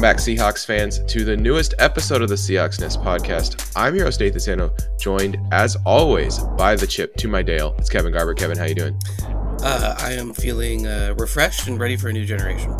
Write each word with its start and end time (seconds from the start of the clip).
Welcome 0.00 0.16
back, 0.16 0.24
Seahawks 0.24 0.64
fans, 0.64 0.98
to 1.12 1.24
the 1.24 1.36
newest 1.36 1.74
episode 1.78 2.22
of 2.22 2.30
the 2.30 2.34
Seahawks 2.34 2.80
Nest 2.80 3.02
podcast. 3.02 3.70
I'm 3.76 3.94
your 3.94 4.06
host, 4.06 4.18
Nathan 4.18 4.40
Sano, 4.40 4.74
joined 4.98 5.36
as 5.52 5.76
always 5.84 6.38
by 6.56 6.74
the 6.74 6.86
chip 6.86 7.16
to 7.16 7.28
my 7.28 7.42
Dale. 7.42 7.74
It's 7.76 7.90
Kevin 7.90 8.10
Garber. 8.10 8.32
Kevin, 8.32 8.56
how 8.56 8.64
you 8.64 8.74
doing? 8.74 8.98
Uh, 9.62 9.94
I 9.98 10.12
am 10.12 10.32
feeling 10.32 10.86
uh, 10.86 11.14
refreshed 11.18 11.68
and 11.68 11.78
ready 11.78 11.98
for 11.98 12.08
a 12.08 12.14
new 12.14 12.24
generation. 12.24 12.74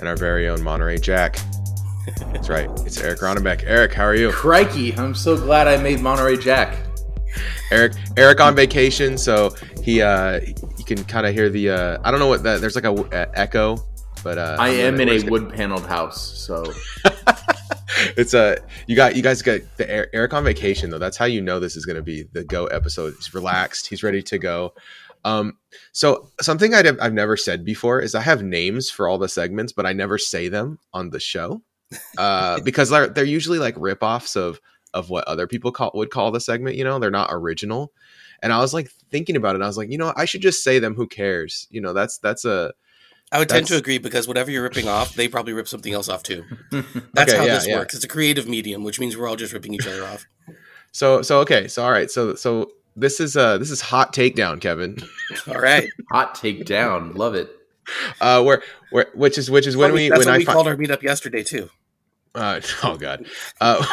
And 0.00 0.08
our 0.08 0.16
very 0.16 0.48
own 0.48 0.60
Monterey 0.64 0.98
Jack. 0.98 1.38
That's 2.32 2.48
right. 2.48 2.68
It's 2.84 3.00
Eric 3.00 3.20
Ronnebeck. 3.20 3.62
Eric, 3.64 3.94
how 3.94 4.02
are 4.02 4.16
you? 4.16 4.32
Crikey! 4.32 4.96
I'm 4.96 5.14
so 5.14 5.36
glad 5.36 5.68
I 5.68 5.80
made 5.80 6.00
Monterey 6.00 6.38
Jack. 6.38 6.76
Eric, 7.70 7.92
Eric 8.16 8.40
on 8.40 8.56
vacation, 8.56 9.16
so 9.16 9.54
he 9.84 10.02
uh, 10.02 10.40
you 10.76 10.84
can 10.84 11.04
kind 11.04 11.24
of 11.24 11.34
hear 11.34 11.50
the 11.50 11.70
uh, 11.70 11.98
I 12.02 12.10
don't 12.10 12.18
know 12.18 12.26
what 12.26 12.42
that. 12.42 12.60
There's 12.60 12.74
like 12.74 12.82
a, 12.82 12.94
a 13.12 13.38
echo 13.38 13.76
but 14.22 14.38
uh, 14.38 14.56
I 14.58 14.70
am 14.70 15.00
in 15.00 15.08
a 15.08 15.22
wood 15.30 15.50
paneled 15.50 15.86
house, 15.86 16.38
so 16.38 16.64
it's 18.16 18.34
a 18.34 18.38
uh, 18.38 18.56
you 18.86 18.96
got 18.96 19.16
you 19.16 19.22
guys 19.22 19.42
got 19.42 19.60
the 19.76 19.88
Eric 20.14 20.34
on 20.34 20.44
vacation 20.44 20.90
though. 20.90 20.98
That's 20.98 21.16
how 21.16 21.24
you 21.24 21.40
know 21.40 21.60
this 21.60 21.76
is 21.76 21.84
going 21.84 21.96
to 21.96 22.02
be 22.02 22.24
the 22.32 22.44
go 22.44 22.66
episode. 22.66 23.14
He's 23.14 23.34
relaxed. 23.34 23.86
He's 23.86 24.02
ready 24.02 24.22
to 24.22 24.38
go. 24.38 24.74
Um, 25.24 25.58
so 25.92 26.30
something 26.40 26.74
i 26.74 26.82
have 26.84 27.12
never 27.12 27.36
said 27.36 27.64
before 27.64 28.00
is 28.00 28.14
I 28.14 28.20
have 28.20 28.42
names 28.42 28.90
for 28.90 29.08
all 29.08 29.18
the 29.18 29.28
segments, 29.28 29.72
but 29.72 29.86
I 29.86 29.92
never 29.92 30.16
say 30.16 30.48
them 30.48 30.78
on 30.92 31.10
the 31.10 31.20
show 31.20 31.62
uh, 32.16 32.60
because 32.64 32.90
they're 32.90 33.08
they're 33.08 33.24
usually 33.24 33.58
like 33.58 33.74
ripoffs 33.76 34.36
of 34.36 34.60
of 34.94 35.10
what 35.10 35.26
other 35.28 35.46
people 35.46 35.72
call 35.72 35.90
would 35.94 36.10
call 36.10 36.30
the 36.30 36.40
segment. 36.40 36.76
You 36.76 36.84
know, 36.84 36.98
they're 36.98 37.10
not 37.10 37.30
original. 37.32 37.92
And 38.40 38.52
I 38.52 38.58
was 38.60 38.72
like 38.72 38.90
thinking 39.10 39.36
about 39.36 39.56
it. 39.56 39.62
I 39.62 39.66
was 39.66 39.76
like, 39.76 39.90
you 39.90 39.98
know, 39.98 40.12
I 40.16 40.24
should 40.24 40.42
just 40.42 40.62
say 40.62 40.78
them. 40.78 40.94
Who 40.94 41.06
cares? 41.08 41.66
You 41.70 41.80
know, 41.80 41.92
that's 41.92 42.18
that's 42.18 42.44
a 42.44 42.72
I 43.30 43.38
would 43.38 43.48
tend 43.48 43.66
to 43.66 43.76
agree 43.76 43.98
because 43.98 44.26
whatever 44.26 44.50
you're 44.50 44.62
ripping 44.62 44.88
off, 44.88 45.14
they 45.14 45.28
probably 45.28 45.52
rip 45.52 45.68
something 45.68 45.92
else 45.92 46.08
off 46.08 46.22
too. 46.22 46.44
That's 46.70 47.32
okay, 47.32 47.36
how 47.36 47.44
yeah, 47.44 47.54
this 47.54 47.68
yeah. 47.68 47.76
works. 47.76 47.94
It's 47.94 48.04
a 48.04 48.08
creative 48.08 48.48
medium, 48.48 48.84
which 48.84 48.98
means 48.98 49.16
we're 49.16 49.28
all 49.28 49.36
just 49.36 49.52
ripping 49.52 49.74
each 49.74 49.86
other 49.86 50.04
off. 50.04 50.26
So 50.90 51.20
so 51.20 51.40
okay, 51.40 51.68
so 51.68 51.84
all 51.84 51.92
right, 51.92 52.10
so 52.10 52.34
so 52.34 52.70
this 52.96 53.20
is 53.20 53.36
uh 53.36 53.58
this 53.58 53.70
is 53.70 53.82
hot 53.82 54.14
takedown, 54.14 54.58
Kevin. 54.58 54.96
all 55.46 55.60
right, 55.60 55.86
hot 56.10 56.34
takedown, 56.34 57.14
love 57.14 57.34
it. 57.34 57.50
Uh, 58.22 58.42
where 58.42 58.62
where 58.90 59.06
which 59.14 59.36
is 59.36 59.50
which 59.50 59.66
is 59.66 59.76
when 59.76 59.92
we 59.92 60.08
that's 60.08 60.24
when 60.24 60.34
I 60.34 60.38
we 60.38 60.46
fi- 60.46 60.54
called 60.54 60.66
our 60.66 60.76
meetup 60.76 61.02
yesterday 61.02 61.42
too. 61.42 61.68
Uh, 62.34 62.62
oh 62.82 62.96
god, 62.96 63.26
uh, 63.60 63.84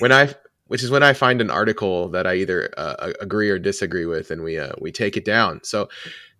when 0.00 0.10
I 0.10 0.34
which 0.66 0.82
is 0.82 0.90
when 0.90 1.04
I 1.04 1.12
find 1.12 1.40
an 1.40 1.50
article 1.50 2.08
that 2.08 2.26
I 2.26 2.34
either 2.34 2.72
uh, 2.76 3.12
agree 3.20 3.48
or 3.48 3.58
disagree 3.58 4.06
with, 4.06 4.32
and 4.32 4.42
we 4.42 4.58
uh, 4.58 4.72
we 4.80 4.90
take 4.90 5.16
it 5.16 5.24
down. 5.24 5.60
So 5.62 5.88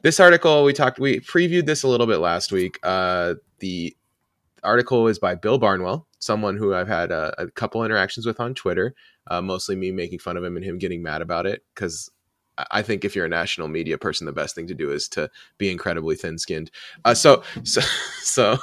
this 0.04 0.20
article 0.20 0.64
we 0.64 0.72
talked 0.72 1.00
we 1.00 1.18
previewed 1.20 1.66
this 1.66 1.82
a 1.82 1.88
little 1.88 2.06
bit 2.06 2.18
last 2.18 2.52
week. 2.52 2.78
Uh, 2.84 3.34
the 3.58 3.96
article 4.62 5.08
is 5.08 5.18
by 5.18 5.34
bill 5.34 5.58
barnwell 5.58 6.06
someone 6.18 6.56
who 6.56 6.74
i've 6.74 6.88
had 6.88 7.12
a, 7.12 7.34
a 7.36 7.50
couple 7.50 7.84
interactions 7.84 8.24
with 8.24 8.40
on 8.40 8.54
twitter 8.54 8.94
uh, 9.26 9.42
mostly 9.42 9.76
me 9.76 9.92
making 9.92 10.18
fun 10.18 10.38
of 10.38 10.44
him 10.44 10.56
and 10.56 10.64
him 10.64 10.78
getting 10.78 11.02
mad 11.02 11.20
about 11.20 11.44
it 11.44 11.62
because 11.74 12.10
i 12.70 12.80
think 12.80 13.04
if 13.04 13.14
you're 13.14 13.26
a 13.26 13.28
national 13.28 13.68
media 13.68 13.98
person 13.98 14.24
the 14.24 14.32
best 14.32 14.54
thing 14.54 14.66
to 14.66 14.74
do 14.74 14.90
is 14.90 15.06
to 15.06 15.28
be 15.58 15.70
incredibly 15.70 16.16
thin-skinned. 16.16 16.70
Uh, 17.04 17.12
so 17.12 17.42
so 17.62 17.82
so 18.22 18.56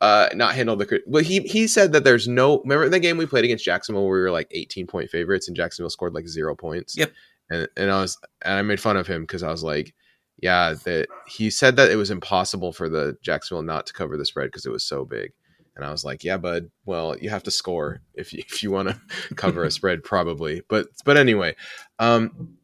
uh, 0.00 0.28
not 0.34 0.56
handle 0.56 0.74
the 0.74 1.00
well 1.06 1.22
he 1.22 1.38
he 1.40 1.68
said 1.68 1.92
that 1.92 2.02
there's 2.02 2.26
no 2.26 2.60
remember 2.62 2.88
the 2.88 2.98
game 2.98 3.16
we 3.16 3.26
played 3.26 3.44
against 3.44 3.64
jacksonville 3.64 4.02
where 4.02 4.18
we 4.18 4.22
were 4.22 4.30
like 4.32 4.48
18 4.50 4.88
point 4.88 5.08
favorites 5.08 5.46
and 5.46 5.56
jacksonville 5.56 5.90
scored 5.90 6.14
like 6.14 6.26
zero 6.26 6.56
points? 6.56 6.96
Yep. 6.96 7.12
And, 7.50 7.68
and 7.76 7.90
i 7.92 8.00
was 8.00 8.18
and 8.44 8.54
i 8.54 8.62
made 8.62 8.80
fun 8.80 8.96
of 8.96 9.06
him 9.06 9.22
because 9.22 9.44
i 9.44 9.50
was 9.52 9.62
like 9.62 9.94
yeah, 10.42 10.74
that 10.84 11.06
he 11.26 11.50
said 11.50 11.76
that 11.76 11.90
it 11.90 11.96
was 11.96 12.10
impossible 12.10 12.72
for 12.72 12.88
the 12.88 13.16
Jacksonville 13.22 13.62
not 13.62 13.86
to 13.86 13.92
cover 13.92 14.16
the 14.16 14.26
spread 14.26 14.48
because 14.48 14.66
it 14.66 14.72
was 14.72 14.84
so 14.84 15.04
big. 15.04 15.32
And 15.76 15.84
I 15.84 15.90
was 15.90 16.04
like, 16.04 16.24
yeah, 16.24 16.36
bud. 16.36 16.70
Well, 16.84 17.16
you 17.18 17.30
have 17.30 17.44
to 17.44 17.50
score 17.50 18.02
if 18.14 18.32
you, 18.32 18.42
if 18.50 18.62
you 18.62 18.72
want 18.72 18.88
to 18.88 19.00
cover 19.36 19.62
a 19.62 19.70
spread, 19.70 20.02
probably. 20.02 20.62
But 20.68 20.88
but 21.04 21.16
anyway, 21.16 21.54
um, 22.00 22.56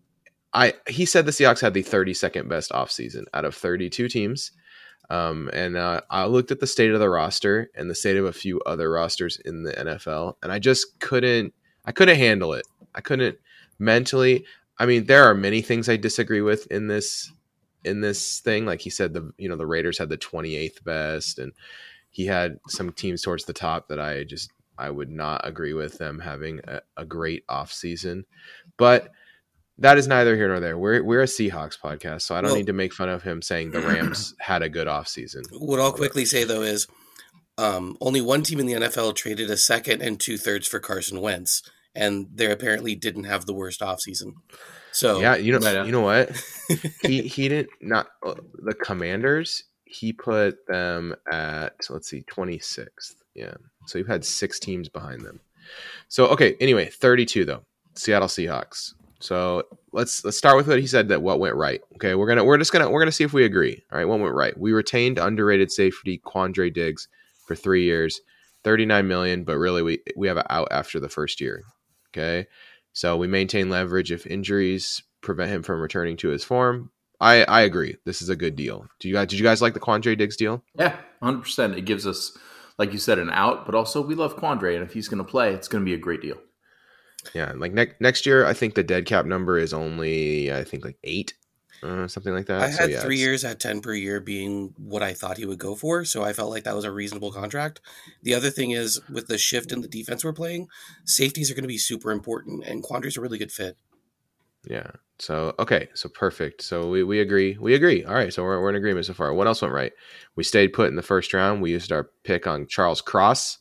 I 0.53 0.75
he 0.89 1.07
said 1.07 1.25
the 1.25 1.33
Seahawks 1.33 1.61
had 1.61 1.73
the 1.73 1.85
32nd 1.85 2.49
best 2.49 2.73
offseason 2.73 3.25
out 3.33 3.45
of 3.45 3.55
32 3.55 4.09
teams. 4.09 4.51
Um, 5.09 5.49
and 5.55 5.77
uh, 5.77 6.03
I 6.11 6.27
looked 6.27 6.51
at 6.51 6.61
the 6.61 6.67
state 6.67 6.91
of 6.91 7.01
the 7.01 7.09
roster 7.09 7.71
and 7.75 7.89
the 7.89 7.95
state 7.95 8.19
of 8.19 8.27
a 8.27 8.33
few 8.33 8.61
other 8.67 8.91
rosters 8.91 9.41
in 9.43 9.63
the 9.63 9.73
NFL, 9.73 10.35
and 10.43 10.53
I 10.53 10.59
just 10.59 10.99
couldn't. 10.99 11.55
I 11.87 11.93
couldn't 11.93 12.19
handle 12.19 12.53
it. 12.53 12.67
I 12.95 13.01
couldn't 13.01 13.39
mentally. 13.79 14.45
I 14.79 14.85
mean, 14.85 15.07
there 15.07 15.25
are 15.25 15.35
many 15.35 15.63
things 15.63 15.89
I 15.89 15.97
disagree 15.97 16.43
with 16.43 16.67
in 16.67 16.89
this 16.89 17.33
in 17.85 18.01
this 18.01 18.41
thing. 18.41 18.67
Like 18.67 18.81
he 18.81 18.91
said, 18.91 19.15
the 19.15 19.33
you 19.39 19.49
know 19.49 19.57
the 19.57 19.67
Raiders 19.67 19.99
had 19.99 20.09
the 20.09 20.19
28th 20.19 20.85
best, 20.85 21.39
and 21.39 21.53
he 22.11 22.27
had 22.27 22.59
some 22.69 22.93
teams 22.93 23.23
towards 23.23 23.45
the 23.45 23.53
top 23.53 23.89
that 23.89 24.01
I 24.01 24.25
just 24.25 24.51
I 24.77 24.91
would 24.91 25.11
not 25.11 25.47
agree 25.47 25.75
with 25.75 25.99
them 25.99 26.21
having 26.21 26.61
a, 26.67 26.81
a 26.97 27.05
great 27.05 27.45
off 27.49 27.73
season. 27.73 28.25
But 28.77 29.11
that 29.79 29.99
is 29.99 30.09
neither 30.09 30.37
here 30.37 30.49
nor 30.49 30.61
there. 30.61 30.79
We're 30.79 31.03
we're 31.03 31.23
a 31.23 31.27
Seahawks 31.27 31.79
podcast, 31.79 32.23
so 32.23 32.35
I 32.35 32.41
don't 32.41 32.51
well, 32.51 32.57
need 32.57 32.67
to 32.67 32.73
make 32.73 32.93
fun 32.93 33.09
of 33.09 33.23
him 33.23 33.43
saying 33.43 33.71
the 33.71 33.81
Rams 33.81 34.35
had 34.41 34.63
a 34.63 34.69
good 34.69 34.89
off 34.89 35.09
season. 35.09 35.45
What 35.53 35.81
I'll 35.81 35.93
quickly 35.93 36.25
say 36.25 36.45
though 36.45 36.63
is 36.63 36.87
um, 37.57 37.97
only 38.01 38.21
one 38.21 38.43
team 38.43 38.61
in 38.61 38.67
the 38.67 38.75
NFL 38.75 39.15
traded 39.17 39.51
a 39.51 39.57
second 39.57 40.03
and 40.03 40.19
two 40.19 40.39
thirds 40.39 40.67
for 40.67 40.81
Carson 40.81 41.21
Wentz, 41.21 41.63
and 41.95 42.29
they 42.33 42.51
apparently 42.51 42.95
didn't 42.95 43.25
have 43.25 43.47
the 43.47 43.55
worst 43.55 43.81
offseason. 43.81 44.35
So 44.99 45.21
yeah, 45.21 45.37
you 45.37 45.57
know, 45.57 45.85
you 45.85 45.93
know 45.93 46.01
what? 46.01 46.33
he 47.03 47.23
he 47.23 47.49
didn't 47.49 47.71
not 47.81 48.09
uh, 48.27 48.35
the 48.65 48.75
Commanders. 48.75 49.63
He 49.85 50.13
put 50.13 50.67
them 50.67 51.15
at 51.31 51.75
let's 51.89 52.11
see, 52.11 52.23
twenty 52.23 52.59
sixth. 52.59 53.23
Yeah, 53.33 53.55
so 53.87 53.99
you've 53.99 54.09
had 54.09 54.25
six 54.25 54.59
teams 54.59 54.89
behind 54.89 55.21
them. 55.21 55.39
So 56.09 56.27
okay, 56.31 56.57
anyway, 56.59 56.87
thirty 56.87 57.25
two 57.25 57.45
though. 57.45 57.65
Seattle 57.95 58.27
Seahawks. 58.27 58.95
So 59.21 59.63
let's 59.93 60.25
let's 60.25 60.37
start 60.37 60.57
with 60.57 60.67
what 60.67 60.81
he 60.81 60.87
said 60.89 61.07
that 61.11 61.23
what 61.23 61.39
went 61.39 61.55
right. 61.55 61.81
Okay, 61.95 62.17
we're 62.17 62.27
gonna 62.27 62.45
we're 62.45 62.59
just 62.59 62.73
gonna 62.73 62.91
we're 62.91 63.01
gonna 63.01 63.13
see 63.13 63.23
if 63.23 63.33
we 63.33 63.45
agree. 63.45 63.81
All 63.93 63.99
right, 63.99 64.09
what 64.09 64.19
went 64.19 64.35
right? 64.35 64.59
We 64.59 64.73
retained 64.73 65.21
underrated 65.21 65.71
safety 65.71 66.21
Quandre 66.27 66.75
Diggs 66.75 67.07
for 67.47 67.55
three 67.55 67.85
years, 67.85 68.21
thirty 68.65 68.85
nine 68.85 69.07
million, 69.07 69.45
but 69.45 69.59
really 69.59 69.83
we 69.83 70.01
we 70.17 70.27
have 70.27 70.39
an 70.39 70.47
out 70.51 70.69
after 70.73 70.99
the 70.99 71.09
first 71.09 71.41
year. 71.41 71.63
Okay, 72.11 72.49
so 72.99 73.17
we 73.17 73.29
maintain 73.29 73.71
leverage 73.71 74.11
if 74.11 74.27
injuries 74.27 75.01
prevent 75.21 75.53
him 75.53 75.63
from 75.63 75.81
returning 75.81 76.17
to 76.17 76.31
his 76.31 76.43
form. 76.43 76.91
I, 77.21 77.45
I 77.45 77.61
agree. 77.61 77.97
This 78.05 78.23
is 78.23 78.29
a 78.29 78.35
good 78.35 78.57
deal. 78.57 78.89
Do 78.99 79.07
you 79.07 79.15
guys 79.15 79.29
did 79.29 79.39
you 79.39 79.45
guys 79.45 79.63
like 79.63 79.75
the 79.75 79.79
Quandre 79.79 80.19
Diggs 80.19 80.37
deal? 80.37 80.65
Yeah, 80.77 80.97
hundred 81.23 81.43
percent. 81.43 81.77
It 81.77 81.83
gives 81.83 82.09
us, 82.09 82.37
like 82.77 82.93
you 82.93 82.99
said, 82.99 83.21
an 83.21 83.31
out, 83.31 83.67
but 83.67 83.77
also 83.77 84.05
we 84.05 84.17
love 84.17 84.37
Quandre, 84.37 84.75
and 84.75 84.83
if 84.83 84.95
he's 84.95 85.07
going 85.07 85.25
to 85.25 85.31
play, 85.31 85.55
it's 85.55 85.69
going 85.69 85.85
to 85.85 85.89
be 85.89 85.95
a 85.95 85.99
great 85.99 86.23
deal. 86.23 86.39
Yeah, 87.35 87.53
like 87.55 87.73
next 87.73 88.01
next 88.01 88.27
year, 88.27 88.45
I 88.45 88.53
think 88.53 88.75
the 88.75 88.83
dead 88.83 89.07
cap 89.07 89.27
number 89.27 89.59
is 89.59 89.73
only 89.73 90.53
I 90.53 90.65
think 90.65 90.85
like 90.85 90.99
eight 91.05 91.35
uh, 91.83 92.09
something 92.09 92.33
like 92.33 92.47
that. 92.47 92.63
I 92.63 92.71
so, 92.71 92.83
had 92.83 92.91
yeah, 92.91 93.01
three 93.01 93.17
it's... 93.17 93.23
years 93.23 93.45
at 93.45 93.61
ten 93.61 93.81
per 93.81 93.95
year 93.95 94.21
being 94.21 94.75
what 94.77 95.03
I 95.03 95.15
thought 95.15 95.37
he 95.37 95.47
would 95.47 95.59
go 95.59 95.75
for, 95.75 96.05
so 96.05 96.23
I 96.23 96.33
felt 96.33 96.51
like 96.51 96.65
that 96.65 96.75
was 96.75 96.85
a 96.85 96.93
reasonable 96.93 97.33
contract. 97.33 97.81
The 98.23 98.35
other 98.35 98.51
thing 98.51 98.71
is 98.73 99.01
with 99.11 99.29
the 99.29 99.39
shift 99.39 99.73
in 99.73 99.81
the 99.81 99.89
defense 99.89 100.25
we're 100.25 100.33
playing, 100.33 100.69
safeties 101.05 101.51
are 101.51 101.55
going 101.55 101.63
to 101.63 101.69
be 101.69 101.79
super 101.79 102.11
important, 102.11 102.65
and 102.65 102.83
Quandre's 102.83 103.17
a 103.17 103.21
really 103.21 103.39
good 103.39 103.53
fit. 103.53 103.77
Yeah. 104.69 104.91
So 105.19 105.55
okay. 105.59 105.89
So 105.95 106.09
perfect. 106.09 106.63
So 106.63 106.89
we, 106.91 107.03
we 107.03 107.21
agree. 107.21 107.57
We 107.59 107.75
agree. 107.75 108.05
All 108.05 108.15
right. 108.15 108.33
So 108.33 108.43
we're, 108.43 108.61
we're 108.61 108.71
in 108.71 108.77
agreement 108.77 109.07
so 109.07 109.15
far. 109.15 109.33
What 109.33 109.47
else 109.47 109.63
went 109.63 109.75
right? 109.75 109.93
We 110.37 110.45
stayed 110.45 110.73
put 110.73 110.89
in 110.89 110.97
the 110.97 111.03
first 111.03 111.33
round. 111.33 111.63
We 111.63 111.71
used 111.71 111.93
our 111.93 112.11
pick 112.25 112.47
on 112.47 112.67
Charles 112.67 113.01
Cross. 113.01 113.59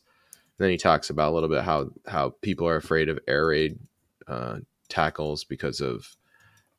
And 0.58 0.64
then 0.64 0.70
he 0.70 0.76
talks 0.76 1.08
about 1.08 1.30
a 1.30 1.34
little 1.34 1.48
bit 1.48 1.62
how 1.62 1.90
how 2.06 2.34
people 2.42 2.66
are 2.66 2.76
afraid 2.76 3.08
of 3.08 3.18
air 3.26 3.46
raid 3.46 3.78
uh, 4.26 4.58
tackles 4.88 5.44
because 5.44 5.80
of 5.80 6.16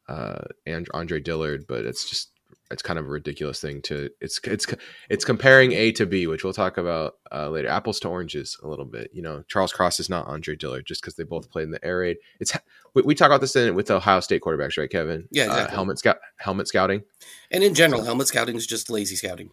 uh, 0.09 0.41
and 0.65 0.87
Andre 0.93 1.19
Dillard, 1.19 1.67
but 1.67 1.85
it's 1.85 2.09
just 2.09 2.31
it's 2.71 2.81
kind 2.81 2.99
of 2.99 3.05
a 3.05 3.09
ridiculous 3.09 3.59
thing 3.61 3.81
to 3.83 4.09
it's 4.21 4.39
it's 4.43 4.65
it's 5.09 5.23
comparing 5.23 5.71
A 5.73 5.91
to 5.93 6.05
B, 6.05 6.25
which 6.27 6.43
we'll 6.43 6.53
talk 6.53 6.77
about 6.77 7.15
uh, 7.31 7.49
later. 7.49 7.67
Apples 7.67 7.99
to 8.01 8.09
oranges 8.09 8.57
a 8.63 8.67
little 8.67 8.85
bit. 8.85 9.11
You 9.13 9.21
know, 9.21 9.43
Charles 9.47 9.71
Cross 9.71 9.99
is 9.99 10.09
not 10.09 10.27
Andre 10.27 10.55
Dillard 10.55 10.85
just 10.85 11.01
because 11.01 11.15
they 11.15 11.23
both 11.23 11.51
played 11.51 11.63
in 11.63 11.71
the 11.71 11.83
air 11.85 11.99
raid. 11.99 12.17
It's 12.39 12.57
we, 12.95 13.03
we, 13.03 13.15
talk 13.15 13.27
about 13.27 13.41
this 13.41 13.55
in 13.55 13.75
with 13.75 13.87
the 13.87 13.95
Ohio 13.95 14.19
State 14.19 14.41
quarterbacks, 14.41 14.77
right, 14.77 14.89
Kevin? 14.89 15.27
Yeah, 15.31 15.43
uh, 15.43 15.45
exactly. 15.47 15.71
Uh, 15.71 15.75
helmet 15.75 15.99
scout, 15.99 16.17
helmet 16.37 16.67
scouting, 16.67 17.03
and 17.51 17.63
in 17.63 17.75
general, 17.75 18.03
helmet 18.03 18.27
scouting 18.27 18.55
is 18.55 18.65
just 18.65 18.89
lazy 18.89 19.15
scouting. 19.15 19.51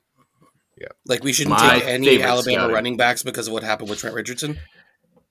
Yeah, 0.81 0.89
like 1.07 1.23
we 1.23 1.33
shouldn't 1.33 1.59
My 1.59 1.79
take 1.79 1.87
any 1.87 2.23
Alabama 2.23 2.41
scouting. 2.41 2.75
running 2.75 2.97
backs 2.97 3.23
because 3.23 3.47
of 3.47 3.53
what 3.53 3.63
happened 3.63 3.91
with 3.91 3.99
Trent 3.99 4.15
Richardson. 4.15 4.59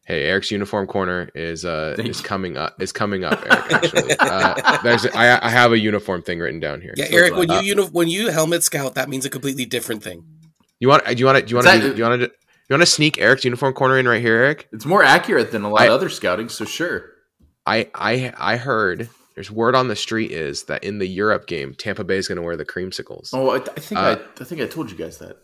Hey, 0.05 0.23
Eric's 0.25 0.51
uniform 0.51 0.85
corner 0.85 1.29
is 1.33 1.65
uh 1.65 1.95
is 1.97 2.21
coming 2.21 2.57
up 2.57 2.79
is 2.81 2.91
coming 2.91 3.23
up. 3.23 3.41
Eric, 3.51 3.73
actually, 3.73 4.13
uh, 4.19 4.77
there's 4.83 5.05
I, 5.07 5.43
I 5.43 5.49
have 5.49 5.71
a 5.71 5.79
uniform 5.79 6.21
thing 6.21 6.39
written 6.39 6.59
down 6.59 6.79
here. 6.79 6.93
Yeah, 6.95 7.05
so, 7.05 7.17
Eric, 7.17 7.35
when 7.35 7.49
uh, 7.49 7.59
you 7.59 7.75
uni- 7.75 7.89
when 7.89 8.07
you 8.07 8.29
helmet 8.29 8.63
scout, 8.63 8.93
that 8.95 9.09
means 9.09 9.25
a 9.25 9.29
completely 9.31 9.65
different 9.65 10.03
thing. 10.03 10.23
You 10.79 10.89
want? 10.89 11.05
Do 11.05 11.15
you 11.15 11.25
want 11.25 11.39
to? 11.39 11.45
Do 11.45 11.49
you 11.49 11.55
want 11.55 11.67
to? 11.67 11.89
Do 11.93 11.97
you 11.97 12.03
want 12.03 12.21
to? 12.21 12.27
You 12.27 12.73
want 12.73 12.81
to 12.81 12.87
sneak 12.87 13.19
Eric's 13.19 13.43
uniform 13.45 13.73
corner 13.73 13.97
in 13.97 14.07
right 14.07 14.21
here, 14.21 14.35
Eric? 14.35 14.67
It's 14.71 14.85
more 14.85 15.03
accurate 15.03 15.51
than 15.51 15.63
a 15.63 15.69
lot 15.69 15.81
I, 15.81 15.85
of 15.85 15.91
other 15.93 16.09
scouting, 16.09 16.49
so 16.49 16.65
sure. 16.65 17.11
I 17.65 17.89
I 17.95 18.33
I 18.37 18.57
heard 18.57 19.09
there's 19.33 19.49
word 19.49 19.75
on 19.75 19.87
the 19.87 19.95
street 19.95 20.31
is 20.31 20.63
that 20.63 20.83
in 20.83 20.99
the 20.99 21.07
Europe 21.07 21.47
game, 21.47 21.73
Tampa 21.73 22.03
Bay 22.03 22.17
is 22.17 22.27
going 22.27 22.37
to 22.37 22.41
wear 22.41 22.55
the 22.55 22.65
creamsicles. 22.65 23.29
Oh, 23.33 23.49
I, 23.49 23.55
I 23.57 23.59
think 23.59 23.99
uh, 23.99 24.17
I, 24.19 24.41
I 24.41 24.43
think 24.43 24.61
I 24.61 24.67
told 24.67 24.91
you 24.91 24.97
guys 24.97 25.17
that. 25.17 25.37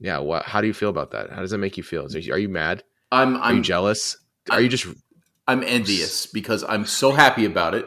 yeah, 0.00 0.18
what? 0.18 0.44
How 0.44 0.60
do 0.60 0.66
you 0.66 0.74
feel 0.74 0.90
about 0.90 1.10
that? 1.12 1.30
How 1.30 1.40
does 1.40 1.50
that 1.50 1.58
make 1.58 1.76
you 1.76 1.82
feel? 1.82 2.04
Is- 2.06 2.28
Are 2.28 2.38
you 2.38 2.48
mad? 2.48 2.82
I'm 3.12 3.36
Are 3.36 3.52
you 3.52 3.58
I'm 3.58 3.62
jealous? 3.62 4.16
Are 4.50 4.60
you 4.60 4.68
just 4.68 4.86
I'm 5.46 5.62
envious 5.62 6.26
because 6.26 6.64
I'm 6.68 6.84
so 6.86 7.12
happy 7.12 7.44
about 7.44 7.74
it, 7.74 7.86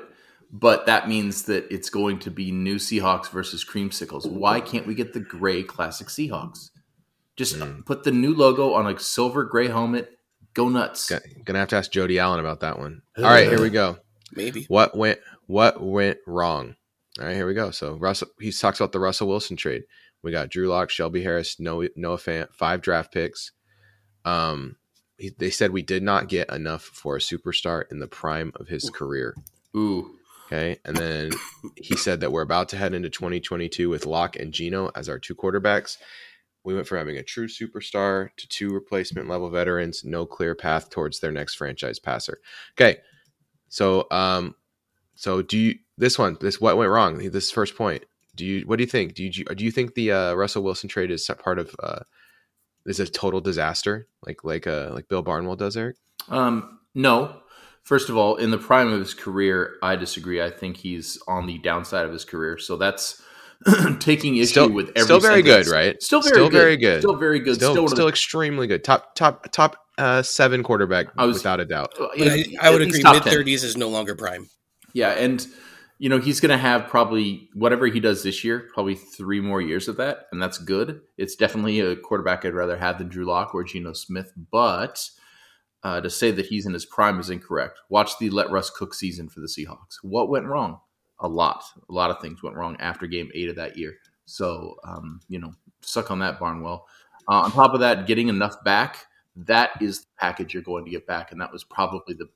but 0.52 0.86
that 0.86 1.10
means 1.10 1.44
that 1.44 1.66
it's 1.74 1.90
going 1.90 2.20
to 2.20 2.32
be 2.32 2.52
new 2.52 2.76
Seahawks 2.76 3.30
versus 3.30 3.66
creamsicles. 3.66 4.30
Why 4.30 4.62
can't 4.62 4.88
we 4.88 4.94
get 4.96 5.12
the 5.14 5.20
gray 5.20 5.64
classic 5.64 6.08
Seahawks? 6.08 6.70
Just 7.36 7.56
Mm. 7.56 7.86
put 7.86 8.04
the 8.04 8.12
new 8.12 8.34
logo 8.34 8.74
on 8.74 8.88
a 8.88 8.98
silver 9.00 9.44
gray 9.44 9.68
helmet. 9.68 10.12
Go 10.54 10.70
nuts. 10.70 11.10
G- 11.10 11.16
gonna 11.44 11.60
have 11.60 11.68
to 11.70 11.76
ask 11.76 11.92
Jody 11.92 12.18
Allen 12.20 12.40
about 12.40 12.62
that 12.62 12.80
one. 12.80 13.02
All 13.18 13.24
right, 13.26 13.48
here 13.50 13.62
we 13.62 13.70
go. 13.70 13.98
Maybe. 14.34 14.64
What 14.70 14.96
went 14.96 15.20
what 15.48 15.82
went 15.82 16.20
wrong? 16.26 16.76
All 17.20 17.26
right, 17.26 17.36
here 17.36 17.48
we 17.48 17.54
go. 17.54 17.72
So 17.72 17.96
Russell 17.96 18.30
he 18.40 18.52
talks 18.52 18.80
about 18.80 18.92
the 18.94 19.00
Russell 19.02 19.28
Wilson 19.28 19.58
trade. 19.58 19.84
We 20.24 20.32
got 20.32 20.50
Drew 20.50 20.68
Lock, 20.68 20.90
Shelby 20.90 21.24
Harris, 21.24 21.60
Noah, 21.60 21.90
Noah 21.96 22.18
Fant, 22.18 22.54
five 22.54 22.82
draft 22.82 23.14
picks. 23.14 23.52
Um, 24.24 24.78
he, 25.18 25.32
they 25.38 25.50
said 25.50 25.72
we 25.72 25.82
did 25.82 26.04
not 26.04 26.30
get 26.30 26.50
enough 26.52 26.84
for 26.84 27.16
a 27.16 27.20
superstar 27.20 27.84
in 27.92 28.00
the 28.00 28.08
prime 28.08 28.52
of 28.56 28.68
his 28.68 28.90
career. 28.90 29.36
Ooh, 29.76 30.16
Okay, 30.48 30.78
and 30.86 30.96
then 30.96 31.32
he 31.76 31.96
said 31.96 32.20
that 32.20 32.32
we're 32.32 32.42
about 32.42 32.70
to 32.70 32.78
head 32.78 32.94
into 32.94 33.10
2022 33.10 33.90
with 33.90 34.06
Lock 34.06 34.36
and 34.36 34.54
Geno 34.54 34.92
as 34.96 35.10
our 35.10 35.18
two 35.18 35.34
quarterbacks. 35.34 35.98
We 36.64 36.76
went 36.76 36.88
from 36.88 37.00
having 37.00 37.18
a 37.18 37.24
true 37.24 37.48
superstar 37.48 38.30
to 38.38 38.48
two 38.48 38.72
replacement 38.72 39.28
level 39.28 39.50
veterans, 39.50 40.04
no 40.04 40.26
clear 40.26 40.56
path 40.56 40.90
towards 40.90 41.20
their 41.20 41.32
next 41.32 41.56
franchise 41.56 42.00
passer. 42.00 42.40
Okay, 42.74 43.00
so 43.70 44.08
um, 44.12 44.56
so 45.16 45.42
do 45.42 45.58
you 45.58 45.76
this 45.98 46.20
one 46.20 46.38
this 46.42 46.62
what 46.62 46.78
went 46.78 46.92
wrong? 46.92 47.18
This 47.18 47.52
first 47.52 47.76
point. 47.76 48.06
Do 48.36 48.46
you 48.46 48.68
what 48.68 48.78
do 48.78 48.84
you 48.84 48.90
think? 48.90 49.16
Do 49.16 49.24
you 49.24 49.32
do 49.32 49.64
you 49.64 49.72
think 49.72 49.96
the 49.96 50.12
uh, 50.12 50.34
Russell 50.36 50.64
Wilson 50.64 50.90
trade 50.90 51.10
is 51.10 51.30
part 51.40 51.58
of 51.58 51.76
uh, 51.82 52.00
is 52.86 53.00
a 53.00 53.08
total 53.08 53.42
disaster 53.42 54.08
like 54.26 54.44
like 54.44 54.68
uh 54.68 54.90
like 54.94 55.08
Bill 55.08 55.22
Barnwell 55.24 55.56
does, 55.56 55.76
Eric? 55.78 55.96
Um, 56.30 56.80
no. 56.94 57.42
First 57.84 58.10
of 58.10 58.18
all, 58.18 58.36
in 58.38 58.50
the 58.50 58.58
prime 58.58 58.92
of 58.92 59.00
his 59.00 59.14
career, 59.14 59.76
I 59.84 59.96
disagree. 59.96 60.42
I 60.42 60.50
think 60.50 60.78
he's 60.78 61.22
on 61.28 61.46
the 61.46 61.60
downside 61.60 62.06
of 62.06 62.12
his 62.12 62.26
career. 62.26 62.58
So 62.58 62.78
that's 62.78 63.22
taking 64.00 64.38
issue 64.38 64.46
Still- 64.48 64.72
with 64.72 64.90
every 64.90 65.02
still 65.04 65.20
very 65.20 65.42
good, 65.44 65.68
right? 65.68 66.02
Still 66.02 66.22
very 66.22 66.34
Still 66.34 66.50
good. 66.50 66.58
very 66.58 66.78
good. 66.78 67.02
Still 67.02 67.16
very 67.16 67.40
good. 67.40 67.56
Still, 67.56 67.74
Still, 67.74 67.88
still 67.88 68.06
the- 68.06 68.10
extremely 68.10 68.66
good. 68.68 68.84
Top 68.84 69.14
top 69.16 69.46
top 69.52 69.78
uh, 70.00 70.22
seven 70.24 70.64
quarterback 70.64 71.08
I 71.18 71.26
was- 71.26 71.38
without 71.38 71.60
a 71.60 71.66
doubt. 71.66 71.94
But 71.98 72.12
I, 72.20 72.46
I 72.60 72.70
would 72.72 72.82
agree. 72.82 73.02
top 73.02 73.14
Mid 73.16 73.24
10. 73.24 73.34
thirties 73.34 73.64
is 73.64 73.78
no 73.78 73.90
longer 73.90 74.16
prime. 74.16 74.48
Yeah, 74.94 75.12
and 75.12 75.46
you 75.98 76.10
know 76.10 76.20
he's 76.20 76.40
going 76.40 76.52
to 76.52 76.58
have 76.58 76.88
probably 76.88 77.50
whatever 77.54 77.88
he 77.88 78.00
does 78.00 78.24
this 78.24 78.44
year, 78.44 78.70
probably 78.74 78.96
three 78.96 79.40
more 79.40 79.62
years 79.62 79.88
of 79.88 79.98
that, 79.98 80.28
and 80.32 80.42
that's 80.42 80.58
good. 80.58 81.02
It's 81.18 81.36
definitely 81.36 81.80
a 81.80 81.96
quarterback 81.96 82.44
I'd 82.44 82.54
rather 82.54 82.78
have 82.78 82.98
than 82.98 83.08
Drew 83.08 83.26
Lock 83.26 83.56
or 83.56 83.64
Geno 83.64 83.94
Smith, 83.94 84.34
but 84.52 85.10
uh, 85.84 86.02
to 86.02 86.10
say 86.10 86.32
that 86.32 86.48
he's 86.48 86.66
in 86.66 86.74
his 86.74 86.86
prime 86.86 87.20
is 87.20 87.30
incorrect. 87.30 87.80
Watch 87.90 88.18
the 88.20 88.30
let 88.30 88.50
Russ 88.50 88.70
cook 88.70 88.94
season 88.94 89.30
for 89.30 89.40
the 89.40 89.48
Seahawks. 89.48 89.98
What 90.02 90.30
went 90.30 90.48
wrong? 90.48 90.80
A 91.20 91.28
lot, 91.28 91.64
a 91.90 91.94
lot 91.94 92.12
of 92.12 92.20
things 92.20 92.44
went 92.44 92.58
wrong 92.58 92.76
after 92.80 93.08
Game 93.08 93.30
Eight 93.34 93.50
of 93.50 93.56
that 93.56 93.78
year. 93.78 93.96
So 94.26 94.76
um, 94.84 95.22
you 95.30 95.40
know, 95.40 95.54
suck 95.82 96.12
on 96.12 96.20
that, 96.20 96.40
Barnwell. 96.40 96.88
Uh, 97.30 97.42
on 97.42 97.52
top 97.52 97.74
of 97.74 97.80
that, 97.80 98.06
getting 98.06 98.28
enough 98.28 98.64
back. 98.64 99.06
That 99.38 99.72
is 99.82 100.02
the 100.02 100.08
package 100.18 100.54
you're 100.54 100.64
going 100.64 100.86
to 100.86 100.92
get 100.92 101.08
back, 101.08 101.32
and 101.32 101.42
that 101.42 101.52
was 101.52 101.64
probably 101.64 102.16
the 102.16 102.30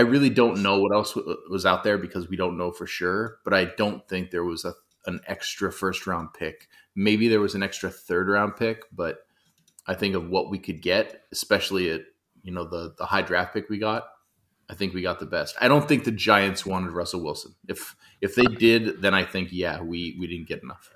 I 0.00 0.04
really 0.04 0.30
don't 0.30 0.62
know 0.62 0.80
what 0.80 0.94
else 0.94 1.12
w- 1.12 1.30
uh, 1.30 1.36
was 1.50 1.66
out 1.66 1.84
there 1.84 1.98
because 1.98 2.26
we 2.26 2.36
don't 2.38 2.56
know 2.56 2.72
for 2.72 2.86
sure. 2.86 3.36
But 3.44 3.52
I 3.52 3.66
don't 3.66 4.08
think 4.08 4.30
there 4.30 4.44
was 4.44 4.64
a, 4.64 4.72
an 5.04 5.20
extra 5.26 5.70
first 5.70 6.06
round 6.06 6.32
pick. 6.32 6.68
Maybe 6.96 7.28
there 7.28 7.42
was 7.42 7.54
an 7.54 7.62
extra 7.62 7.90
third 7.90 8.30
round 8.30 8.56
pick, 8.56 8.84
but 8.90 9.18
I 9.86 9.92
think 9.92 10.14
of 10.14 10.30
what 10.30 10.48
we 10.48 10.58
could 10.58 10.80
get, 10.80 11.24
especially 11.32 11.90
at 11.90 12.00
you 12.42 12.50
know 12.50 12.64
the 12.64 12.94
the 12.96 13.04
high 13.04 13.20
draft 13.20 13.52
pick 13.52 13.68
we 13.68 13.76
got. 13.76 14.04
I 14.70 14.74
think 14.74 14.94
we 14.94 15.02
got 15.02 15.20
the 15.20 15.26
best. 15.26 15.54
I 15.60 15.68
don't 15.68 15.86
think 15.86 16.04
the 16.04 16.12
Giants 16.12 16.64
wanted 16.64 16.92
Russell 16.92 17.22
Wilson. 17.22 17.54
If 17.68 17.94
if 18.22 18.34
they 18.34 18.44
did, 18.44 19.02
then 19.02 19.12
I 19.12 19.24
think 19.24 19.50
yeah, 19.52 19.82
we 19.82 20.16
we 20.18 20.26
didn't 20.26 20.48
get 20.48 20.62
enough. 20.62 20.94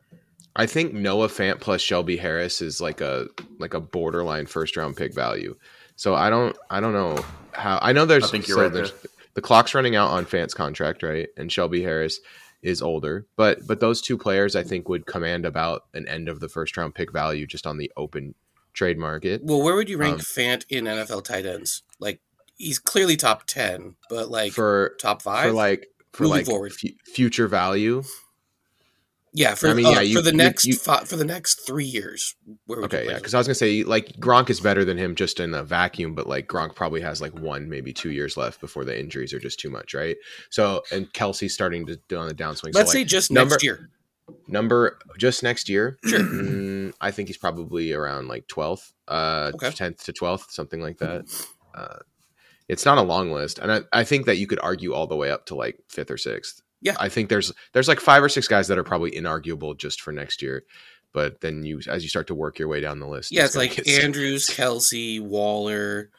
I 0.56 0.64
think 0.64 0.94
Noah 0.94 1.28
Fant 1.28 1.60
plus 1.60 1.82
Shelby 1.82 2.16
Harris 2.16 2.62
is 2.62 2.80
like 2.80 3.02
a 3.02 3.26
like 3.58 3.74
a 3.74 3.80
borderline 3.80 4.46
first 4.46 4.78
round 4.78 4.96
pick 4.96 5.12
value. 5.12 5.56
So 5.96 6.14
I 6.14 6.30
don't 6.30 6.56
I 6.70 6.80
don't 6.80 6.92
know 6.92 7.24
how 7.52 7.78
I 7.82 7.92
know 7.92 8.04
there's 8.06 8.24
I 8.24 8.28
think 8.28 8.48
you're 8.48 8.56
so 8.58 8.62
right 8.64 8.72
there's 8.72 8.92
there. 8.92 9.00
the 9.34 9.40
clock's 9.42 9.74
running 9.74 9.96
out 9.96 10.10
on 10.10 10.24
Fant's 10.26 10.54
contract, 10.54 11.02
right? 11.02 11.28
And 11.36 11.50
Shelby 11.50 11.82
Harris 11.82 12.20
is 12.62 12.80
older, 12.82 13.26
but 13.36 13.66
but 13.66 13.80
those 13.80 14.00
two 14.00 14.16
players 14.18 14.56
I 14.56 14.62
think 14.62 14.88
would 14.88 15.06
command 15.06 15.44
about 15.46 15.84
an 15.94 16.08
end 16.08 16.28
of 16.28 16.40
the 16.40 16.48
first 16.48 16.76
round 16.76 16.94
pick 16.94 17.12
value 17.12 17.46
just 17.46 17.66
on 17.66 17.76
the 17.78 17.92
open 17.96 18.34
trade 18.72 18.98
market. 18.98 19.42
Well, 19.44 19.62
where 19.62 19.76
would 19.76 19.88
you 19.88 19.98
rank 19.98 20.14
Um, 20.14 20.20
Fant 20.20 20.64
in 20.68 20.84
NFL 20.86 21.24
tight 21.24 21.46
ends? 21.46 21.82
Like 22.00 22.20
he's 22.56 22.78
clearly 22.78 23.16
top 23.16 23.44
ten, 23.46 23.96
but 24.10 24.30
like 24.30 24.52
for 24.52 24.96
top 25.00 25.22
five. 25.22 25.46
for 25.46 25.52
like 25.52 25.88
for 26.12 26.24
Moving 26.24 26.36
like 26.38 26.46
forward. 26.46 26.72
future 27.04 27.46
value. 27.48 28.02
Yeah, 29.36 29.56
for 29.56 29.66
I 29.68 29.74
mean, 29.74 29.84
uh, 29.86 29.90
yeah, 29.90 30.00
you- 30.00 30.14
for 30.16 30.22
the 30.22 30.30
you- 30.30 30.36
next 30.36 30.64
you- 30.64 30.74
for 30.76 31.16
the 31.16 31.24
next 31.24 31.66
three 31.66 31.84
years. 31.84 32.36
Where 32.66 32.80
would 32.80 32.92
you 32.92 32.98
Okay, 32.98 33.08
yeah, 33.08 33.16
because? 33.16 33.34
I 33.34 33.38
was 33.38 33.48
gonna 33.48 33.56
say 33.56 33.82
like 33.82 34.16
Gronk 34.20 34.48
is 34.48 34.60
better 34.60 34.84
than 34.84 34.96
him 34.96 35.16
just 35.16 35.40
in 35.40 35.54
a 35.54 35.64
vacuum, 35.64 36.14
but 36.14 36.28
like 36.28 36.46
Gronk 36.46 36.76
probably 36.76 37.00
has 37.00 37.20
like 37.20 37.34
one, 37.34 37.68
maybe 37.68 37.92
two 37.92 38.10
years 38.12 38.36
left 38.36 38.60
before 38.60 38.84
the 38.84 38.98
injuries 38.98 39.32
are 39.34 39.40
just 39.40 39.58
too 39.58 39.70
much, 39.70 39.92
right? 39.92 40.16
So 40.50 40.82
and 40.92 41.12
Kelce's 41.12 41.52
starting 41.52 41.84
to 41.86 41.98
do 42.08 42.16
on 42.16 42.28
the 42.28 42.34
downswing. 42.34 42.74
let's 42.74 42.90
so, 42.90 42.92
say 42.94 42.98
like, 43.00 43.08
just 43.08 43.32
number- 43.32 43.54
next 43.54 43.64
year. 43.64 43.90
number 44.46 44.98
just 45.18 45.42
next 45.42 45.68
year. 45.68 45.98
Sure. 46.04 46.20
mm, 46.20 46.92
I 47.00 47.10
think 47.10 47.28
he's 47.28 47.36
probably 47.36 47.92
around 47.92 48.28
like 48.28 48.46
twelfth, 48.46 48.92
uh, 49.08 49.50
Okay. 49.56 49.70
tenth 49.72 50.04
to 50.04 50.12
twelfth, 50.12 50.52
something 50.52 50.80
like 50.80 50.98
that. 50.98 51.24
Uh, 51.74 51.98
it's 52.68 52.84
not 52.84 52.98
a 52.98 53.02
long 53.02 53.32
list, 53.32 53.58
and 53.58 53.70
I, 53.72 53.80
I 53.92 54.04
think 54.04 54.26
that 54.26 54.38
you 54.38 54.46
could 54.46 54.60
argue 54.60 54.94
all 54.94 55.06
the 55.08 55.16
way 55.16 55.30
up 55.30 55.44
to 55.46 55.54
like 55.56 55.80
fifth 55.88 56.10
or 56.10 56.16
sixth. 56.16 56.62
Yeah. 56.80 56.96
I 56.98 57.08
think 57.08 57.28
there's 57.28 57.52
there's 57.72 57.88
like 57.88 58.00
five 58.00 58.22
or 58.22 58.28
six 58.28 58.46
guys 58.48 58.68
that 58.68 58.78
are 58.78 58.84
probably 58.84 59.10
inarguable 59.12 59.76
just 59.76 60.00
for 60.00 60.12
next 60.12 60.42
year, 60.42 60.64
but 61.12 61.40
then 61.40 61.64
you 61.64 61.80
as 61.88 62.02
you 62.02 62.08
start 62.08 62.26
to 62.28 62.34
work 62.34 62.58
your 62.58 62.68
way 62.68 62.80
down 62.80 63.00
the 63.00 63.08
list, 63.08 63.32
Yeah, 63.32 63.44
it's 63.44 63.56
like. 63.56 63.88
Andrews, 64.02 64.48
Kelce, 64.48 65.20
Waller, 65.20 66.10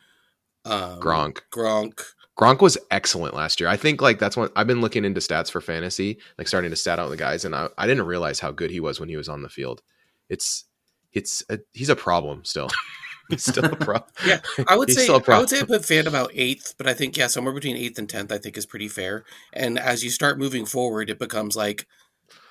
um, 0.65 0.99
Gronk. 0.99 1.41
Gronk. 1.51 2.01
Gronk 2.37 2.61
was 2.61 2.77
excellent 2.91 3.33
last 3.33 3.59
year. 3.61 3.69
I 3.69 3.77
think 3.77 4.01
like 4.01 4.19
that's 4.19 4.35
what 4.35 4.51
I've 4.55 4.67
been 4.67 4.81
looking 4.81 5.05
into 5.05 5.21
stats 5.21 5.49
for 5.49 5.61
fantasy, 5.61 6.17
like 6.37 6.47
starting 6.47 6.71
to 6.71 6.75
stat 6.75 6.99
out 6.99 7.09
the 7.09 7.17
guys, 7.17 7.45
and 7.45 7.55
I, 7.55 7.69
I 7.77 7.87
didn't 7.87 8.05
realize 8.05 8.39
how 8.39 8.51
good 8.51 8.71
he 8.71 8.81
was 8.81 8.99
when 8.99 9.07
he 9.07 9.15
was 9.15 9.29
on 9.29 9.41
the 9.41 9.49
field. 9.49 9.81
It's 10.27 10.65
it's 11.13 11.43
a, 11.49 11.59
he's 11.71 11.89
a 11.89 11.95
problem 11.95 12.43
still. 12.43 12.69
he's 13.29 13.43
still 13.43 13.65
a 13.65 13.75
problem. 13.75 14.11
Yeah, 14.25 14.39
I 14.67 14.77
would 14.77 14.89
He's 14.89 15.05
say 15.05 15.13
I 15.13 15.39
would 15.39 15.49
say 15.49 15.59
I 15.59 15.63
put 15.63 15.81
Fant 15.81 16.07
about 16.07 16.31
eighth, 16.33 16.75
but 16.77 16.87
I 16.87 16.93
think 16.93 17.17
yeah, 17.17 17.27
somewhere 17.27 17.53
between 17.53 17.75
eighth 17.75 17.97
and 17.97 18.09
tenth, 18.09 18.31
I 18.31 18.37
think 18.37 18.57
is 18.57 18.65
pretty 18.65 18.87
fair. 18.87 19.23
And 19.53 19.77
as 19.79 20.03
you 20.03 20.09
start 20.09 20.39
moving 20.39 20.65
forward, 20.65 21.09
it 21.09 21.19
becomes 21.19 21.55
like 21.55 21.87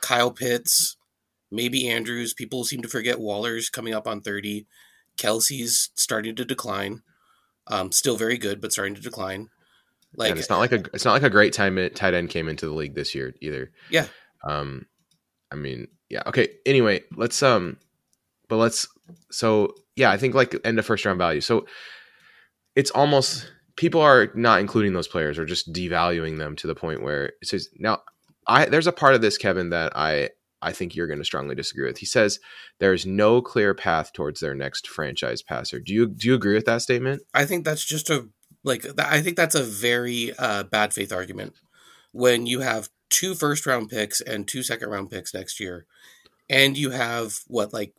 Kyle 0.00 0.31
Pitts, 0.31 0.97
maybe 1.50 1.88
Andrews. 1.88 2.35
People 2.35 2.64
seem 2.64 2.83
to 2.83 2.88
forget 2.88 3.21
Waller's 3.21 3.71
coming 3.71 3.95
up 3.95 4.07
on 4.07 4.21
thirty. 4.21 4.66
Kelce's 5.16 5.90
starting 5.95 6.35
to 6.37 6.45
decline. 6.45 7.02
Um, 7.66 7.93
still 7.93 8.16
very 8.16 8.37
good, 8.37 8.61
but 8.61 8.73
starting 8.73 8.95
to 8.95 9.00
decline. 9.00 9.49
Like 10.16 10.31
and 10.31 10.38
it's 10.38 10.50
not 10.50 10.59
like 10.59 10.73
a 10.73 10.83
it's 10.93 11.04
not 11.04 11.12
like 11.12 11.23
a 11.23 11.31
great 11.31 11.52
time 11.52 11.78
it, 11.78 11.97
tight 11.97 12.14
end 12.14 12.31
came 12.31 12.49
into 12.49 12.66
the 12.66 12.75
league 12.75 12.95
this 12.95 13.14
year 13.14 13.35
either. 13.40 13.73
Yeah. 13.90 14.07
Um, 14.45 14.87
I 15.50 15.57
mean, 15.57 15.88
yeah. 16.09 16.23
Okay. 16.26 16.49
Anyway, 16.66 17.02
let's 17.16 17.43
um, 17.43 17.78
but 18.49 18.57
let's 18.57 18.87
so 19.31 19.75
yeah. 19.97 20.11
I 20.11 20.17
think 20.17 20.35
like 20.35 20.55
end 20.65 20.79
of 20.79 20.87
first 20.87 21.05
round 21.05 21.19
value. 21.19 21.41
So 21.41 21.67
it's 22.75 22.91
almost 22.91 23.51
people 23.77 24.01
are 24.01 24.31
not 24.35 24.61
including 24.61 24.93
those 24.93 25.09
players 25.09 25.39
or 25.39 25.45
just 25.45 25.73
devaluing 25.73 26.39
them 26.39 26.57
to 26.57 26.67
the 26.67 26.75
point 26.75 27.03
where 27.03 27.33
it 27.41 27.49
says 27.49 27.69
now. 27.77 28.03
I 28.47 28.67
there's 28.67 28.87
a 28.87 28.93
part 28.93 29.15
of 29.15 29.23
this 29.23 29.39
Kevin 29.39 29.71
that 29.71 29.97
I 29.97 30.29
I 30.61 30.73
think 30.73 30.95
you're 30.95 31.07
going 31.07 31.19
to 31.19 31.25
strongly 31.25 31.55
disagree 31.55 31.87
with. 31.87 31.99
He 31.99 32.07
says 32.07 32.41
there's 32.79 33.07
no 33.07 33.41
clear 33.41 33.75
path 33.75 34.13
towards 34.13 34.41
their 34.41 34.55
next 34.55 34.87
franchise 34.87 35.43
passer. 35.43 35.81
Do 35.81 35.93
you 35.93 36.07
do 36.07 36.29
you 36.29 36.35
agree 36.35 36.55
with 36.55 36.67
that 36.67 36.83
statement? 36.83 37.23
I 37.33 37.47
think 37.47 37.65
that's 37.65 37.85
just 37.85 38.11
a 38.11 38.29
like 38.65 38.87
I 38.99 39.21
think 39.21 39.37
that's 39.37 39.55
a 39.55 39.63
very 39.63 40.33
uh, 40.39 40.65
bad 40.65 40.93
faith 40.93 41.13
argument 41.13 41.55
when 42.13 42.47
you 42.47 42.61
have 42.61 42.89
two 43.11 43.35
first 43.35 43.67
round 43.67 43.91
picks 43.91 44.21
and 44.21 44.49
two 44.49 44.63
second 44.63 44.89
round 44.89 45.11
picks 45.11 45.35
next 45.35 45.61
year 45.61 45.87
and 46.49 46.77
you 46.77 46.91
have 46.91 47.39
what 47.47 47.73
like 47.73 47.95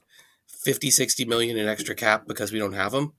50 0.66 0.92
60 0.92 1.26
million 1.26 1.58
in 1.58 1.70
extra 1.70 1.96
cap 1.96 2.28
because 2.28 2.52
we 2.52 2.60
don't 2.60 2.74
have 2.74 2.92
them 2.92 3.14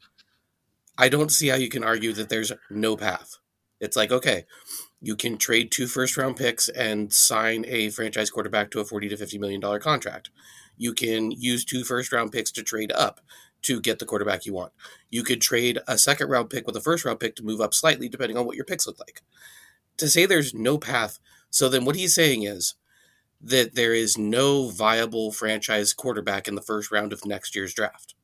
I 0.98 1.08
don't 1.08 1.32
see 1.32 1.48
how 1.48 1.56
you 1.56 1.68
can 1.68 1.84
argue 1.84 2.14
that 2.14 2.30
there's 2.30 2.52
no 2.70 2.96
path. 2.96 3.36
It's 3.80 3.96
like 3.96 4.12
okay 4.12 4.44
you 5.00 5.14
can 5.14 5.36
trade 5.38 5.70
two 5.70 5.86
first 5.86 6.16
round 6.16 6.36
picks 6.36 6.68
and 6.68 7.12
sign 7.12 7.64
a 7.68 7.90
franchise 7.90 8.30
quarterback 8.30 8.70
to 8.70 8.80
a 8.80 8.84
40 8.84 9.10
to 9.10 9.16
50 9.16 9.38
million 9.38 9.60
dollar 9.60 9.78
contract. 9.78 10.30
You 10.76 10.92
can 10.92 11.30
use 11.30 11.64
two 11.64 11.84
first 11.84 12.12
round 12.12 12.32
picks 12.32 12.50
to 12.52 12.62
trade 12.62 12.92
up 12.92 13.20
to 13.62 13.80
get 13.80 13.98
the 13.98 14.06
quarterback 14.06 14.46
you 14.46 14.54
want. 14.54 14.72
You 15.10 15.22
could 15.22 15.40
trade 15.40 15.78
a 15.86 15.98
second 15.98 16.28
round 16.28 16.50
pick 16.50 16.66
with 16.66 16.76
a 16.76 16.80
first 16.80 17.04
round 17.04 17.20
pick 17.20 17.36
to 17.36 17.44
move 17.44 17.60
up 17.60 17.74
slightly 17.74 18.08
depending 18.08 18.36
on 18.36 18.46
what 18.46 18.56
your 18.56 18.64
picks 18.64 18.86
look 18.86 18.98
like. 18.98 19.22
To 19.98 20.08
say 20.08 20.26
there's 20.26 20.54
no 20.54 20.78
path, 20.78 21.18
so 21.50 21.68
then 21.68 21.84
what 21.84 21.96
he's 21.96 22.14
saying 22.14 22.42
is 22.42 22.74
that 23.40 23.74
there 23.74 23.94
is 23.94 24.18
no 24.18 24.68
viable 24.70 25.32
franchise 25.32 25.92
quarterback 25.92 26.48
in 26.48 26.54
the 26.54 26.62
first 26.62 26.90
round 26.90 27.12
of 27.12 27.24
next 27.24 27.54
year's 27.54 27.74
draft. 27.74 28.14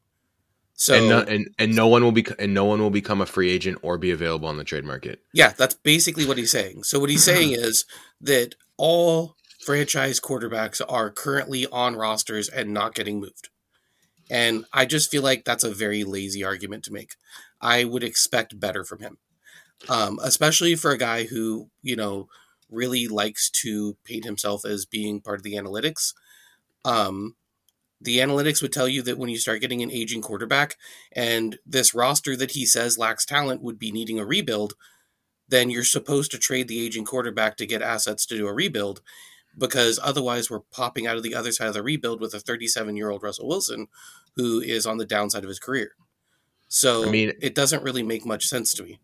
So 0.75 0.95
and, 0.95 1.09
no, 1.09 1.21
and 1.21 1.49
and 1.59 1.77
no 1.77 1.87
one 1.87 2.03
will 2.03 2.13
be 2.13 2.27
and 2.39 2.55
no 2.55 2.65
one 2.65 2.81
will 2.81 2.91
become 2.91 3.21
a 3.21 3.27
free 3.27 3.51
agent 3.51 3.79
or 3.83 3.99
be 3.99 4.11
available 4.11 4.49
on 4.49 4.57
the 4.57 4.65
trade 4.65 4.85
market. 4.85 5.21
Yeah, 5.33 5.53
that's 5.57 5.75
basically 5.75 6.27
what 6.27 6.39
he's 6.39 6.51
saying. 6.51 6.83
So 6.85 6.99
what 6.99 7.11
he's 7.11 7.23
saying 7.23 7.53
is 7.59 7.85
that 8.21 8.57
all 8.77 9.37
franchise 9.65 10.19
quarterbacks 10.19 10.81
are 10.89 11.11
currently 11.11 11.67
on 11.67 11.95
rosters 11.95 12.49
and 12.49 12.73
not 12.73 12.95
getting 12.95 13.21
moved. 13.21 13.49
And 14.31 14.65
I 14.73 14.87
just 14.87 15.11
feel 15.11 15.23
like 15.23 15.45
that's 15.45 15.63
a 15.63 15.73
very 15.73 16.05
lazy 16.05 16.43
argument 16.43 16.85
to 16.85 16.93
make. 16.93 17.15
I 17.61 17.85
would 17.85 18.03
expect 18.03 18.59
better 18.59 18.83
from 18.83 19.01
him, 19.01 19.19
um, 19.89 20.19
especially 20.23 20.75
for 20.75 20.91
a 20.91 20.99
guy 20.99 21.25
who, 21.25 21.69
you 21.83 21.97
know, 21.97 22.29
really 22.73 23.07
likes 23.09 23.51
to 23.51 23.97
paint 24.05 24.25
himself 24.25 24.65
as 24.65 24.87
being 24.87 25.21
part 25.21 25.39
of 25.39 25.43
the 25.43 25.55
analytics. 25.55 26.15
Um, 26.85 27.37
the 28.01 28.19
analytics 28.19 28.61
would 28.63 28.73
tell 28.73 28.89
you 28.89 29.03
that 29.03 29.19
when 29.19 29.31
you 29.31 29.39
start 29.39 29.61
getting 29.61 29.83
an 29.83 29.93
aging 29.93 30.23
quarterback 30.23 30.77
and 31.13 31.59
this 31.65 31.95
roster 31.95 32.37
that 32.37 32.53
he 32.53 32.67
says 32.67 32.99
lacks 32.99 33.25
talent 33.25 33.63
would 33.63 33.79
be 33.79 33.93
needing 33.93 34.19
a 34.19 34.27
rebuild, 34.27 34.75
then 35.49 35.71
you're 35.71 35.85
supposed 35.85 36.31
to 36.33 36.39
trade 36.39 36.67
the 36.67 36.85
aging 36.85 37.05
quarterback 37.05 37.57
to 37.57 37.67
get 37.67 37.83
assets 37.83 38.27
to 38.27 38.37
do 38.37 38.49
a 38.49 38.53
rebuild 38.53 39.03
because 39.57 40.01
otherwise 40.03 40.51
we're 40.51 40.61
popping 40.61 41.07
out 41.07 41.17
of 41.17 41.23
the 41.23 41.35
other 41.35 41.53
side 41.53 41.69
of 41.69 41.75
the 41.75 41.83
rebuild 41.83 42.21
with 42.21 42.35
a 42.35 42.41
37 42.41 42.97
year 42.97 43.11
old 43.11 43.23
Russell 43.23 43.47
Wilson 43.47 43.87
who 44.37 44.61
is 44.61 44.87
on 44.87 44.97
the 44.97 45.07
downside 45.07 45.45
of 45.45 45.49
his 45.49 45.59
career. 45.59 45.93
So 46.69 47.07
I 47.07 47.11
mean, 47.11 47.35
it 47.41 47.55
doesn't 47.55 47.83
really 47.83 48.03
make 48.03 48.25
much 48.25 48.47
sense 48.47 48.73
to 48.75 48.83
me. 48.83 48.99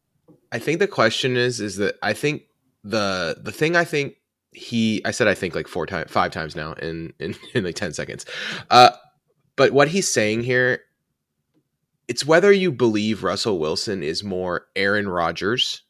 I 0.50 0.58
think 0.58 0.78
the 0.78 0.88
question 0.88 1.36
is 1.36 1.60
is 1.60 1.76
that 1.76 1.96
I 2.02 2.14
think 2.14 2.44
the 2.88 3.38
the 3.42 3.52
thing 3.52 3.76
I 3.76 3.84
think 3.84 4.14
he 4.52 5.02
I 5.04 5.10
said 5.10 5.28
I 5.28 5.34
think 5.34 5.54
like 5.54 5.68
four 5.68 5.86
times 5.86 6.10
five 6.10 6.32
times 6.32 6.56
now 6.56 6.72
in 6.74 7.12
in, 7.18 7.34
in 7.54 7.64
like 7.64 7.76
10 7.76 7.92
seconds. 7.92 8.24
Uh 8.70 8.90
but 9.56 9.72
what 9.72 9.88
he's 9.88 10.12
saying 10.12 10.42
here 10.42 10.80
it's 12.08 12.24
whether 12.24 12.50
you 12.50 12.72
believe 12.72 13.22
Russell 13.22 13.58
Wilson 13.58 14.02
is 14.02 14.24
more 14.24 14.66
Aaron 14.74 15.08
Rodgers, 15.08 15.82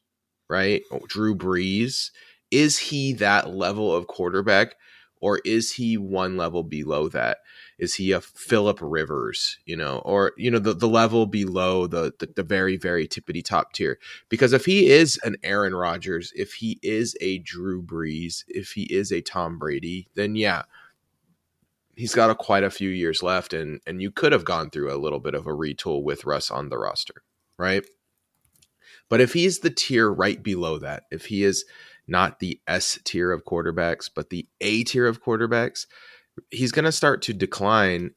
right? 0.48 0.82
Drew 1.06 1.36
Brees, 1.36 2.10
is 2.50 2.78
he 2.78 3.12
that 3.14 3.54
level 3.54 3.94
of 3.94 4.08
quarterback 4.08 4.74
or 5.20 5.40
is 5.44 5.72
he 5.72 5.96
one 5.96 6.36
level 6.36 6.64
below 6.64 7.08
that? 7.10 7.38
Is 7.78 7.94
he 7.94 8.10
a 8.10 8.20
Philip 8.20 8.78
Rivers, 8.82 9.58
you 9.64 9.76
know, 9.76 9.98
or 10.04 10.32
you 10.36 10.50
know 10.50 10.58
the, 10.58 10.74
the 10.74 10.88
level 10.88 11.26
below 11.26 11.86
the, 11.86 12.12
the 12.18 12.26
the 12.34 12.42
very 12.42 12.76
very 12.76 13.06
tippity 13.06 13.44
top 13.44 13.72
tier? 13.72 13.98
Because 14.28 14.52
if 14.52 14.64
he 14.64 14.88
is 14.88 15.18
an 15.22 15.36
Aaron 15.44 15.74
Rodgers, 15.74 16.32
if 16.34 16.54
he 16.54 16.80
is 16.82 17.16
a 17.20 17.38
Drew 17.38 17.82
Brees, 17.82 18.44
if 18.48 18.72
he 18.72 18.82
is 18.84 19.12
a 19.12 19.20
Tom 19.20 19.58
Brady, 19.58 20.08
then 20.14 20.34
yeah, 20.34 20.62
he's 21.96 22.14
got 22.14 22.30
a, 22.30 22.34
quite 22.34 22.64
a 22.64 22.70
few 22.70 22.90
years 22.90 23.22
left, 23.22 23.52
and 23.52 23.80
and 23.86 24.02
you 24.02 24.10
could 24.10 24.32
have 24.32 24.44
gone 24.44 24.70
through 24.70 24.92
a 24.92 24.98
little 24.98 25.20
bit 25.20 25.34
of 25.34 25.46
a 25.46 25.50
retool 25.50 26.02
with 26.02 26.24
Russ 26.24 26.50
on 26.50 26.70
the 26.70 26.78
roster, 26.78 27.22
right? 27.56 27.84
But 29.08 29.20
if 29.20 29.32
he's 29.32 29.60
the 29.60 29.70
tier 29.70 30.12
right 30.12 30.42
below 30.42 30.78
that, 30.78 31.04
if 31.10 31.26
he 31.26 31.44
is 31.44 31.64
not 32.06 32.40
the 32.40 32.60
S 32.66 32.98
tier 33.04 33.32
of 33.32 33.44
quarterbacks, 33.44 34.10
but 34.12 34.30
the 34.30 34.48
A 34.60 34.84
tier 34.84 35.06
of 35.06 35.22
quarterbacks, 35.22 35.86
he's 36.50 36.72
going 36.72 36.84
to 36.84 36.92
start 36.92 37.22
to 37.22 37.32
decline 37.32 38.12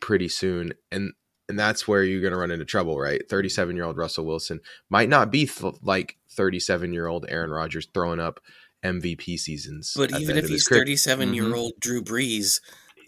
pretty 0.00 0.28
soon. 0.28 0.72
And 0.90 1.12
and 1.48 1.58
that's 1.58 1.88
where 1.88 2.04
you're 2.04 2.20
going 2.20 2.32
to 2.32 2.38
run 2.38 2.52
into 2.52 2.64
trouble, 2.64 2.98
right? 2.98 3.28
37 3.28 3.74
year 3.74 3.84
old 3.84 3.96
Russell 3.96 4.24
Wilson 4.24 4.60
might 4.88 5.08
not 5.08 5.32
be 5.32 5.46
th- 5.46 5.74
like 5.82 6.16
37 6.30 6.92
year 6.92 7.08
old 7.08 7.26
Aaron 7.28 7.50
Rodgers 7.50 7.88
throwing 7.92 8.20
up 8.20 8.40
MVP 8.84 9.38
seasons. 9.38 9.92
But 9.96 10.18
even 10.20 10.38
if 10.38 10.48
he's 10.48 10.68
37 10.68 11.34
year 11.34 11.54
old 11.54 11.72
mm-hmm. 11.72 11.80
Drew 11.80 12.02
Brees, 12.02 12.60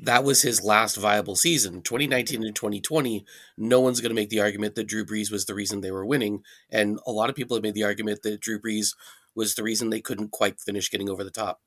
that 0.03 0.25
was 0.25 0.43
his 0.43 0.63
last 0.65 0.97
viable 0.97 1.37
season. 1.37 1.83
2019 1.83 2.43
and 2.43 2.55
2020, 2.55 3.25
no 3.57 3.81
one's 3.81 4.01
going 4.01 4.11
to 4.11 4.21
make 4.21 4.31
the 4.31 4.41
argument 4.41 4.75
that 4.75 4.89
Drew 4.89 5.07
Brees 5.07 5.31
was 5.31 5.47
the 5.47 5.55
reason 5.55 5.81
they 5.81 5.93
were 5.93 6.05
winning. 6.05 6.43
And 6.69 6.99
a 7.07 7.13
lot 7.13 7.31
of 7.31 7.37
people 7.37 7.57
have 7.57 7.63
made 7.63 7.75
the 7.75 7.85
argument 7.85 8.23
that 8.23 8.41
Drew 8.41 8.61
Brees 8.61 8.97
was 9.35 9.55
the 9.55 9.63
reason 9.63 9.91
they 9.91 10.01
couldn't 10.01 10.33
quite 10.33 10.61
finish 10.61 10.91
getting 10.91 11.09
over 11.09 11.23
the 11.23 11.31
top. 11.31 11.61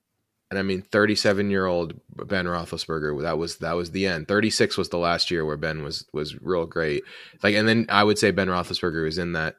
And 0.51 0.59
I 0.59 0.61
mean, 0.61 0.81
37 0.83 1.49
year 1.49 1.65
old 1.65 1.99
Ben 2.09 2.45
Roethlisberger, 2.45 3.21
that 3.23 3.37
was 3.37 3.57
that 3.57 3.73
was 3.73 3.91
the 3.91 4.05
end. 4.05 4.27
36 4.27 4.77
was 4.77 4.89
the 4.89 4.97
last 4.97 5.31
year 5.31 5.45
where 5.45 5.57
Ben 5.57 5.83
was 5.83 6.05
was 6.13 6.39
real 6.41 6.65
great. 6.65 7.03
Like, 7.41 7.55
and 7.55 7.67
then 7.67 7.87
I 7.89 8.03
would 8.03 8.19
say 8.19 8.31
Ben 8.31 8.47
Roethlisberger 8.47 9.03
was 9.03 9.17
in 9.17 9.33
that 9.33 9.55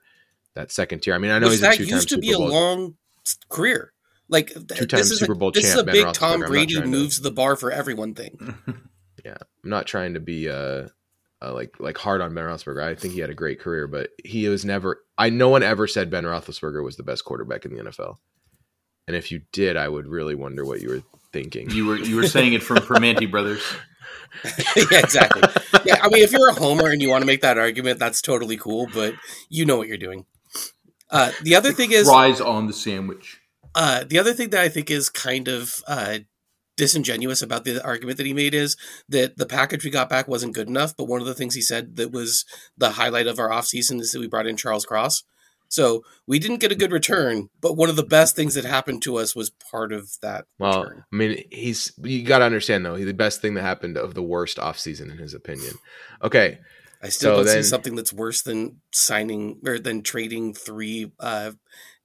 that 0.54 0.70
second 0.70 1.00
tier. 1.00 1.14
I 1.14 1.18
mean, 1.18 1.30
I 1.30 1.38
know 1.38 1.46
Which 1.46 1.54
he's 1.54 1.60
that 1.60 1.78
a 1.78 1.84
used 1.84 2.08
to 2.08 2.14
Super 2.14 2.20
be 2.20 2.32
a 2.32 2.38
long 2.38 2.96
career. 3.48 3.92
Like 4.28 4.52
two-time 4.74 5.04
Super 5.04 5.34
Bowl 5.36 5.50
a, 5.50 5.52
This 5.52 5.64
champ, 5.64 5.74
is 5.74 5.80
a 5.82 6.04
big 6.04 6.12
Tom 6.12 6.40
Brady 6.40 6.80
moves 6.82 7.16
to... 7.16 7.22
the 7.22 7.30
bar 7.30 7.54
for 7.54 7.70
everyone 7.70 8.14
thing. 8.14 8.56
yeah, 9.24 9.36
I'm 9.62 9.70
not 9.70 9.86
trying 9.86 10.14
to 10.14 10.20
be 10.20 10.48
uh, 10.48 10.88
uh, 11.42 11.52
like 11.52 11.78
like 11.78 11.96
hard 11.96 12.20
on 12.20 12.34
Ben 12.34 12.44
Roethlisberger. 12.44 12.82
I 12.82 12.94
think 12.96 13.14
he 13.14 13.20
had 13.20 13.30
a 13.30 13.34
great 13.34 13.60
career, 13.60 13.86
but 13.86 14.10
he 14.24 14.48
was 14.48 14.64
never. 14.64 15.04
I 15.16 15.30
no 15.30 15.48
one 15.48 15.62
ever 15.62 15.86
said 15.86 16.10
Ben 16.10 16.24
Roethlisberger 16.24 16.82
was 16.82 16.96
the 16.96 17.02
best 17.04 17.24
quarterback 17.24 17.64
in 17.64 17.74
the 17.74 17.84
NFL. 17.84 18.16
And 19.06 19.16
if 19.16 19.30
you 19.30 19.42
did, 19.52 19.76
I 19.76 19.88
would 19.88 20.08
really 20.08 20.34
wonder 20.34 20.64
what 20.64 20.80
you 20.80 20.88
were 20.88 21.02
thinking. 21.32 21.70
You 21.70 21.86
were 21.86 21.98
you 21.98 22.16
were 22.16 22.26
saying 22.26 22.54
it 22.54 22.62
from 22.62 22.78
Primanti 22.78 23.30
Brothers. 23.30 23.62
yeah, 24.76 24.98
exactly. 24.98 25.42
Yeah, 25.84 25.98
I 26.02 26.08
mean, 26.08 26.22
if 26.22 26.32
you're 26.32 26.48
a 26.48 26.54
homer 26.54 26.90
and 26.90 27.00
you 27.00 27.08
want 27.08 27.22
to 27.22 27.26
make 27.26 27.42
that 27.42 27.58
argument, 27.58 27.98
that's 27.98 28.20
totally 28.20 28.56
cool. 28.56 28.88
But 28.92 29.14
you 29.48 29.64
know 29.64 29.76
what 29.76 29.88
you're 29.88 29.96
doing. 29.96 30.26
Uh, 31.10 31.32
the 31.42 31.54
other 31.54 31.72
thing 31.72 31.92
is 31.92 32.08
rise 32.08 32.40
on 32.40 32.66
the 32.66 32.72
sandwich. 32.72 33.40
Uh, 33.74 34.04
the 34.04 34.18
other 34.18 34.32
thing 34.32 34.50
that 34.50 34.60
I 34.60 34.68
think 34.68 34.90
is 34.90 35.08
kind 35.08 35.48
of 35.48 35.82
uh, 35.86 36.18
disingenuous 36.76 37.42
about 37.42 37.64
the 37.64 37.84
argument 37.84 38.16
that 38.16 38.26
he 38.26 38.34
made 38.34 38.54
is 38.54 38.76
that 39.08 39.36
the 39.36 39.46
package 39.46 39.84
we 39.84 39.90
got 39.90 40.08
back 40.08 40.26
wasn't 40.26 40.54
good 40.54 40.68
enough. 40.68 40.96
But 40.96 41.08
one 41.08 41.20
of 41.20 41.26
the 41.26 41.34
things 41.34 41.54
he 41.54 41.60
said 41.60 41.96
that 41.96 42.10
was 42.10 42.44
the 42.76 42.90
highlight 42.90 43.26
of 43.26 43.38
our 43.38 43.50
offseason 43.50 44.00
is 44.00 44.10
that 44.10 44.20
we 44.20 44.26
brought 44.26 44.46
in 44.46 44.56
Charles 44.56 44.84
Cross. 44.84 45.22
So 45.68 46.04
we 46.26 46.38
didn't 46.38 46.58
get 46.60 46.72
a 46.72 46.76
good 46.76 46.92
return, 46.92 47.48
but 47.60 47.76
one 47.76 47.88
of 47.88 47.96
the 47.96 48.04
best 48.04 48.36
things 48.36 48.54
that 48.54 48.64
happened 48.64 49.02
to 49.02 49.16
us 49.16 49.34
was 49.34 49.50
part 49.50 49.92
of 49.92 50.10
that. 50.22 50.46
Well, 50.58 50.84
return. 50.84 51.04
I 51.12 51.16
mean, 51.16 51.44
he's 51.50 51.92
you 52.02 52.22
got 52.24 52.38
to 52.38 52.44
understand 52.44 52.84
though, 52.84 52.96
the 52.96 53.12
best 53.12 53.40
thing 53.40 53.54
that 53.54 53.62
happened 53.62 53.96
of 53.96 54.14
the 54.14 54.22
worst 54.22 54.58
offseason 54.58 55.10
in 55.10 55.18
his 55.18 55.34
opinion. 55.34 55.74
Okay. 56.22 56.58
I 57.02 57.08
still 57.10 57.32
so 57.32 57.36
don't 57.36 57.46
then, 57.46 57.62
see 57.62 57.68
something 57.68 57.94
that's 57.94 58.12
worse 58.12 58.42
than 58.42 58.80
signing 58.92 59.60
or 59.64 59.78
than 59.78 60.02
trading 60.02 60.54
three 60.54 61.12
uh, 61.20 61.52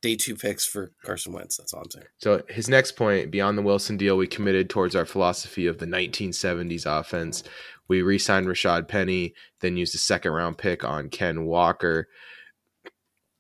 day 0.02 0.16
two 0.16 0.36
picks 0.36 0.66
for 0.66 0.92
Carson 1.04 1.34
Wentz. 1.34 1.58
That's 1.58 1.74
all 1.74 1.82
I'm 1.82 1.92
saying. 1.92 2.08
So 2.18 2.42
his 2.50 2.68
next 2.68 2.94
point, 2.94 3.32
beyond 3.32 3.58
the 3.58 3.62
Wilson 3.62 3.98
deal, 3.98 4.18
we 4.18 4.28
committed 4.28 4.70
towards 4.70 4.96
our 4.96 5.06
philosophy 5.06 5.68
of 5.68 5.78
the 5.78 5.86
1970s 5.86 6.86
offense. 6.86 7.44
We 7.88 8.02
re-signed 8.02 8.48
Rashad 8.48 8.88
Penny, 8.88 9.34
then 9.60 9.78
used 9.78 9.96
a 9.96 10.00
second 10.00 10.32
round 10.32 10.58
pick 10.58 10.84
on 10.84 11.10
Ken 11.10 11.46
Walker 11.46 12.08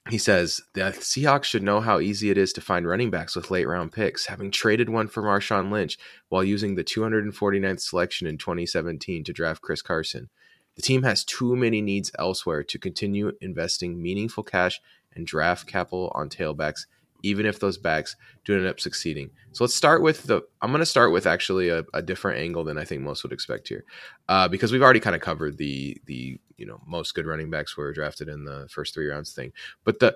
he 0.10 0.18
says 0.18 0.62
the 0.74 0.82
Seahawks 0.82 1.44
should 1.44 1.64
know 1.64 1.80
how 1.80 2.00
easy 2.00 2.30
it 2.30 2.38
is 2.38 2.52
to 2.54 2.62
find 2.62 2.88
running 2.88 3.12
backs 3.12 3.36
with 3.36 3.52
late 3.52 3.68
round 3.68 3.92
picks, 3.92 4.26
having 4.26 4.50
traded 4.50 4.90
one 4.90 5.08
for 5.08 5.22
Marshawn 5.22 5.72
Lynch 5.72 5.98
while 6.30 6.44
using 6.44 6.76
the 6.76 6.84
249th 6.84 7.82
selection 7.82 8.28
in 8.28 8.38
2017 8.38 9.24
to 9.24 9.34
draft 9.34 9.62
Chris 9.62 9.82
Carson. 9.82 10.30
The 10.76 10.82
team 10.82 11.04
has 11.04 11.24
too 11.24 11.56
many 11.56 11.82
needs 11.82 12.12
elsewhere 12.18 12.64
to 12.64 12.80
continue 12.80 13.34
investing 13.42 14.02
meaningful 14.02 14.44
cash 14.44 14.82
and 15.14 15.28
draft 15.28 15.68
capital 15.68 16.12
on 16.16 16.30
tailbacks 16.30 16.86
even 17.24 17.46
if 17.46 17.60
those 17.60 17.78
backs 17.78 18.16
do 18.46 18.58
end 18.58 18.68
up 18.68 18.80
succeeding. 18.80 19.30
So 19.52 19.64
let's 19.64 19.76
start 19.76 20.02
with 20.02 20.24
the. 20.24 20.42
I'm 20.62 20.72
going 20.72 20.80
to 20.80 20.86
start 20.86 21.12
with 21.12 21.28
actually 21.28 21.70
a, 21.70 21.84
a, 21.94 22.02
different 22.02 22.40
angle 22.40 22.64
than 22.64 22.78
I 22.78 22.86
think 22.86 23.02
most 23.02 23.24
would 23.24 23.34
expect 23.34 23.68
here, 23.68 23.84
uh, 24.30 24.48
because 24.48 24.72
we've 24.72 24.82
already 24.82 25.00
kind 25.00 25.16
of 25.16 25.22
covered 25.22 25.58
the 25.58 25.98
the 26.06 26.40
you 26.62 26.68
know 26.68 26.80
most 26.86 27.16
good 27.16 27.26
running 27.26 27.50
backs 27.50 27.76
were 27.76 27.92
drafted 27.92 28.30
in 28.30 28.46
the 28.46 28.68
first 28.70 28.94
three 28.94 29.08
rounds 29.08 29.34
thing. 29.34 29.52
But 29.84 30.00
the 30.00 30.16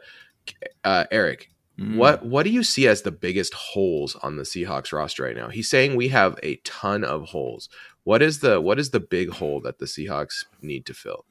uh, 0.84 1.06
Eric, 1.12 1.50
mm. 1.80 1.96
what 1.98 2.24
what 2.24 2.44
do 2.44 2.52
you 2.52 2.64
see 2.64 2.88
as 2.88 3.02
the 3.02 3.12
biggest 3.12 3.54
holes 3.56 4.16
on 4.22 4.38
the 4.38 4.44
Seahawks 4.44 4.94
roster 4.94 5.24
right 5.24 5.36
now? 5.36 5.50
He's 5.50 5.70
saying 5.70 5.96
we 5.96 6.10
have 6.10 6.40
a 6.44 6.58
ton 6.58 7.04
of 7.04 7.30
holes. 7.30 7.68
What 8.04 8.22
is 8.22 8.40
the 8.40 8.62
what 8.62 8.80
is 8.80 8.92
the 8.92 9.00
big 9.00 9.32
hole 9.32 9.60
that 9.62 9.80
the 9.80 9.86
Seahawks 9.86 10.46
need 10.62 10.86
to 10.86 10.94
fill? 10.94 11.26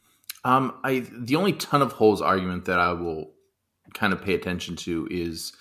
Um, 0.44 0.75
I 0.83 1.06
the 1.16 1.37
only 1.37 1.52
ton 1.52 1.80
of 1.80 1.92
holes 1.92 2.21
argument 2.21 2.64
that 2.64 2.80
I 2.80 2.92
will 2.92 3.30
kind 3.94 4.12
of 4.12 4.21
pay 4.21 4.35
attention 4.35 4.75
to 4.76 5.06
is 5.11 5.52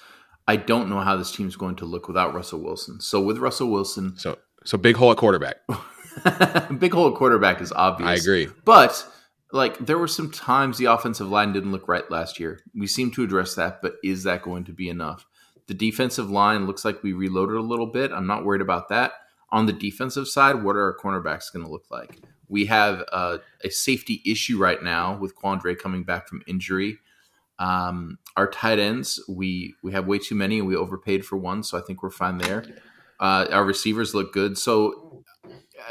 I 0.48 0.56
don't 0.58 0.90
know 0.90 1.00
how 1.00 1.16
this 1.16 1.32
team's 1.32 1.56
going 1.56 1.76
to 1.78 1.86
look 1.86 2.08
without 2.08 2.34
Russell 2.34 2.60
Wilson. 2.60 3.00
So 3.00 3.22
with 3.22 3.38
Russell 3.38 3.70
Wilson, 3.70 4.18
so 4.18 4.38
so 4.66 4.78
big 4.78 4.96
hole 4.96 5.12
at 5.12 5.18
quarterback. 5.18 5.58
big 6.80 6.94
hole 6.94 7.10
at 7.10 7.16
quarterback 7.16 7.62
is 7.62 7.72
obvious. 7.72 8.10
I 8.10 8.16
agree, 8.16 8.50
but 8.66 9.06
like 9.54 9.78
there 9.78 10.00
were 10.00 10.08
some 10.08 10.32
times 10.32 10.78
the 10.78 10.86
offensive 10.86 11.30
line 11.30 11.54
didn't 11.54 11.72
look 11.72 11.88
right 11.88 12.10
last 12.10 12.40
year. 12.40 12.62
We 12.76 12.88
seem 12.88 13.12
to 13.12 13.24
address 13.24 13.54
that, 13.56 13.84
but 13.84 13.96
is 14.04 14.24
that 14.24 14.42
going 14.42 14.64
to 14.66 14.74
be 14.74 14.90
enough? 14.90 15.28
The 15.68 15.76
defensive 15.76 16.30
line 16.30 16.66
looks 16.66 16.84
like 16.84 17.04
we 17.04 17.14
reloaded 17.14 17.56
a 17.56 17.62
little 17.62 17.86
bit. 17.86 18.12
I'm 18.12 18.26
not 18.26 18.44
worried 18.44 18.62
about 18.62 18.90
that. 18.90 19.14
On 19.52 19.68
the 19.68 19.72
defensive 19.72 20.28
side, 20.28 20.64
what 20.64 20.76
are 20.76 20.82
our 20.82 20.98
cornerbacks 20.98 21.54
going 21.54 21.64
to 21.64 21.72
look 21.72 21.86
like? 21.92 22.20
We 22.50 22.66
have 22.66 23.04
uh, 23.12 23.38
a 23.64 23.70
safety 23.70 24.24
issue 24.26 24.58
right 24.58 24.82
now 24.82 25.18
with 25.18 25.36
Quandre 25.36 25.78
coming 25.78 26.04
back 26.04 26.28
from 26.28 26.42
injury. 26.48 26.98
Um, 27.60 28.18
our 28.36 28.50
tight 28.50 28.80
ends, 28.80 29.24
we 29.30 29.76
we 29.84 29.92
have 29.92 30.08
way 30.08 30.18
too 30.18 30.34
many, 30.34 30.58
and 30.58 30.68
we 30.68 30.76
overpaid 30.76 31.24
for 31.24 31.38
one, 31.38 31.62
so 31.62 31.78
I 31.78 31.82
think 31.82 32.02
we're 32.02 32.10
fine 32.10 32.40
there. 32.40 32.66
Uh, 33.20 33.46
our 33.52 33.64
receivers 33.64 34.16
look 34.16 34.34
good. 34.34 34.58
So 34.58 35.24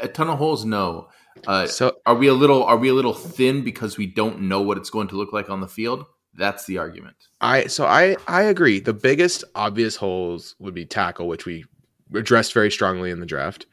a 0.01 0.09
ton 0.09 0.29
of 0.29 0.37
holes, 0.37 0.65
no. 0.65 1.07
Uh, 1.47 1.67
So 1.67 1.97
are 2.05 2.15
we 2.15 2.27
a 2.27 2.33
little 2.33 2.63
are 2.63 2.77
we 2.77 2.89
a 2.89 2.93
little 2.93 3.13
thin 3.13 3.63
because 3.63 3.97
we 3.97 4.07
don't 4.07 4.41
know 4.41 4.61
what 4.61 4.77
it's 4.77 4.89
going 4.89 5.07
to 5.09 5.15
look 5.15 5.33
like 5.33 5.49
on 5.49 5.61
the 5.61 5.67
field? 5.67 6.05
That's 6.35 6.65
the 6.65 6.77
argument. 6.77 7.15
I 7.41 7.67
so 7.67 7.85
I 7.85 8.15
I 8.27 8.43
agree. 8.43 8.79
The 8.79 8.93
biggest 8.93 9.43
obvious 9.55 9.95
holes 9.95 10.55
would 10.59 10.73
be 10.73 10.85
tackle, 10.85 11.27
which 11.27 11.45
we 11.45 11.65
addressed 12.13 12.53
very 12.53 12.71
strongly 12.71 13.11
in 13.11 13.19
the 13.19 13.25
draft, 13.25 13.65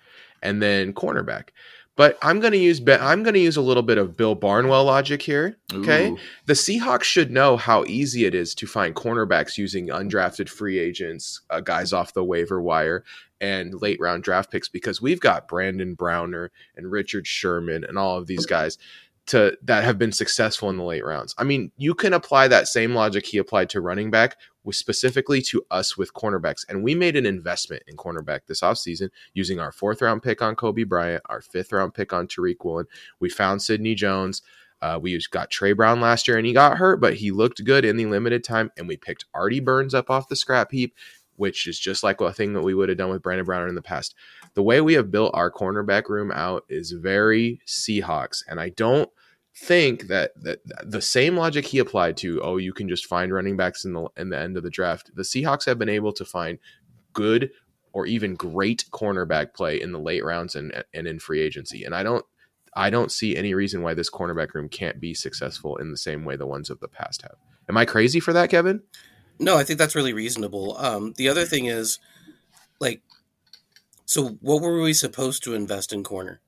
and 0.42 0.62
then 0.62 0.92
cornerback. 0.92 1.48
But 1.96 2.16
I'm 2.22 2.40
going 2.40 2.52
to 2.52 2.58
use 2.58 2.80
I'm 2.86 3.22
going 3.22 3.34
to 3.34 3.40
use 3.40 3.56
a 3.56 3.62
little 3.62 3.82
bit 3.82 3.98
of 3.98 4.16
Bill 4.16 4.34
Barnwell 4.34 4.84
logic 4.84 5.20
here. 5.20 5.58
Okay, 5.72 6.10
Ooh. 6.10 6.18
the 6.46 6.54
Seahawks 6.54 7.02
should 7.02 7.30
know 7.30 7.56
how 7.56 7.84
easy 7.84 8.24
it 8.24 8.34
is 8.34 8.54
to 8.56 8.66
find 8.66 8.94
cornerbacks 8.94 9.58
using 9.58 9.88
undrafted 9.88 10.48
free 10.48 10.78
agents, 10.78 11.42
uh, 11.50 11.60
guys 11.60 11.92
off 11.92 12.14
the 12.14 12.24
waiver 12.24 12.60
wire, 12.60 13.04
and 13.40 13.80
late 13.80 13.98
round 14.00 14.22
draft 14.22 14.50
picks 14.50 14.68
because 14.68 15.00
we've 15.00 15.20
got 15.20 15.48
Brandon 15.48 15.94
Browner 15.94 16.50
and 16.76 16.90
Richard 16.90 17.26
Sherman 17.26 17.84
and 17.84 17.98
all 17.98 18.18
of 18.18 18.26
these 18.26 18.46
guys 18.46 18.78
to 19.26 19.56
that 19.62 19.84
have 19.84 19.98
been 19.98 20.12
successful 20.12 20.70
in 20.70 20.76
the 20.76 20.82
late 20.82 21.04
rounds. 21.04 21.34
I 21.38 21.44
mean, 21.44 21.70
you 21.76 21.94
can 21.94 22.12
apply 22.12 22.48
that 22.48 22.68
same 22.68 22.94
logic 22.94 23.26
he 23.26 23.38
applied 23.38 23.70
to 23.70 23.80
running 23.80 24.10
back 24.10 24.36
with 24.64 24.76
specifically 24.76 25.40
to 25.42 25.64
us 25.70 25.96
with 25.96 26.12
cornerbacks. 26.14 26.64
And 26.68 26.82
we 26.82 26.94
made 26.94 27.16
an 27.16 27.26
investment 27.26 27.84
in 27.86 27.96
cornerback 27.96 28.40
this 28.46 28.60
offseason 28.60 29.10
using 29.32 29.60
our 29.60 29.72
fourth 29.72 30.02
round 30.02 30.22
pick 30.22 30.42
on 30.42 30.56
Coby 30.56 30.86
Bryant, 30.86 31.22
our 31.26 31.40
fifth 31.40 31.72
round 31.72 31.94
pick 31.94 32.12
on 32.12 32.26
Tariq 32.26 32.56
Woolen. 32.64 32.86
We 33.20 33.30
found 33.30 33.62
Sidney 33.62 33.94
Jones. 33.94 34.42
Uh, 34.82 34.98
we 35.00 35.20
got 35.30 35.50
Tre 35.50 35.74
Brown 35.74 36.00
last 36.00 36.26
year 36.26 36.38
and 36.38 36.46
he 36.46 36.54
got 36.54 36.78
hurt, 36.78 37.00
but 37.00 37.14
he 37.14 37.30
looked 37.30 37.62
good 37.64 37.84
in 37.84 37.98
the 37.98 38.06
limited 38.06 38.42
time. 38.42 38.72
And 38.78 38.88
we 38.88 38.96
picked 38.96 39.26
Artie 39.34 39.60
Burns 39.60 39.94
up 39.94 40.10
off 40.10 40.28
the 40.28 40.36
scrap 40.36 40.72
heap, 40.72 40.94
which 41.40 41.66
is 41.66 41.78
just 41.78 42.02
like 42.02 42.20
a 42.20 42.34
thing 42.34 42.52
that 42.52 42.60
we 42.60 42.74
would 42.74 42.90
have 42.90 42.98
done 42.98 43.08
with 43.08 43.22
Brandon 43.22 43.46
Browner 43.46 43.66
in 43.66 43.74
the 43.74 43.80
past. 43.80 44.14
The 44.52 44.62
way 44.62 44.82
we 44.82 44.92
have 44.92 45.10
built 45.10 45.30
our 45.34 45.50
cornerback 45.50 46.10
room 46.10 46.30
out 46.30 46.64
is 46.68 46.92
very 46.92 47.62
Seahawks. 47.66 48.42
And 48.46 48.60
I 48.60 48.68
don't 48.68 49.08
think 49.56 50.08
that, 50.08 50.32
that 50.42 50.58
the 50.84 51.00
same 51.00 51.38
logic 51.38 51.64
he 51.64 51.78
applied 51.78 52.18
to, 52.18 52.42
oh, 52.42 52.58
you 52.58 52.74
can 52.74 52.90
just 52.90 53.06
find 53.06 53.32
running 53.32 53.56
backs 53.56 53.86
in 53.86 53.94
the 53.94 54.06
in 54.18 54.28
the 54.28 54.38
end 54.38 54.58
of 54.58 54.62
the 54.62 54.68
draft. 54.68 55.12
The 55.14 55.22
Seahawks 55.22 55.64
have 55.64 55.78
been 55.78 55.88
able 55.88 56.12
to 56.12 56.26
find 56.26 56.58
good 57.14 57.50
or 57.94 58.04
even 58.04 58.34
great 58.34 58.84
cornerback 58.92 59.54
play 59.54 59.80
in 59.80 59.92
the 59.92 59.98
late 59.98 60.22
rounds 60.22 60.54
and 60.54 60.84
and 60.92 61.06
in 61.06 61.18
free 61.18 61.40
agency. 61.40 61.84
And 61.84 61.94
I 61.94 62.02
don't 62.02 62.26
I 62.74 62.90
don't 62.90 63.10
see 63.10 63.34
any 63.34 63.54
reason 63.54 63.80
why 63.80 63.94
this 63.94 64.10
cornerback 64.10 64.52
room 64.52 64.68
can't 64.68 65.00
be 65.00 65.14
successful 65.14 65.78
in 65.78 65.90
the 65.90 65.96
same 65.96 66.26
way 66.26 66.36
the 66.36 66.46
ones 66.46 66.68
of 66.68 66.80
the 66.80 66.88
past 66.88 67.22
have. 67.22 67.36
Am 67.66 67.78
I 67.78 67.86
crazy 67.86 68.20
for 68.20 68.34
that, 68.34 68.50
Kevin? 68.50 68.82
No, 69.40 69.56
I 69.56 69.64
think 69.64 69.78
that's 69.78 69.94
really 69.96 70.12
reasonable. 70.12 70.76
Um, 70.78 71.14
the 71.16 71.28
other 71.28 71.44
thing 71.44 71.64
is, 71.64 71.98
like, 72.78 73.02
so 74.04 74.38
what 74.40 74.60
were 74.62 74.80
we 74.80 74.92
supposed 74.92 75.42
to 75.44 75.54
invest 75.54 75.92
in 75.92 76.04
corner? 76.04 76.40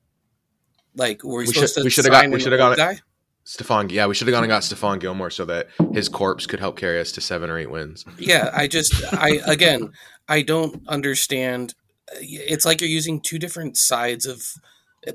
Like, 0.95 1.23
were 1.23 1.39
we, 1.39 1.47
We 1.47 1.53
supposed 1.53 1.73
should- 1.73 1.81
to 1.81 1.83
we 1.85 1.89
should 1.89 2.05
have 2.05 2.11
got- 2.11 2.27
we 2.29 2.35
an 2.35 2.39
should 2.39 2.51
have 2.51 2.59
got 2.59 2.77
guy? 2.77 2.99
Stephon, 3.45 3.91
yeah, 3.91 4.05
we 4.05 4.13
should 4.15 4.27
have 4.27 4.33
gone 4.33 4.43
and 4.43 4.49
got 4.49 4.61
Stephon 4.61 5.01
Gilmore 5.01 5.29
so 5.29 5.43
that 5.45 5.67
his 5.93 6.07
corpse 6.07 6.45
could 6.45 6.61
help 6.61 6.77
carry 6.77 6.99
us 7.01 7.11
to 7.13 7.19
seven 7.19 7.49
or 7.49 7.57
eight 7.57 7.69
wins. 7.69 8.05
Yeah, 8.17 8.49
I 8.53 8.67
just, 8.67 8.93
I 9.13 9.41
again, 9.45 9.91
I 10.29 10.43
don't 10.43 10.81
understand. 10.87 11.73
It's 12.13 12.63
like 12.65 12.79
you're 12.79 12.89
using 12.89 13.19
two 13.19 13.39
different 13.39 13.75
sides 13.75 14.25
of. 14.25 14.43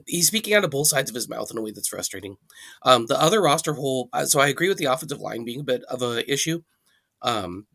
He's 0.07 0.27
speaking 0.27 0.53
out 0.53 0.65
of 0.65 0.71
both 0.71 0.89
sides 0.89 1.11
of 1.11 1.15
his 1.15 1.31
mouth 1.31 1.51
in 1.51 1.57
a 1.57 1.63
way 1.63 1.71
that's 1.71 1.89
frustrating. 1.89 2.37
Um, 2.83 3.07
the 3.07 3.19
other 3.19 3.41
roster 3.41 3.73
hole, 3.73 4.11
uh, 4.13 4.27
so 4.27 4.39
I 4.41 4.49
agree 4.49 4.69
with 4.69 4.77
the 4.77 4.85
offensive 4.85 5.21
line 5.21 5.47
being 5.47 5.61
a 5.61 5.65
bit 5.65 5.83
of 5.85 6.03
a 6.03 6.31
issue. 6.31 6.61
Um, 7.23 7.67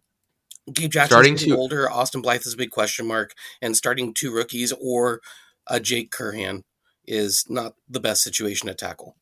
Gabe 0.71 0.91
Jackson 0.91 1.09
Starting 1.11 1.35
to- 1.37 1.55
older. 1.57 1.89
Austin 1.89 2.21
Blythe 2.21 2.45
is 2.45 2.53
a 2.53 2.57
big 2.57 2.71
question 2.71 3.07
mark, 3.07 3.33
and 3.61 3.75
starting 3.75 4.13
two 4.13 4.31
rookies 4.33 4.71
or 4.79 5.21
a 5.67 5.79
Jake 5.79 6.11
Curhan 6.11 6.63
is 7.05 7.45
not 7.49 7.73
the 7.89 7.99
best 7.99 8.23
situation 8.23 8.67
to 8.67 8.73
tackle. 8.73 9.15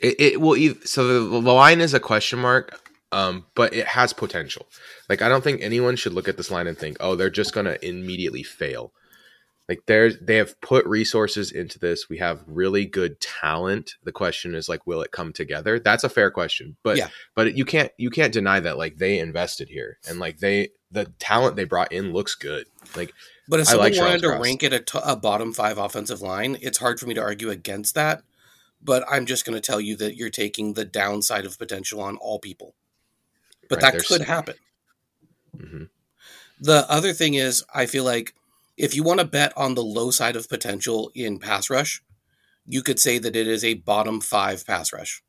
It, 0.00 0.20
it 0.20 0.40
will 0.40 0.56
either, 0.56 0.86
so 0.86 1.06
the, 1.06 1.40
the 1.40 1.52
line 1.52 1.80
is 1.80 1.94
a 1.94 2.00
question 2.00 2.38
mark, 2.38 2.80
um, 3.12 3.46
but 3.54 3.72
it 3.74 3.86
has 3.86 4.12
potential. 4.12 4.66
Like 5.08 5.22
I 5.22 5.28
don't 5.28 5.42
think 5.44 5.60
anyone 5.62 5.96
should 5.96 6.12
look 6.12 6.28
at 6.28 6.36
this 6.36 6.50
line 6.50 6.66
and 6.66 6.76
think, 6.76 6.96
oh, 7.00 7.16
they're 7.16 7.30
just 7.30 7.52
gonna 7.54 7.76
immediately 7.82 8.42
fail. 8.42 8.92
Like 9.70 9.86
there's 9.86 10.18
they 10.20 10.34
have 10.38 10.60
put 10.60 10.84
resources 10.84 11.52
into 11.52 11.78
this. 11.78 12.08
We 12.08 12.18
have 12.18 12.42
really 12.48 12.86
good 12.86 13.20
talent. 13.20 13.94
The 14.02 14.10
question 14.10 14.56
is 14.56 14.68
like, 14.68 14.84
will 14.84 15.00
it 15.00 15.12
come 15.12 15.32
together? 15.32 15.78
That's 15.78 16.02
a 16.02 16.08
fair 16.08 16.32
question, 16.32 16.76
but 16.82 16.98
Yeah. 16.98 17.08
but 17.36 17.56
you 17.56 17.64
can't 17.64 17.92
you 17.96 18.10
can't 18.10 18.32
deny 18.32 18.58
that 18.58 18.78
like 18.78 18.96
they 18.96 19.20
invested 19.20 19.68
here 19.68 19.98
and 20.08 20.18
like 20.18 20.38
they 20.40 20.70
the 20.90 21.04
talent 21.20 21.54
they 21.54 21.62
brought 21.62 21.92
in 21.92 22.12
looks 22.12 22.34
good. 22.34 22.66
Like 22.96 23.14
But 23.46 23.60
if 23.60 23.68
I 23.68 23.70
someone 23.70 23.92
like 23.92 24.00
wanted 24.00 24.22
to 24.22 24.28
Cross. 24.30 24.42
rank 24.42 24.62
it 24.64 24.72
a, 24.72 24.80
t- 24.80 24.98
a 25.04 25.14
bottom 25.14 25.52
five 25.52 25.78
offensive 25.78 26.20
line, 26.20 26.58
it's 26.60 26.78
hard 26.78 26.98
for 26.98 27.06
me 27.06 27.14
to 27.14 27.20
argue 27.22 27.50
against 27.50 27.94
that. 27.94 28.24
But 28.82 29.04
I'm 29.08 29.24
just 29.24 29.44
going 29.44 29.54
to 29.54 29.60
tell 29.60 29.80
you 29.80 29.94
that 29.98 30.16
you're 30.16 30.30
taking 30.30 30.74
the 30.74 30.84
downside 30.84 31.46
of 31.46 31.58
potential 31.60 32.00
on 32.00 32.16
all 32.16 32.40
people. 32.40 32.74
But 33.68 33.80
Right, 33.82 33.92
that 33.92 34.04
could 34.04 34.22
happen. 34.22 34.56
mhm. 35.56 35.90
The 36.58 36.90
other 36.90 37.12
thing 37.12 37.34
is, 37.34 37.64
I 37.72 37.86
feel 37.86 38.02
like 38.04 38.34
if 38.76 38.94
you 38.94 39.02
want 39.02 39.20
to 39.20 39.26
bet 39.26 39.52
on 39.56 39.74
the 39.74 39.82
low 39.82 40.10
side 40.10 40.36
of 40.36 40.48
potential 40.48 41.10
in 41.14 41.38
pass 41.38 41.68
rush, 41.70 42.02
you 42.66 42.82
could 42.82 42.98
say 42.98 43.18
that 43.18 43.36
it 43.36 43.46
is 43.46 43.64
a 43.64 43.74
bottom 43.74 44.20
five 44.20 44.66
pass 44.66 44.92
rush 44.92 45.22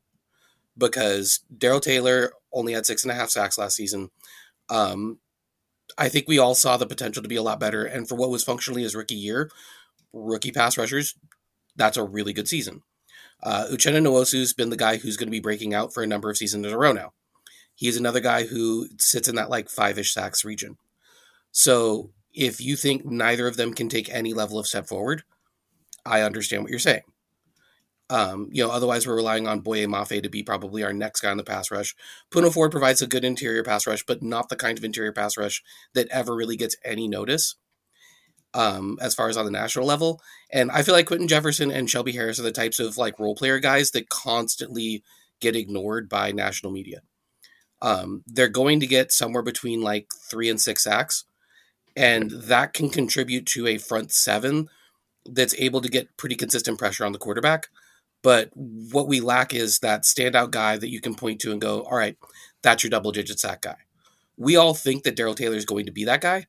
because 0.76 1.40
Darrell 1.56 1.80
Taylor 1.80 2.32
only 2.52 2.72
had 2.72 2.86
six 2.86 3.02
and 3.02 3.12
a 3.12 3.14
half 3.14 3.30
sacks 3.30 3.58
last 3.58 3.76
season. 3.76 4.10
Um, 4.68 5.18
I 5.98 6.08
think 6.08 6.26
we 6.26 6.38
all 6.38 6.54
saw 6.54 6.76
the 6.76 6.86
potential 6.86 7.22
to 7.22 7.28
be 7.28 7.36
a 7.36 7.42
lot 7.42 7.60
better, 7.60 7.84
and 7.84 8.08
for 8.08 8.14
what 8.14 8.30
was 8.30 8.44
functionally 8.44 8.82
his 8.82 8.94
rookie 8.94 9.14
year, 9.14 9.50
rookie 10.12 10.52
pass 10.52 10.78
rushers, 10.78 11.14
that's 11.76 11.96
a 11.96 12.04
really 12.04 12.32
good 12.32 12.48
season. 12.48 12.82
Uh, 13.42 13.66
Uchenna 13.70 14.00
Nwosu's 14.00 14.54
been 14.54 14.70
the 14.70 14.76
guy 14.76 14.96
who's 14.96 15.16
going 15.16 15.26
to 15.26 15.32
be 15.32 15.40
breaking 15.40 15.74
out 15.74 15.92
for 15.92 16.02
a 16.02 16.06
number 16.06 16.30
of 16.30 16.36
seasons 16.36 16.66
in 16.66 16.72
a 16.72 16.78
row 16.78 16.92
now. 16.92 17.12
He's 17.74 17.96
another 17.96 18.20
guy 18.20 18.46
who 18.46 18.88
sits 18.98 19.28
in 19.28 19.34
that 19.34 19.50
like 19.50 19.68
five 19.68 19.98
ish 19.98 20.14
sacks 20.14 20.44
region. 20.44 20.76
So 21.50 22.10
if 22.32 22.60
you 22.60 22.76
think 22.76 23.04
neither 23.04 23.46
of 23.46 23.56
them 23.56 23.74
can 23.74 23.88
take 23.88 24.08
any 24.08 24.32
level 24.32 24.58
of 24.58 24.66
step 24.66 24.86
forward, 24.86 25.22
I 26.04 26.22
understand 26.22 26.62
what 26.62 26.70
you're 26.70 26.78
saying. 26.78 27.02
Um, 28.10 28.48
you 28.50 28.62
know, 28.62 28.70
otherwise 28.70 29.06
we're 29.06 29.16
relying 29.16 29.46
on 29.46 29.60
Boye 29.60 29.86
Mafe 29.86 30.22
to 30.22 30.28
be 30.28 30.42
probably 30.42 30.84
our 30.84 30.92
next 30.92 31.20
guy 31.20 31.30
on 31.30 31.38
the 31.38 31.44
pass 31.44 31.70
rush. 31.70 31.94
Poona 32.30 32.52
Ford 32.52 32.70
provides 32.70 33.00
a 33.00 33.06
good 33.06 33.24
interior 33.24 33.62
pass 33.62 33.86
rush, 33.86 34.04
but 34.04 34.22
not 34.22 34.48
the 34.50 34.56
kind 34.56 34.76
of 34.76 34.84
interior 34.84 35.12
pass 35.12 35.38
rush 35.38 35.62
that 35.94 36.08
ever 36.08 36.34
really 36.34 36.56
gets 36.56 36.76
any 36.84 37.08
notice. 37.08 37.54
Um, 38.54 38.98
as 39.00 39.14
far 39.14 39.30
as 39.30 39.38
on 39.38 39.46
the 39.46 39.50
national 39.50 39.86
level, 39.86 40.20
and 40.52 40.70
I 40.70 40.82
feel 40.82 40.94
like 40.94 41.06
Quinton 41.06 41.26
Jefferson 41.26 41.70
and 41.70 41.88
Shelby 41.88 42.12
Harris 42.12 42.38
are 42.38 42.42
the 42.42 42.52
types 42.52 42.78
of 42.78 42.98
like 42.98 43.18
role 43.18 43.34
player 43.34 43.58
guys 43.58 43.92
that 43.92 44.10
constantly 44.10 45.02
get 45.40 45.56
ignored 45.56 46.10
by 46.10 46.32
national 46.32 46.70
media. 46.70 47.00
Um, 47.80 48.22
they're 48.26 48.48
going 48.48 48.80
to 48.80 48.86
get 48.86 49.10
somewhere 49.10 49.42
between 49.42 49.80
like 49.80 50.12
three 50.30 50.50
and 50.50 50.60
six 50.60 50.84
sacks, 50.84 51.24
and 51.96 52.30
that 52.30 52.72
can 52.72 52.90
contribute 52.90 53.46
to 53.46 53.66
a 53.66 53.78
front 53.78 54.12
seven 54.12 54.68
that's 55.26 55.54
able 55.58 55.80
to 55.80 55.88
get 55.88 56.16
pretty 56.16 56.34
consistent 56.34 56.78
pressure 56.78 57.04
on 57.04 57.12
the 57.12 57.18
quarterback. 57.18 57.68
But 58.22 58.50
what 58.54 59.08
we 59.08 59.20
lack 59.20 59.52
is 59.52 59.80
that 59.80 60.02
standout 60.02 60.52
guy 60.52 60.76
that 60.76 60.90
you 60.90 61.00
can 61.00 61.14
point 61.14 61.40
to 61.40 61.52
and 61.52 61.60
go, 61.60 61.82
all 61.82 61.96
right, 61.96 62.16
that's 62.62 62.82
your 62.82 62.90
double 62.90 63.12
digit 63.12 63.40
sack 63.40 63.62
guy. 63.62 63.78
We 64.36 64.56
all 64.56 64.74
think 64.74 65.02
that 65.02 65.16
Darrell 65.16 65.34
Taylor 65.34 65.56
is 65.56 65.64
going 65.64 65.86
to 65.86 65.92
be 65.92 66.04
that 66.04 66.20
guy. 66.20 66.46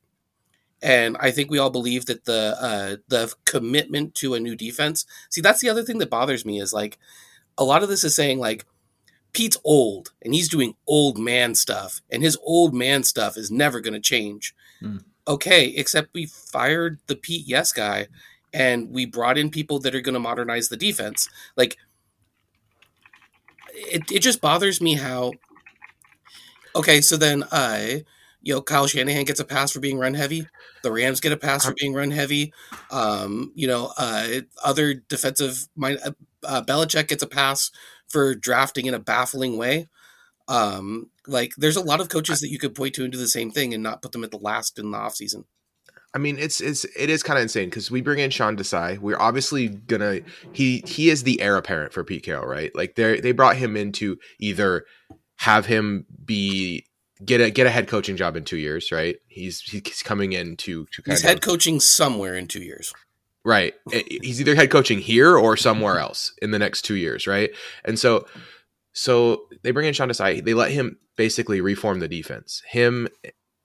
And 0.82 1.16
I 1.18 1.30
think 1.30 1.50
we 1.50 1.58
all 1.58 1.70
believe 1.70 2.06
that 2.06 2.24
the 2.26 2.56
uh, 2.60 2.96
the 3.08 3.34
commitment 3.44 4.14
to 4.16 4.34
a 4.34 4.40
new 4.40 4.54
defense. 4.54 5.06
See, 5.30 5.40
that's 5.40 5.60
the 5.60 5.68
other 5.68 5.82
thing 5.82 5.98
that 5.98 6.10
bothers 6.10 6.44
me 6.44 6.60
is 6.60 6.72
like 6.72 6.98
a 7.56 7.64
lot 7.64 7.82
of 7.82 7.88
this 7.88 8.04
is 8.04 8.14
saying 8.14 8.38
like 8.38 8.66
Pete's 9.32 9.56
old 9.64 10.12
and 10.22 10.34
he's 10.34 10.48
doing 10.48 10.74
old 10.86 11.18
man 11.18 11.54
stuff, 11.54 12.02
and 12.10 12.22
his 12.22 12.36
old 12.42 12.74
man 12.74 13.02
stuff 13.02 13.36
is 13.36 13.50
never 13.50 13.80
going 13.80 13.94
to 13.94 14.00
change. 14.00 14.54
Hmm. 14.80 14.98
Okay, 15.26 15.68
except 15.68 16.12
we 16.12 16.26
fired 16.26 16.98
the 17.06 17.16
Pete 17.16 17.46
Yes 17.46 17.72
guy, 17.72 18.08
and 18.52 18.90
we 18.90 19.06
brought 19.06 19.38
in 19.38 19.50
people 19.50 19.78
that 19.80 19.94
are 19.94 20.00
going 20.02 20.14
to 20.14 20.20
modernize 20.20 20.68
the 20.68 20.76
defense. 20.76 21.28
Like, 21.56 21.78
it, 23.72 24.10
it 24.10 24.20
just 24.20 24.40
bothers 24.40 24.80
me 24.80 24.94
how. 24.94 25.32
Okay, 26.76 27.00
so 27.00 27.16
then, 27.16 27.44
I, 27.52 28.04
you 28.42 28.54
know, 28.54 28.62
Kyle 28.62 28.86
Shanahan 28.86 29.24
gets 29.24 29.40
a 29.40 29.44
pass 29.44 29.70
for 29.72 29.80
being 29.80 29.98
run 29.98 30.14
heavy. 30.14 30.46
The 30.82 30.90
Rams 30.92 31.20
get 31.20 31.32
a 31.32 31.36
pass 31.36 31.64
for 31.64 31.74
being 31.78 31.94
run 31.94 32.10
heavy. 32.10 32.52
Um, 32.90 33.52
you 33.54 33.66
know, 33.66 33.92
uh, 33.96 34.40
other 34.64 34.94
defensive 34.94 35.68
mind, 35.76 36.00
uh, 36.04 36.10
uh, 36.44 36.62
Belichick 36.62 37.08
gets 37.08 37.22
a 37.22 37.28
pass 37.28 37.70
for 38.08 38.34
drafting 38.34 38.86
in 38.86 38.94
a 38.94 38.98
baffling 38.98 39.56
way. 39.56 39.88
Um, 40.48 41.10
like 41.26 41.54
there's 41.56 41.76
a 41.76 41.80
lot 41.82 42.00
of 42.00 42.08
coaches 42.08 42.40
that 42.40 42.50
you 42.50 42.58
could 42.58 42.74
point 42.74 42.94
to 42.96 43.04
and 43.04 43.12
do 43.12 43.18
the 43.18 43.28
same 43.28 43.50
thing 43.50 43.72
and 43.72 43.82
not 43.82 44.02
put 44.02 44.12
them 44.12 44.24
at 44.24 44.30
the 44.30 44.38
last 44.38 44.78
in 44.78 44.90
the 44.90 44.98
offseason. 44.98 45.44
I 46.14 46.18
mean, 46.18 46.38
it's 46.38 46.60
it's 46.60 46.84
it 46.96 47.10
is 47.10 47.22
kind 47.22 47.38
of 47.38 47.42
insane 47.42 47.70
because 47.70 47.90
we 47.90 48.00
bring 48.00 48.20
in 48.20 48.30
Sean 48.30 48.56
Desai. 48.56 48.98
We're 48.98 49.18
obviously 49.18 49.68
gonna 49.68 50.20
he 50.52 50.82
he 50.86 51.10
is 51.10 51.24
the 51.24 51.40
heir 51.40 51.56
apparent 51.56 51.92
for 51.92 52.04
Pete 52.04 52.22
Carroll, 52.22 52.46
right? 52.46 52.70
Like 52.76 52.94
they 52.94 53.20
they 53.20 53.32
brought 53.32 53.56
him 53.56 53.76
in 53.76 53.90
to 53.92 54.18
either 54.38 54.84
have 55.36 55.66
him 55.66 56.06
be 56.24 56.84
get 57.24 57.40
a 57.40 57.50
get 57.50 57.66
a 57.66 57.70
head 57.70 57.88
coaching 57.88 58.16
job 58.16 58.36
in 58.36 58.44
two 58.44 58.58
years, 58.58 58.92
right? 58.92 59.16
He's 59.26 59.60
he's 59.62 60.02
coming 60.04 60.34
in 60.34 60.56
to 60.58 60.86
to 60.92 61.02
kind 61.02 61.14
He's 61.14 61.24
of 61.24 61.30
head 61.30 61.42
coaching 61.42 61.80
somewhere 61.80 62.36
in 62.36 62.46
two 62.46 62.62
years. 62.62 62.92
right. 63.44 63.74
Eh, 63.92 64.02
He's 64.22 64.40
either 64.40 64.54
head 64.54 64.70
coaching 64.70 65.00
here 65.00 65.36
or 65.36 65.56
somewhere 65.56 65.98
else 65.98 66.32
in 66.40 66.52
the 66.52 66.58
next 66.60 66.82
two 66.82 66.94
years, 66.94 67.26
right? 67.26 67.50
And 67.84 67.98
so 67.98 68.26
so 68.94 69.46
they 69.62 69.72
bring 69.72 69.86
in 69.86 69.92
Sean 69.92 70.08
Desai. 70.08 70.42
They 70.42 70.54
let 70.54 70.70
him 70.70 70.98
basically 71.16 71.60
reform 71.60 72.00
the 72.00 72.08
defense. 72.08 72.62
Him 72.66 73.08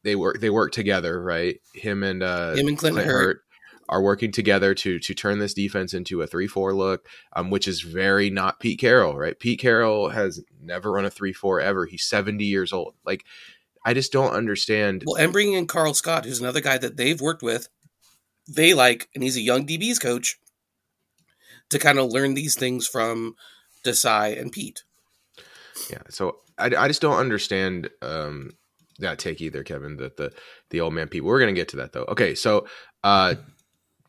they 0.04 0.16
work 0.16 0.42
they 0.42 0.50
work 0.50 0.72
together, 0.72 1.22
right? 1.22 1.62
Him 1.74 2.04
and 2.04 2.22
uh 2.22 2.56
Him 2.56 2.68
and 2.68 2.78
Clinton 2.78 3.04
Clint 3.04 3.08
Hurt. 3.08 3.24
Hurt 3.24 3.42
are 3.90 4.02
working 4.02 4.32
together 4.32 4.74
to 4.76 5.00
to 5.00 5.14
turn 5.14 5.40
this 5.40 5.54
defense 5.54 5.94
into 5.94 6.22
a 6.22 6.28
three 6.28 6.48
four 6.48 6.74
look, 6.74 7.08
um, 7.36 7.50
which 7.50 7.68
is 7.68 7.82
very 7.82 8.30
not 8.30 8.60
Pete 8.60 8.80
Carroll, 8.80 9.18
right? 9.18 9.38
Pete 9.40 9.60
Carroll 9.60 10.10
has 10.10 10.42
never 10.62 10.92
run 10.92 11.06
a 11.06 11.10
three 11.10 11.34
four 11.34 11.60
ever. 11.60 11.86
He's 11.86 12.04
seventy 12.04 12.46
years 12.46 12.74
old. 12.74 12.96
Like, 13.06 13.26
I 13.86 13.94
just 13.94 14.12
don't 14.12 14.34
understand. 14.34 15.04
Well, 15.06 15.16
and 15.16 15.34
bringing 15.34 15.54
in 15.54 15.68
Karl 15.68 15.94
Scott, 15.94 16.26
who's 16.26 16.40
another 16.40 16.62
guy 16.62 16.78
that 16.78 16.98
they've 16.98 17.20
worked 17.20 17.44
with, 17.44 17.68
they 18.48 18.74
like, 18.74 19.10
and 19.14 19.24
he's 19.24 19.38
a 19.38 19.42
young 19.42 19.66
DBs 19.66 20.00
coach 20.00 20.40
to 21.70 21.80
kind 21.80 22.00
of 22.00 22.12
learn 22.12 22.36
these 22.36 22.56
things 22.56 22.88
from 22.88 23.36
Desai 23.84 24.40
and 24.40 24.52
Pete. 24.52 24.84
Yeah, 25.90 26.02
so 26.10 26.38
I, 26.58 26.66
I 26.66 26.88
just 26.88 27.02
don't 27.02 27.18
understand 27.18 27.90
um, 28.02 28.52
that 29.00 29.20
take 29.20 29.42
either, 29.42 29.64
Kevin. 29.64 29.98
That 29.98 30.18
the 30.18 30.32
the 30.70 30.82
old 30.82 30.94
man 30.94 31.08
people. 31.08 31.30
We're 31.30 31.40
gonna 31.40 31.54
get 31.54 31.70
to 31.70 31.78
that 31.78 31.94
though. 31.94 32.06
Okay, 32.10 32.36
so 32.36 32.68
uh, 33.04 33.36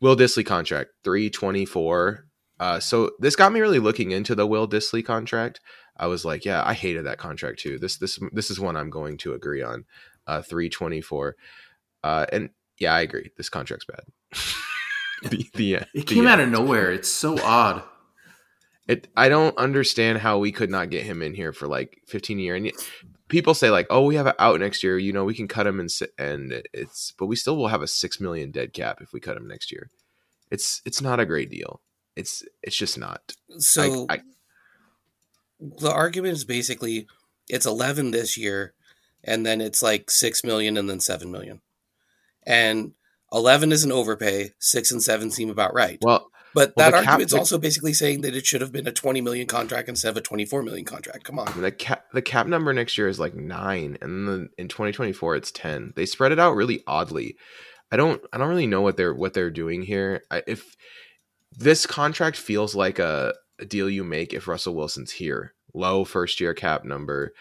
Will 0.01 0.15
Dissly 0.15 0.45
contract 0.45 0.91
three 1.03 1.29
twenty 1.29 1.65
four. 1.65 2.25
Uh, 2.59 2.79
so 2.79 3.11
this 3.19 3.35
got 3.35 3.51
me 3.51 3.59
really 3.59 3.79
looking 3.79 4.11
into 4.11 4.35
the 4.35 4.45
Will 4.45 4.67
Dissly 4.67 5.03
contract. 5.03 5.59
I 5.97 6.07
was 6.07 6.23
like, 6.23 6.45
yeah, 6.45 6.63
I 6.65 6.73
hated 6.73 7.05
that 7.05 7.17
contract 7.17 7.59
too. 7.59 7.79
This 7.79 7.97
this 7.97 8.19
this 8.31 8.51
is 8.51 8.59
one 8.59 8.75
I'm 8.75 8.89
going 8.89 9.17
to 9.19 9.33
agree 9.33 9.61
on. 9.61 9.85
Uh, 10.27 10.41
three 10.41 10.69
twenty 10.69 11.01
four. 11.01 11.35
Uh, 12.03 12.25
and 12.31 12.49
yeah, 12.79 12.93
I 12.93 13.01
agree. 13.01 13.31
This 13.37 13.49
contract's 13.49 13.85
bad. 13.85 14.03
the, 15.29 15.47
the, 15.53 15.73
It 15.73 15.89
the 15.93 16.03
came 16.03 16.27
out 16.27 16.39
of 16.39 16.49
nowhere. 16.49 16.91
It's 16.91 17.09
so 17.09 17.39
odd. 17.41 17.83
It 18.87 19.07
I 19.15 19.29
don't 19.29 19.57
understand 19.57 20.19
how 20.19 20.39
we 20.39 20.51
could 20.51 20.69
not 20.69 20.89
get 20.89 21.03
him 21.03 21.21
in 21.21 21.33
here 21.33 21.53
for 21.53 21.67
like 21.67 22.01
15 22.07 22.39
year 22.39 22.55
and 22.55 22.71
people 23.27 23.53
say 23.53 23.69
like 23.69 23.87
oh 23.89 24.05
we 24.05 24.15
have 24.15 24.27
it 24.27 24.35
out 24.39 24.59
next 24.59 24.83
year 24.83 24.97
you 24.97 25.13
know 25.13 25.23
we 25.23 25.35
can 25.35 25.47
cut 25.47 25.67
him 25.67 25.79
and 25.79 25.89
and 26.17 26.67
it's 26.73 27.13
but 27.17 27.27
we 27.27 27.35
still 27.35 27.55
will 27.55 27.67
have 27.67 27.81
a 27.81 27.87
6 27.87 28.19
million 28.19 28.51
dead 28.51 28.73
cap 28.73 28.99
if 29.01 29.13
we 29.13 29.19
cut 29.19 29.37
him 29.37 29.47
next 29.47 29.71
year. 29.71 29.89
It's 30.49 30.81
it's 30.85 31.01
not 31.01 31.19
a 31.19 31.25
great 31.25 31.49
deal. 31.49 31.81
It's 32.15 32.43
it's 32.61 32.75
just 32.75 32.97
not. 32.97 33.33
So 33.57 34.05
I, 34.09 34.15
I, 34.15 34.19
the 35.59 35.91
argument 35.91 36.33
is 36.33 36.43
basically 36.43 37.07
it's 37.47 37.65
11 37.65 38.11
this 38.11 38.37
year, 38.37 38.73
and 39.23 39.45
then 39.45 39.61
it's 39.61 39.81
like 39.81 40.11
6 40.11 40.43
million 40.43 40.77
and 40.77 40.89
then 40.89 40.99
7 40.99 41.31
million. 41.31 41.61
11 43.33 43.71
is 43.71 43.83
an 43.85 43.91
overpay, 43.91 44.51
6 44.59 44.91
and 44.91 45.01
7 45.01 45.31
seem 45.31 45.49
about 45.49 45.73
right. 45.73 45.99
well 46.01 46.31
but 46.53 46.73
well, 46.75 46.91
that 46.91 47.03
cap- 47.03 47.07
argument's 47.11 47.33
also 47.33 47.57
basically 47.57 47.93
saying 47.93 48.21
that 48.21 48.35
it 48.35 48.45
should 48.45 48.61
have 48.61 48.71
been 48.71 48.87
a 48.87 48.91
20 48.91 49.21
million 49.21 49.47
contract 49.47 49.89
instead 49.89 50.09
of 50.09 50.17
a 50.17 50.21
24 50.21 50.63
million 50.63 50.85
contract. 50.85 51.23
Come 51.23 51.39
on. 51.39 51.61
the 51.61 51.71
cap 51.71 52.05
the 52.13 52.21
cap 52.21 52.47
number 52.47 52.73
next 52.73 52.97
year 52.97 53.07
is 53.07 53.19
like 53.19 53.35
9 53.35 53.97
and 54.01 54.27
then 54.27 54.49
in 54.57 54.67
2024 54.67 55.35
it's 55.35 55.51
10. 55.51 55.93
They 55.95 56.05
spread 56.05 56.31
it 56.31 56.39
out 56.39 56.55
really 56.55 56.83
oddly. 56.85 57.37
I 57.91 57.97
don't 57.97 58.21
I 58.31 58.37
don't 58.37 58.49
really 58.49 58.67
know 58.67 58.81
what 58.81 58.97
they're 58.97 59.13
what 59.13 59.33
they're 59.33 59.51
doing 59.51 59.81
here. 59.83 60.23
I, 60.31 60.43
if 60.47 60.75
this 61.51 61.85
contract 61.85 62.37
feels 62.37 62.75
like 62.75 62.99
a, 62.99 63.33
a 63.59 63.65
deal 63.65 63.89
you 63.89 64.03
make 64.03 64.33
if 64.33 64.47
Russell 64.47 64.75
Wilson's 64.75 65.11
here. 65.11 65.53
Low 65.73 66.03
first 66.05 66.39
year 66.39 66.53
cap 66.53 66.83
number. 66.83 67.33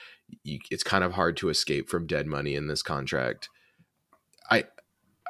You, 0.44 0.60
it's 0.70 0.84
kind 0.84 1.02
of 1.02 1.12
hard 1.12 1.36
to 1.38 1.48
escape 1.48 1.88
from 1.88 2.06
dead 2.06 2.26
money 2.26 2.54
in 2.54 2.68
this 2.68 2.82
contract. 2.82 3.48
I 4.50 4.64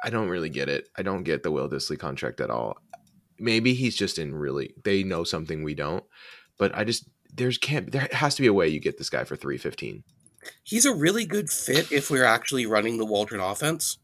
I 0.03 0.09
don't 0.09 0.29
really 0.29 0.49
get 0.49 0.69
it. 0.69 0.87
I 0.97 1.03
don't 1.03 1.23
get 1.23 1.43
the 1.43 1.51
Will 1.51 1.69
Dissly 1.69 1.97
contract 1.97 2.41
at 2.41 2.49
all. 2.49 2.77
Maybe 3.41 3.73
he's 3.73 3.95
just 3.95 4.19
in 4.19 4.35
really 4.35 4.73
they 4.83 5.03
know 5.03 5.23
something 5.23 5.63
we 5.63 5.73
don't, 5.73 6.03
but 6.57 6.75
I 6.75 6.83
just 6.83 7.09
there's 7.33 7.57
can't 7.57 7.91
there 7.91 8.07
has 8.11 8.35
to 8.35 8.41
be 8.41 8.47
a 8.47 8.53
way 8.53 8.67
you 8.67 8.79
get 8.79 8.97
this 8.97 9.09
guy 9.09 9.23
for 9.23 9.35
315. 9.35 10.03
He's 10.63 10.85
a 10.85 10.93
really 10.93 11.25
good 11.25 11.49
fit 11.49 11.91
if 11.91 12.09
we're 12.09 12.25
actually 12.25 12.65
running 12.65 12.97
the 12.97 13.05
Waldron 13.05 13.41
offense. 13.41 13.97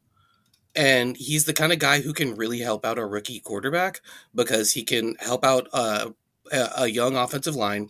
And 0.75 1.17
he's 1.17 1.45
the 1.45 1.53
kind 1.53 1.73
of 1.73 1.79
guy 1.79 2.01
who 2.01 2.13
can 2.13 2.35
really 2.35 2.59
help 2.59 2.85
out 2.85 2.99
a 2.99 3.05
rookie 3.05 3.39
quarterback 3.39 4.01
because 4.35 4.73
he 4.73 4.83
can 4.83 5.15
help 5.19 5.43
out 5.43 5.67
a, 5.73 6.13
a, 6.51 6.69
a 6.77 6.87
young 6.87 7.15
offensive 7.15 7.55
line 7.55 7.89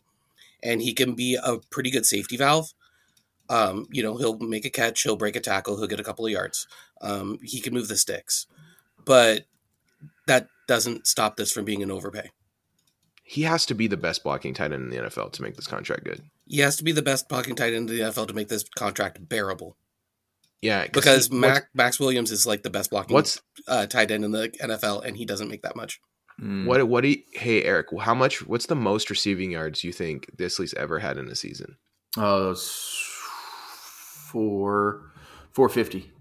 and 0.63 0.81
he 0.81 0.93
can 0.93 1.13
be 1.13 1.37
a 1.41 1.57
pretty 1.69 1.91
good 1.91 2.05
safety 2.05 2.37
valve. 2.37 2.73
Um, 3.49 3.87
you 3.91 4.03
know, 4.03 4.17
he'll 4.17 4.37
make 4.39 4.65
a 4.65 4.69
catch, 4.69 5.03
he'll 5.03 5.15
break 5.15 5.35
a 5.35 5.41
tackle, 5.41 5.77
he'll 5.77 5.87
get 5.87 5.99
a 5.99 6.03
couple 6.03 6.25
of 6.25 6.31
yards. 6.31 6.67
Um, 7.01 7.39
he 7.43 7.59
can 7.59 7.73
move 7.73 7.87
the 7.87 7.97
sticks. 7.97 8.47
But 9.05 9.45
that 10.27 10.47
doesn't 10.67 11.07
stop 11.07 11.37
this 11.37 11.51
from 11.51 11.65
being 11.65 11.81
an 11.83 11.91
overpay. 11.91 12.29
He 13.23 13.41
has 13.43 13.65
to 13.65 13.73
be 13.73 13.87
the 13.87 13.97
best 13.97 14.23
blocking 14.23 14.53
tight 14.53 14.71
end 14.71 14.83
in 14.83 14.89
the 14.89 14.97
NFL 15.09 15.33
to 15.33 15.41
make 15.41 15.55
this 15.55 15.67
contract 15.67 16.05
good. 16.05 16.21
He 16.45 16.59
has 16.59 16.77
to 16.77 16.83
be 16.83 16.93
the 16.93 17.01
best 17.01 17.27
blocking 17.27 17.55
tight 17.55 17.73
end 17.73 17.89
in 17.89 17.97
the 17.97 18.03
NFL 18.03 18.27
to 18.29 18.33
make 18.33 18.47
this 18.47 18.63
contract 18.77 19.27
bearable. 19.27 19.75
Yeah, 20.61 20.87
Because 20.91 21.27
he- 21.27 21.35
Mac, 21.35 21.67
Max 21.73 21.99
Williams 21.99 22.31
is 22.31 22.47
like 22.47 22.63
the 22.63 22.69
best 22.69 22.89
blocking 22.89 23.13
what's 23.13 23.41
uh, 23.67 23.85
tight 23.85 24.11
end 24.11 24.23
in 24.25 24.31
the 24.31 24.49
NFL, 24.61 25.03
and 25.05 25.15
he 25.17 25.25
doesn't 25.25 25.49
make 25.49 25.61
that 25.63 25.75
much. 25.75 25.99
Mm. 26.41 26.65
What 26.67 26.87
what 26.87 27.01
do 27.01 27.09
you, 27.09 27.17
hey 27.33 27.63
Eric, 27.63 27.87
how 27.99 28.13
much 28.13 28.45
what's 28.47 28.67
the 28.67 28.75
most 28.75 29.09
receiving 29.09 29.51
yards 29.51 29.83
you 29.83 29.91
think 29.91 30.27
Dissly's 30.37 30.73
ever 30.75 30.99
had 30.99 31.17
in 31.17 31.27
a 31.29 31.35
season? 31.35 31.77
Oh, 32.15 32.51
it's 32.51 33.03
four, 34.31 35.11
four 35.51 35.69
fifty. 35.69 36.11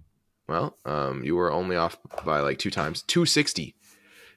Well, 0.49 0.77
um 0.85 1.23
you 1.25 1.37
were 1.37 1.53
only 1.53 1.77
off 1.77 1.97
by 2.25 2.41
like 2.41 2.59
two 2.59 2.71
times. 2.71 3.03
260. 3.03 3.75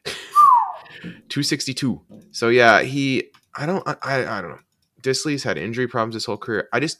262. 0.05 2.01
So 2.31 2.49
yeah, 2.49 2.81
he 2.81 3.29
I 3.55 3.65
don't 3.65 3.87
I 3.87 4.25
I, 4.25 4.41
don't 4.41 4.51
know. 4.51 4.59
Dissly's 5.01 5.43
had 5.43 5.57
injury 5.57 5.87
problems 5.87 6.15
his 6.15 6.25
whole 6.25 6.37
career. 6.37 6.67
I 6.73 6.79
just 6.79 6.99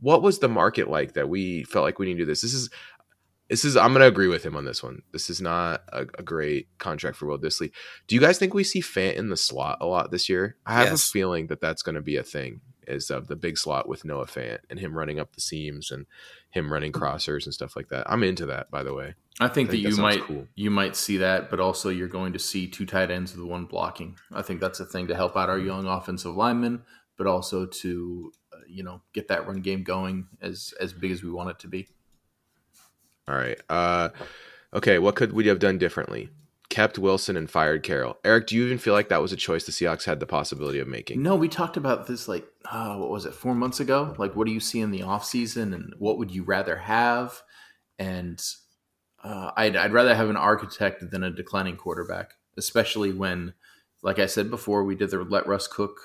what 0.00 0.22
was 0.22 0.40
the 0.40 0.48
market 0.48 0.88
like 0.88 1.14
that 1.14 1.28
we 1.28 1.64
felt 1.64 1.84
like 1.84 1.98
we 1.98 2.06
need 2.06 2.14
to 2.14 2.18
do 2.20 2.24
this? 2.26 2.42
This 2.42 2.54
is 2.54 2.70
this 3.48 3.64
is 3.64 3.76
I'm 3.76 3.92
gonna 3.92 4.06
agree 4.06 4.28
with 4.28 4.44
him 4.44 4.56
on 4.56 4.64
this 4.64 4.82
one. 4.82 5.02
This 5.12 5.30
is 5.30 5.40
not 5.40 5.82
a, 5.92 6.02
a 6.18 6.22
great 6.22 6.68
contract 6.78 7.16
for 7.16 7.26
Will 7.26 7.38
Dissly. 7.38 7.70
Do 8.06 8.14
you 8.14 8.20
guys 8.20 8.38
think 8.38 8.54
we 8.54 8.64
see 8.64 8.80
Fant 8.80 9.14
in 9.14 9.28
the 9.28 9.36
slot 9.36 9.78
a 9.80 9.86
lot 9.86 10.10
this 10.10 10.28
year? 10.28 10.56
I 10.66 10.74
have 10.74 10.88
Yes. 10.88 11.08
a 11.08 11.12
feeling 11.12 11.46
that 11.48 11.60
that's 11.60 11.82
going 11.82 11.94
to 11.96 12.00
be 12.00 12.16
a 12.16 12.22
thing. 12.22 12.60
Is 12.86 13.10
of 13.10 13.28
the 13.28 13.36
big 13.36 13.58
slot 13.58 13.88
with 13.88 14.04
Noah 14.04 14.26
Fant 14.26 14.58
and 14.68 14.78
him 14.78 14.96
running 14.96 15.20
up 15.20 15.34
the 15.34 15.40
seams 15.40 15.90
and 15.90 16.06
him 16.50 16.72
running 16.72 16.92
crossers 16.92 17.44
and 17.44 17.54
stuff 17.54 17.76
like 17.76 17.88
that. 17.88 18.10
I'm 18.10 18.22
into 18.22 18.46
that, 18.46 18.70
by 18.70 18.82
the 18.82 18.94
way. 18.94 19.14
I 19.40 19.48
think 19.48 19.50
I 19.50 19.54
think 19.54 19.70
that 19.70 19.76
that 19.82 19.96
you 19.96 19.96
might 20.02 20.20
cool. 20.22 20.46
you 20.54 20.70
might 20.70 20.96
see 20.96 21.16
that, 21.18 21.50
but 21.50 21.60
also 21.60 21.88
you're 21.88 22.08
going 22.08 22.32
to 22.34 22.38
see 22.38 22.66
two 22.66 22.86
tight 22.86 23.10
ends 23.10 23.36
with 23.36 23.46
one 23.46 23.64
blocking. 23.64 24.16
I 24.32 24.42
think 24.42 24.60
that's 24.60 24.80
a 24.80 24.84
thing 24.84 25.08
to 25.08 25.14
help 25.14 25.36
out 25.36 25.48
our 25.48 25.58
young 25.58 25.86
offensive 25.86 26.36
linemen, 26.36 26.82
but 27.16 27.26
also 27.26 27.66
to 27.66 28.32
uh, 28.52 28.58
you 28.68 28.82
know 28.82 29.02
get 29.12 29.28
that 29.28 29.46
run 29.46 29.62
game 29.62 29.82
going 29.82 30.28
as 30.40 30.74
as 30.80 30.92
big 30.92 31.10
as 31.10 31.22
we 31.22 31.30
want 31.30 31.50
it 31.50 31.58
to 31.60 31.68
be. 31.68 31.88
All 33.26 33.34
right. 33.34 33.60
Uh, 33.68 34.10
okay. 34.74 34.98
What 34.98 35.16
could 35.16 35.32
we 35.32 35.46
have 35.46 35.58
done 35.58 35.78
differently? 35.78 36.28
Kept 36.72 36.98
Wilson 36.98 37.36
and 37.36 37.50
fired 37.50 37.82
Carroll. 37.82 38.16
Eric, 38.24 38.46
do 38.46 38.56
you 38.56 38.64
even 38.64 38.78
feel 38.78 38.94
like 38.94 39.10
that 39.10 39.20
was 39.20 39.30
a 39.30 39.36
choice 39.36 39.64
the 39.64 39.72
Seahawks 39.72 40.06
had 40.06 40.20
the 40.20 40.26
possibility 40.26 40.78
of 40.78 40.88
making? 40.88 41.22
No, 41.22 41.36
we 41.36 41.46
talked 41.46 41.76
about 41.76 42.06
this 42.06 42.28
like 42.28 42.46
oh, 42.72 42.96
what 42.96 43.10
was 43.10 43.26
it 43.26 43.34
four 43.34 43.54
months 43.54 43.78
ago? 43.78 44.14
Like, 44.16 44.34
what 44.34 44.46
do 44.46 44.54
you 44.54 44.58
see 44.58 44.80
in 44.80 44.90
the 44.90 45.00
offseason 45.00 45.74
and 45.74 45.92
what 45.98 46.16
would 46.16 46.30
you 46.30 46.44
rather 46.44 46.78
have? 46.78 47.42
And 47.98 48.42
uh, 49.22 49.50
I'd 49.54 49.76
I'd 49.76 49.92
rather 49.92 50.14
have 50.14 50.30
an 50.30 50.38
architect 50.38 51.10
than 51.10 51.22
a 51.22 51.30
declining 51.30 51.76
quarterback, 51.76 52.32
especially 52.56 53.12
when, 53.12 53.52
like 54.02 54.18
I 54.18 54.24
said 54.24 54.48
before, 54.48 54.82
we 54.82 54.94
did 54.94 55.10
the 55.10 55.18
let 55.18 55.46
Russ 55.46 55.68
cook 55.68 56.00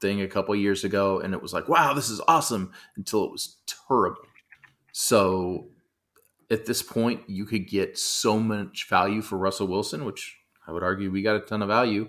thing 0.00 0.20
a 0.22 0.28
couple 0.28 0.54
years 0.54 0.84
ago, 0.84 1.18
and 1.18 1.34
it 1.34 1.42
was 1.42 1.52
like, 1.52 1.68
wow, 1.68 1.92
this 1.92 2.08
is 2.08 2.20
awesome 2.28 2.70
until 2.96 3.24
it 3.24 3.32
was 3.32 3.56
terrible. 3.88 4.22
So 4.92 5.70
at 6.50 6.66
this 6.66 6.82
point, 6.82 7.22
you 7.28 7.44
could 7.44 7.68
get 7.68 7.98
so 7.98 8.38
much 8.38 8.86
value 8.88 9.22
for 9.22 9.38
Russell 9.38 9.66
Wilson, 9.66 10.04
which 10.04 10.36
I 10.66 10.72
would 10.72 10.82
argue 10.82 11.10
we 11.10 11.22
got 11.22 11.36
a 11.36 11.40
ton 11.40 11.62
of 11.62 11.68
value. 11.68 12.08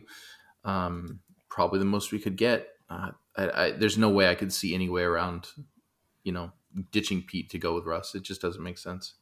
Um, 0.64 1.20
probably 1.50 1.80
the 1.80 1.86
most 1.86 2.12
we 2.12 2.20
could 2.20 2.36
get. 2.36 2.70
Uh, 2.90 3.12
I, 3.38 3.50
I, 3.50 3.72
there's 3.72 3.98
no 3.98 4.10
way 4.10 4.30
I 4.30 4.36
could 4.36 4.54
see 4.54 4.74
any 4.74 4.90
way 4.90 5.04
around, 5.04 5.48
you 6.24 6.32
know, 6.32 6.52
ditching 6.92 7.24
Pete 7.24 7.50
to 7.52 7.58
go 7.58 7.76
with 7.76 7.86
Russ. 7.86 8.16
It 8.16 8.24
just 8.24 8.42
doesn't 8.42 8.64
make 8.64 8.78
sense. 8.78 9.16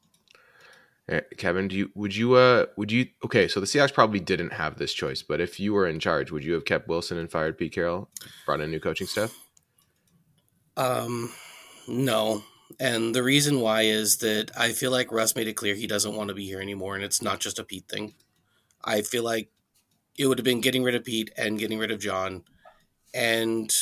Eh, 1.09 1.21
Kevin, 1.37 1.67
do 1.67 1.75
you 1.75 1.91
would 1.95 2.15
you 2.15 2.35
uh 2.35 2.65
would 2.77 2.89
you 2.89 3.07
okay? 3.25 3.49
So 3.49 3.59
the 3.59 3.65
Seahawks 3.65 3.93
probably 3.93 4.21
didn't 4.21 4.53
have 4.53 4.77
this 4.77 4.93
choice, 4.93 5.21
but 5.21 5.41
if 5.41 5.59
you 5.59 5.73
were 5.73 5.85
in 5.85 5.99
charge, 5.99 6.31
would 6.31 6.45
you 6.45 6.53
have 6.53 6.63
kept 6.63 6.87
Wilson 6.87 7.17
and 7.17 7.29
fired 7.29 7.57
Pete 7.57 7.73
Carroll, 7.73 8.09
brought 8.45 8.61
in 8.61 8.71
new 8.71 8.79
coaching 8.79 9.07
staff? 9.07 9.37
Um, 10.77 11.29
no. 11.87 12.41
And 12.79 13.13
the 13.13 13.23
reason 13.23 13.59
why 13.59 13.83
is 13.83 14.17
that 14.17 14.51
I 14.57 14.71
feel 14.71 14.91
like 14.91 15.11
Russ 15.11 15.35
made 15.35 15.47
it 15.47 15.53
clear 15.53 15.75
he 15.75 15.87
doesn't 15.87 16.15
want 16.15 16.29
to 16.29 16.33
be 16.33 16.45
here 16.45 16.61
anymore, 16.61 16.95
and 16.95 17.03
it's 17.03 17.21
not 17.21 17.39
just 17.39 17.59
a 17.59 17.63
Pete 17.63 17.87
thing. 17.87 18.13
I 18.83 19.01
feel 19.01 19.23
like 19.23 19.49
it 20.17 20.27
would 20.27 20.37
have 20.37 20.45
been 20.45 20.61
getting 20.61 20.83
rid 20.83 20.95
of 20.95 21.05
Pete 21.05 21.31
and 21.37 21.59
getting 21.59 21.79
rid 21.79 21.91
of 21.91 21.99
John 21.99 22.43
and 23.13 23.73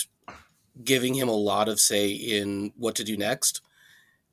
giving 0.83 1.13
him 1.13 1.27
a 1.29 1.33
lot 1.33 1.67
of 1.67 1.79
say 1.79 2.09
in 2.11 2.73
what 2.77 2.95
to 2.95 3.03
do 3.03 3.17
next. 3.17 3.61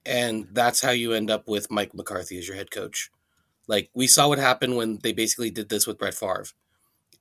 And 0.06 0.48
that's 0.52 0.80
how 0.80 0.90
you 0.90 1.12
end 1.12 1.30
up 1.30 1.48
with 1.48 1.70
Mike 1.70 1.94
McCarthy 1.94 2.38
as 2.38 2.46
your 2.46 2.56
head 2.56 2.70
coach. 2.70 3.10
Like 3.66 3.90
we 3.94 4.06
saw 4.06 4.28
what 4.28 4.38
happened 4.38 4.76
when 4.76 4.98
they 5.02 5.12
basically 5.12 5.50
did 5.50 5.68
this 5.68 5.86
with 5.86 5.98
Brett 5.98 6.14
Favre. 6.14 6.46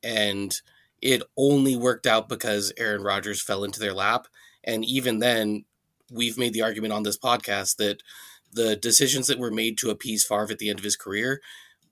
And 0.03 0.55
it 1.01 1.23
only 1.35 1.75
worked 1.75 2.07
out 2.07 2.29
because 2.29 2.71
Aaron 2.77 3.03
Rodgers 3.03 3.41
fell 3.41 3.63
into 3.63 3.79
their 3.79 3.93
lap. 3.93 4.27
And 4.63 4.85
even 4.85 5.19
then, 5.19 5.65
we've 6.11 6.37
made 6.37 6.53
the 6.53 6.61
argument 6.61 6.93
on 6.93 7.03
this 7.03 7.17
podcast 7.17 7.77
that 7.77 8.01
the 8.53 8.75
decisions 8.75 9.27
that 9.27 9.39
were 9.39 9.51
made 9.51 9.77
to 9.77 9.89
appease 9.89 10.25
Favre 10.25 10.51
at 10.51 10.59
the 10.59 10.69
end 10.69 10.79
of 10.79 10.85
his 10.85 10.95
career 10.95 11.41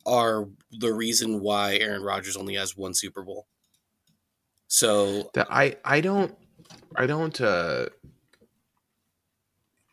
are 0.05 0.47
the 0.71 0.93
reason 0.93 1.41
why 1.41 1.75
Aaron 1.75 2.03
Rodgers 2.03 2.37
only 2.37 2.55
has 2.55 2.77
one 2.77 2.93
Super 2.93 3.23
Bowl. 3.23 3.47
So 4.67 5.29
that 5.33 5.47
I 5.49 5.75
I 5.83 6.01
don't 6.01 6.35
I 6.95 7.05
don't 7.05 7.39
uh 7.39 7.87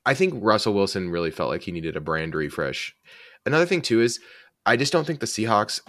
I 0.05 0.15
think 0.15 0.35
Russell 0.37 0.75
Wilson 0.75 1.11
really 1.11 1.31
felt 1.31 1.51
like 1.51 1.63
he 1.63 1.73
needed 1.73 1.97
a 1.97 2.01
brand 2.01 2.35
refresh. 2.35 2.95
Another 3.47 3.67
thing 3.67 3.83
too 3.83 4.01
is 4.01 4.21
I 4.67 4.77
just 4.77 4.93
don't 4.93 5.07
think 5.07 5.21
the 5.21 5.27
Seahawks 5.27 5.81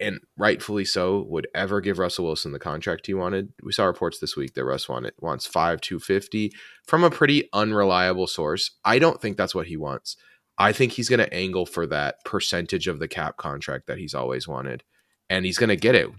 and 0.00 0.20
rightfully 0.36 0.84
so 0.84 1.24
would 1.28 1.48
ever 1.54 1.80
give 1.80 1.98
Russell 1.98 2.26
Wilson 2.26 2.52
the 2.52 2.58
contract 2.58 3.06
he 3.06 3.14
wanted. 3.14 3.52
We 3.62 3.72
saw 3.72 3.84
reports 3.84 4.18
this 4.18 4.36
week 4.36 4.54
that 4.54 4.64
Russ 4.64 4.88
wanted 4.88 5.14
wants 5.20 5.46
five 5.46 5.80
two 5.80 5.98
fifty 5.98 6.52
from 6.84 7.04
a 7.04 7.10
pretty 7.10 7.48
unreliable 7.52 8.26
source. 8.26 8.72
I 8.84 8.98
don't 8.98 9.20
think 9.20 9.36
that's 9.36 9.54
what 9.54 9.66
he 9.66 9.76
wants. 9.76 10.16
I 10.58 10.72
think 10.72 10.92
he's 10.92 11.08
going 11.08 11.20
to 11.20 11.34
angle 11.34 11.66
for 11.66 11.86
that 11.88 12.16
percentage 12.24 12.88
of 12.88 12.98
the 12.98 13.08
cap 13.08 13.36
contract 13.36 13.86
that 13.86 13.98
he's 13.98 14.14
always 14.14 14.48
wanted, 14.48 14.84
and 15.28 15.44
he's 15.44 15.58
going 15.58 15.68
to 15.68 15.76
get 15.76 15.94
it. 15.94 16.10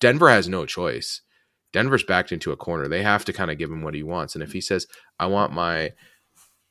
Denver 0.00 0.28
has 0.28 0.48
no 0.48 0.66
choice. 0.66 1.22
Denver's 1.72 2.04
backed 2.04 2.32
into 2.32 2.52
a 2.52 2.56
corner. 2.56 2.88
They 2.88 3.02
have 3.02 3.24
to 3.26 3.32
kind 3.32 3.50
of 3.50 3.58
give 3.58 3.70
him 3.70 3.82
what 3.82 3.94
he 3.94 4.02
wants. 4.02 4.34
And 4.34 4.42
if 4.42 4.52
he 4.52 4.60
says, 4.60 4.86
"I 5.18 5.26
want 5.26 5.52
my," 5.52 5.92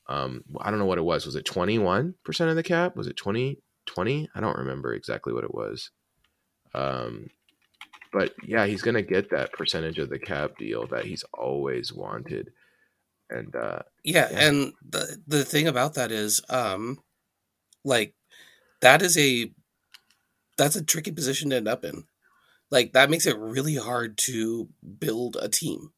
um, 0.07 0.43
I 0.59 0.69
don't 0.69 0.79
know 0.79 0.85
what 0.85 0.97
it 0.97 1.03
was. 1.05 1.25
Was 1.25 1.35
it 1.35 1.45
twenty 1.45 1.77
one 1.79 2.15
percent 2.23 2.49
of 2.49 2.55
the 2.55 2.63
cap? 2.63 2.95
Was 2.95 3.07
it 3.07 3.17
20, 3.17 3.59
20? 3.85 4.29
I 4.35 4.39
don't 4.39 4.57
remember 4.57 4.93
exactly 4.93 5.33
what 5.33 5.43
it 5.43 5.53
was. 5.53 5.91
Um, 6.75 7.29
but 8.11 8.33
yeah, 8.45 8.65
he's 8.65 8.81
gonna 8.81 9.01
get 9.01 9.31
that 9.31 9.53
percentage 9.53 9.97
of 9.97 10.09
the 10.09 10.19
cap 10.19 10.57
deal 10.57 10.87
that 10.87 11.05
he's 11.05 11.23
always 11.33 11.93
wanted. 11.93 12.51
And 13.29 13.55
uh, 13.55 13.79
yeah, 14.03 14.29
yeah, 14.31 14.47
and 14.47 14.73
the 14.87 15.17
the 15.25 15.45
thing 15.45 15.67
about 15.67 15.95
that 15.95 16.11
is, 16.11 16.41
um, 16.49 16.99
like 17.83 18.13
that 18.81 19.01
is 19.01 19.17
a 19.17 19.51
that's 20.57 20.75
a 20.75 20.83
tricky 20.83 21.11
position 21.11 21.49
to 21.49 21.55
end 21.55 21.67
up 21.67 21.83
in. 21.83 22.03
Like 22.69 22.93
that 22.93 23.09
makes 23.09 23.25
it 23.25 23.37
really 23.37 23.75
hard 23.75 24.17
to 24.19 24.67
build 24.99 25.37
a 25.41 25.47
team. 25.47 25.91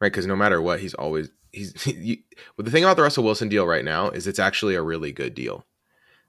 Right, 0.00 0.12
because 0.12 0.26
no 0.26 0.36
matter 0.36 0.60
what, 0.60 0.80
he's 0.80 0.94
always 0.94 1.30
he's. 1.52 1.72
He, 1.84 2.24
well, 2.56 2.64
the 2.64 2.70
thing 2.70 2.84
about 2.84 2.96
the 2.96 3.02
Russell 3.02 3.24
Wilson 3.24 3.48
deal 3.48 3.66
right 3.66 3.84
now 3.84 4.10
is 4.10 4.26
it's 4.26 4.38
actually 4.38 4.74
a 4.74 4.82
really 4.82 5.12
good 5.12 5.34
deal 5.34 5.64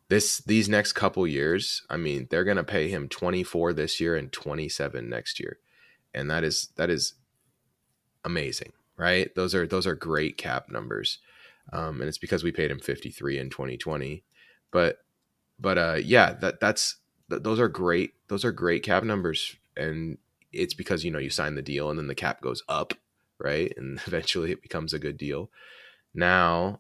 this 0.10 0.38
these 0.39 0.70
next 0.70 0.93
couple 0.93 1.28
years, 1.28 1.84
I 1.89 1.98
mean, 1.98 2.28
they're 2.30 2.43
going 2.46 2.58
to 2.58 2.63
pay 2.63 2.89
him 2.89 3.10
24 3.10 3.74
this 3.74 4.00
year 4.00 4.15
and 4.15 4.32
27 4.32 5.10
next 5.10 5.39
year. 5.39 5.60
And 6.13 6.32
that 6.32 6.43
is 6.43 6.70
that 6.78 6.89
is 6.89 7.13
amazing, 8.24 8.74
right? 8.98 9.34
Those 9.36 9.54
are 9.54 9.67
those 9.67 9.88
are 9.88 9.96
great 9.96 10.38
cap 10.38 10.70
numbers. 10.70 11.20
Um, 11.74 12.00
and 12.00 12.08
it's 12.08 12.17
because 12.17 12.43
we 12.43 12.52
paid 12.52 12.72
him 12.72 12.80
53 12.80 13.38
in 13.38 13.50
2020. 13.50 14.24
But 14.72 15.00
but 15.60 15.78
uh 15.78 15.98
yeah, 16.02 16.34
that 16.34 16.60
that's 16.60 16.98
th- 17.30 17.43
those 17.43 17.60
are 17.60 17.67
great 17.67 18.13
those 18.30 18.46
are 18.46 18.52
great 18.52 18.84
cap 18.84 19.04
numbers 19.04 19.56
and 19.76 20.17
it's 20.54 20.74
because 20.74 21.04
you 21.04 21.12
know 21.12 21.20
you 21.20 21.30
sign 21.30 21.56
the 21.56 21.62
deal 21.62 21.89
and 21.89 22.00
then 22.00 22.08
the 22.08 22.15
cap 22.15 22.41
goes 22.41 22.63
up, 22.70 22.93
right? 23.39 23.74
And 23.78 24.00
eventually 24.08 24.52
it 24.52 24.62
becomes 24.62 24.93
a 24.93 25.00
good 25.00 25.17
deal. 25.17 25.50
Now, 26.13 26.80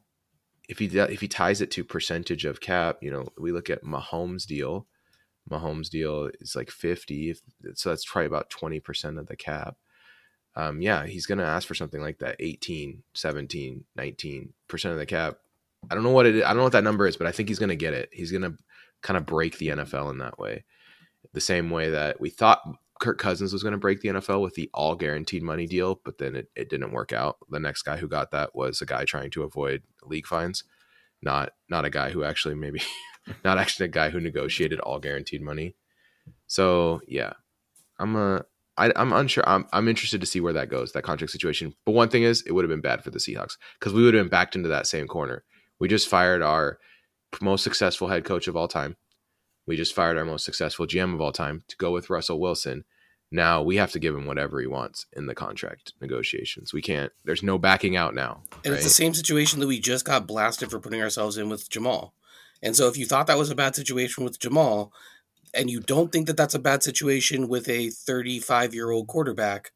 if 0.67 0.79
he 0.79 0.85
if 0.85 1.21
he 1.21 1.27
ties 1.27 1.61
it 1.61 1.71
to 1.71 1.83
percentage 1.83 2.45
of 2.45 2.59
cap, 2.59 2.97
you 3.01 3.11
know, 3.11 3.27
we 3.37 3.51
look 3.51 3.69
at 3.69 3.83
Mahomes 3.83 4.45
deal. 4.45 4.87
Mahomes 5.49 5.89
deal 5.89 6.29
is 6.41 6.55
like 6.55 6.69
50, 6.69 7.35
so 7.75 7.89
that's 7.89 8.03
probably 8.03 8.25
about 8.25 8.49
20% 8.49 9.17
of 9.17 9.27
the 9.27 9.37
cap. 9.37 9.77
Um, 10.57 10.81
yeah, 10.81 11.05
he's 11.05 11.25
going 11.25 11.37
to 11.37 11.45
ask 11.45 11.67
for 11.67 11.75
something 11.75 12.01
like 12.01 12.17
that 12.17 12.35
18, 12.39 13.03
17, 13.13 13.85
19% 13.97 14.51
of 14.85 14.97
the 14.97 15.05
cap. 15.05 15.37
I 15.89 15.95
don't 15.95 16.03
know 16.03 16.11
what 16.11 16.25
it 16.25 16.35
is. 16.35 16.43
I 16.43 16.47
don't 16.47 16.57
know 16.57 16.63
what 16.63 16.73
that 16.73 16.83
number 16.83 17.07
is, 17.07 17.15
but 17.15 17.27
I 17.27 17.31
think 17.31 17.47
he's 17.47 17.59
going 17.59 17.69
to 17.69 17.75
get 17.75 17.93
it. 17.93 18.09
He's 18.11 18.31
going 18.31 18.41
to 18.41 18.57
kind 19.01 19.15
of 19.15 19.25
break 19.25 19.57
the 19.57 19.69
NFL 19.69 20.11
in 20.11 20.17
that 20.17 20.37
way. 20.37 20.65
The 21.33 21.41
same 21.41 21.69
way 21.69 21.91
that 21.91 22.19
we 22.19 22.29
thought 22.29 22.63
Kirk 22.99 23.19
Cousins 23.19 23.53
was 23.53 23.63
going 23.63 23.73
to 23.73 23.77
break 23.77 24.01
the 24.01 24.09
NFL 24.09 24.41
with 24.41 24.55
the 24.55 24.69
all 24.73 24.95
guaranteed 24.95 25.43
money 25.43 25.67
deal, 25.67 26.01
but 26.03 26.17
then 26.17 26.35
it, 26.35 26.49
it 26.55 26.69
didn't 26.69 26.91
work 26.91 27.13
out. 27.13 27.37
The 27.49 27.59
next 27.59 27.83
guy 27.83 27.97
who 27.97 28.07
got 28.07 28.31
that 28.31 28.55
was 28.55 28.81
a 28.81 28.85
guy 28.85 29.05
trying 29.05 29.29
to 29.31 29.43
avoid 29.43 29.83
league 30.03 30.27
fines, 30.27 30.63
not 31.21 31.51
not 31.69 31.85
a 31.85 31.89
guy 31.89 32.09
who 32.09 32.23
actually 32.23 32.55
maybe 32.55 32.81
not 33.43 33.57
actually 33.57 33.85
a 33.85 33.89
guy 33.89 34.09
who 34.09 34.19
negotiated 34.19 34.79
all 34.79 34.99
guaranteed 34.99 35.41
money. 35.41 35.75
So 36.47 37.01
yeah, 37.07 37.33
I'm 37.99 38.15
a 38.15 38.45
I, 38.77 38.91
I'm 38.95 39.13
unsure. 39.13 39.47
I'm 39.47 39.65
I'm 39.73 39.87
interested 39.87 40.21
to 40.21 40.27
see 40.27 40.39
where 40.39 40.53
that 40.53 40.69
goes, 40.69 40.91
that 40.91 41.03
contract 41.03 41.31
situation. 41.31 41.73
But 41.85 41.93
one 41.93 42.09
thing 42.09 42.23
is, 42.23 42.41
it 42.43 42.51
would 42.51 42.63
have 42.63 42.69
been 42.69 42.81
bad 42.81 43.03
for 43.03 43.11
the 43.11 43.19
Seahawks 43.19 43.57
because 43.79 43.93
we 43.93 44.03
would 44.03 44.13
have 44.13 44.23
been 44.23 44.29
backed 44.29 44.55
into 44.55 44.69
that 44.69 44.87
same 44.87 45.07
corner. 45.07 45.43
We 45.79 45.87
just 45.87 46.07
fired 46.07 46.41
our 46.41 46.79
most 47.41 47.63
successful 47.63 48.07
head 48.07 48.23
coach 48.23 48.47
of 48.47 48.55
all 48.55 48.67
time 48.67 48.95
we 49.67 49.75
just 49.75 49.93
fired 49.93 50.17
our 50.17 50.25
most 50.25 50.45
successful 50.45 50.87
GM 50.87 51.13
of 51.13 51.21
all 51.21 51.33
time 51.33 51.63
to 51.67 51.77
go 51.77 51.91
with 51.91 52.09
Russell 52.09 52.39
Wilson. 52.39 52.85
Now 53.29 53.61
we 53.61 53.75
have 53.75 53.91
to 53.91 53.99
give 53.99 54.15
him 54.15 54.25
whatever 54.25 54.61
he 54.61 54.67
wants 54.67 55.05
in 55.13 55.27
the 55.27 55.35
contract 55.35 55.93
negotiations. 56.01 56.73
We 56.73 56.81
can't. 56.81 57.11
There's 57.25 57.43
no 57.43 57.57
backing 57.57 57.97
out 57.97 58.15
now. 58.15 58.41
And 58.63 58.71
right? 58.71 58.75
it's 58.75 58.85
the 58.85 58.89
same 58.89 59.13
situation 59.13 59.59
that 59.59 59.67
we 59.67 59.79
just 59.79 60.05
got 60.05 60.25
blasted 60.25 60.71
for 60.71 60.79
putting 60.79 61.01
ourselves 61.01 61.37
in 61.37 61.49
with 61.49 61.69
Jamal. 61.69 62.13
And 62.63 62.75
so 62.75 62.87
if 62.87 62.97
you 62.97 63.05
thought 63.05 63.27
that 63.27 63.37
was 63.37 63.51
a 63.51 63.55
bad 63.55 63.75
situation 63.75 64.23
with 64.23 64.39
Jamal, 64.39 64.91
and 65.53 65.69
you 65.69 65.79
don't 65.79 66.11
think 66.11 66.27
that 66.27 66.37
that's 66.37 66.55
a 66.55 66.59
bad 66.59 66.83
situation 66.83 67.47
with 67.47 67.67
a 67.69 67.89
35 67.89 68.73
year 68.73 68.89
old 68.89 69.07
quarterback, 69.07 69.71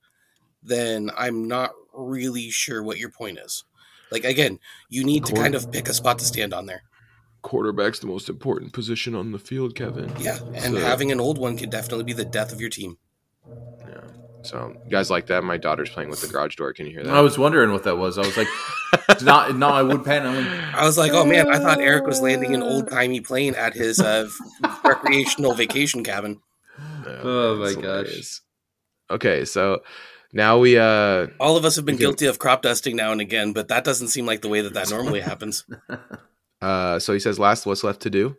then 0.63 1.11
I'm 1.17 1.47
not 1.47 1.71
really 1.93 2.49
sure 2.49 2.81
what 2.81 2.97
your 2.97 3.09
point 3.09 3.39
is. 3.39 3.65
Like 4.11 4.23
again, 4.23 4.59
you 4.89 5.03
need 5.03 5.25
to 5.25 5.33
kind 5.33 5.55
of 5.55 5.71
pick 5.71 5.89
a 5.89 5.93
spot 5.93 6.19
to 6.19 6.25
stand 6.25 6.53
on 6.53 6.65
there 6.65 6.83
quarterback's 7.41 7.99
the 7.99 8.07
most 8.07 8.29
important 8.29 8.73
position 8.73 9.15
on 9.15 9.31
the 9.31 9.39
field, 9.39 9.75
Kevin. 9.75 10.11
Yeah, 10.19 10.37
and 10.53 10.75
so, 10.75 10.79
having 10.79 11.11
an 11.11 11.19
old 11.19 11.37
one 11.37 11.57
could 11.57 11.69
definitely 11.69 12.03
be 12.03 12.13
the 12.13 12.25
death 12.25 12.51
of 12.51 12.61
your 12.61 12.69
team. 12.69 12.97
Yeah. 13.79 14.01
So 14.43 14.75
guys 14.89 15.09
like 15.09 15.27
that? 15.27 15.43
My 15.43 15.57
daughter's 15.57 15.89
playing 15.89 16.09
with 16.09 16.21
the 16.21 16.27
garage 16.27 16.55
door. 16.55 16.73
Can 16.73 16.87
you 16.87 16.93
hear 16.93 17.03
that? 17.03 17.13
I 17.13 17.21
was 17.21 17.37
wondering 17.37 17.71
what 17.71 17.83
that 17.83 17.97
was. 17.97 18.17
I 18.17 18.21
was 18.21 18.37
like, 18.37 18.47
not 19.21 19.55
not 19.55 19.71
my 19.71 19.83
wood 19.83 20.03
pen. 20.03 20.25
I 20.25 20.83
was 20.83 20.97
like, 20.97 21.11
oh 21.11 21.25
man, 21.25 21.49
I 21.49 21.59
thought 21.59 21.79
Eric 21.79 22.05
was 22.05 22.21
landing 22.21 22.55
an 22.55 22.63
old 22.63 22.89
timey 22.89 23.21
plane 23.21 23.55
at 23.55 23.73
his 23.73 23.99
uh, 23.99 24.29
recreational 24.83 25.53
vacation 25.53 26.03
cabin. 26.03 26.41
oh 27.05 27.57
my 27.57 27.79
gosh. 27.79 28.41
Okay, 29.09 29.45
so 29.45 29.81
now 30.33 30.57
we 30.57 30.77
uh 30.77 31.27
all 31.39 31.57
of 31.57 31.65
us 31.65 31.75
have 31.75 31.85
been 31.85 31.97
guilty 31.97 32.25
of 32.25 32.39
crop 32.39 32.61
dusting 32.61 32.95
now 32.95 33.11
and 33.11 33.21
again, 33.21 33.53
but 33.53 33.67
that 33.67 33.83
doesn't 33.83 34.07
seem 34.07 34.25
like 34.25 34.41
the 34.41 34.49
way 34.49 34.61
that 34.61 34.73
that 34.73 34.89
normally 34.89 35.21
happens. 35.21 35.65
Uh, 36.61 36.99
so 36.99 37.13
he 37.13 37.19
says, 37.19 37.39
last 37.39 37.65
what's 37.65 37.83
left 37.83 38.01
to 38.01 38.09
do? 38.09 38.37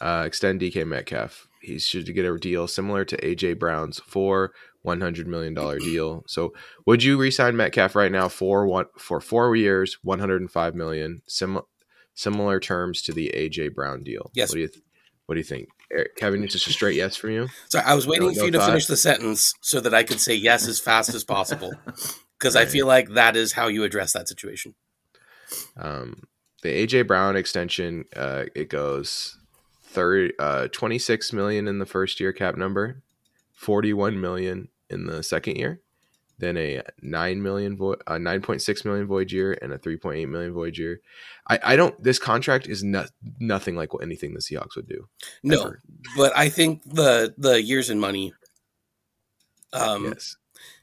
Uh, 0.00 0.24
extend 0.26 0.60
DK 0.60 0.86
Metcalf. 0.86 1.46
He 1.60 1.78
should 1.78 2.12
get 2.12 2.24
a 2.24 2.38
deal 2.38 2.66
similar 2.66 3.04
to 3.04 3.16
AJ 3.18 3.58
Brown's 3.58 4.00
four 4.00 4.52
one 4.82 5.00
hundred 5.00 5.28
million 5.28 5.54
dollar 5.54 5.78
deal. 5.78 6.24
So, 6.26 6.52
would 6.86 7.02
you 7.02 7.16
resign 7.16 7.56
Metcalf 7.56 7.94
right 7.94 8.10
now 8.10 8.28
for 8.28 8.66
one 8.66 8.86
for 8.98 9.20
four 9.20 9.54
years, 9.54 9.98
one 10.02 10.18
hundred 10.18 10.40
and 10.40 10.50
five 10.50 10.74
million, 10.74 11.22
sim- 11.26 11.60
similar 12.14 12.58
terms 12.58 13.00
to 13.02 13.12
the 13.12 13.32
AJ 13.34 13.74
Brown 13.74 14.02
deal? 14.02 14.30
Yes. 14.34 14.50
What 14.50 14.56
do 14.56 14.60
you 14.60 14.68
th- 14.68 14.84
What 15.26 15.36
do 15.36 15.38
you 15.38 15.44
think, 15.44 15.68
Eric, 15.92 16.16
Kevin? 16.16 16.46
Just 16.48 16.66
a 16.66 16.72
straight 16.72 16.96
yes 16.96 17.16
from 17.16 17.30
you. 17.30 17.48
Sorry, 17.68 17.84
I 17.84 17.94
was 17.94 18.06
waiting 18.06 18.26
no, 18.26 18.34
for 18.34 18.40
no 18.40 18.44
you 18.46 18.50
to 18.52 18.66
finish 18.66 18.86
the 18.86 18.96
sentence 18.96 19.54
so 19.60 19.80
that 19.80 19.94
I 19.94 20.02
could 20.02 20.20
say 20.20 20.34
yes 20.34 20.66
as 20.66 20.80
fast 20.80 21.14
as 21.14 21.22
possible, 21.22 21.72
because 22.38 22.56
right. 22.56 22.66
I 22.66 22.70
feel 22.70 22.88
like 22.88 23.10
that 23.10 23.36
is 23.36 23.52
how 23.52 23.68
you 23.68 23.84
address 23.84 24.12
that 24.14 24.26
situation. 24.26 24.74
Um, 25.76 26.24
the 26.62 26.86
AJ 26.86 27.06
Brown 27.06 27.36
extension, 27.36 28.04
uh, 28.16 28.44
it 28.54 28.68
goes 28.68 29.38
30, 29.84 30.32
uh, 30.38 30.68
26 30.68 31.32
million 31.32 31.68
in 31.68 31.78
the 31.78 31.86
first 31.86 32.20
year 32.20 32.32
cap 32.32 32.56
number, 32.56 33.02
41 33.54 34.20
million 34.20 34.68
in 34.88 35.06
the 35.06 35.22
second 35.22 35.56
year, 35.56 35.80
then 36.38 36.56
a 36.56 36.82
9 37.02 37.42
million 37.42 37.76
void, 37.76 38.00
uh, 38.06 38.14
9.6 38.14 38.84
million 38.84 39.06
void 39.06 39.32
year 39.32 39.58
and 39.60 39.72
a 39.72 39.78
3.8 39.78 40.28
million 40.28 40.52
void 40.52 40.78
year. 40.78 41.00
I, 41.48 41.58
I 41.62 41.76
don't, 41.76 42.00
this 42.02 42.18
contract 42.18 42.68
is 42.68 42.82
not, 42.82 43.10
nothing 43.38 43.76
like 43.76 43.92
what 43.92 44.02
anything 44.02 44.32
the 44.32 44.40
Seahawks 44.40 44.76
would 44.76 44.88
do. 44.88 45.08
No, 45.42 45.60
ever. 45.60 45.82
but 46.16 46.32
I 46.36 46.48
think 46.48 46.82
the, 46.84 47.34
the 47.36 47.60
years 47.60 47.90
and 47.90 48.00
money, 48.00 48.32
um, 49.72 50.04
yes 50.04 50.36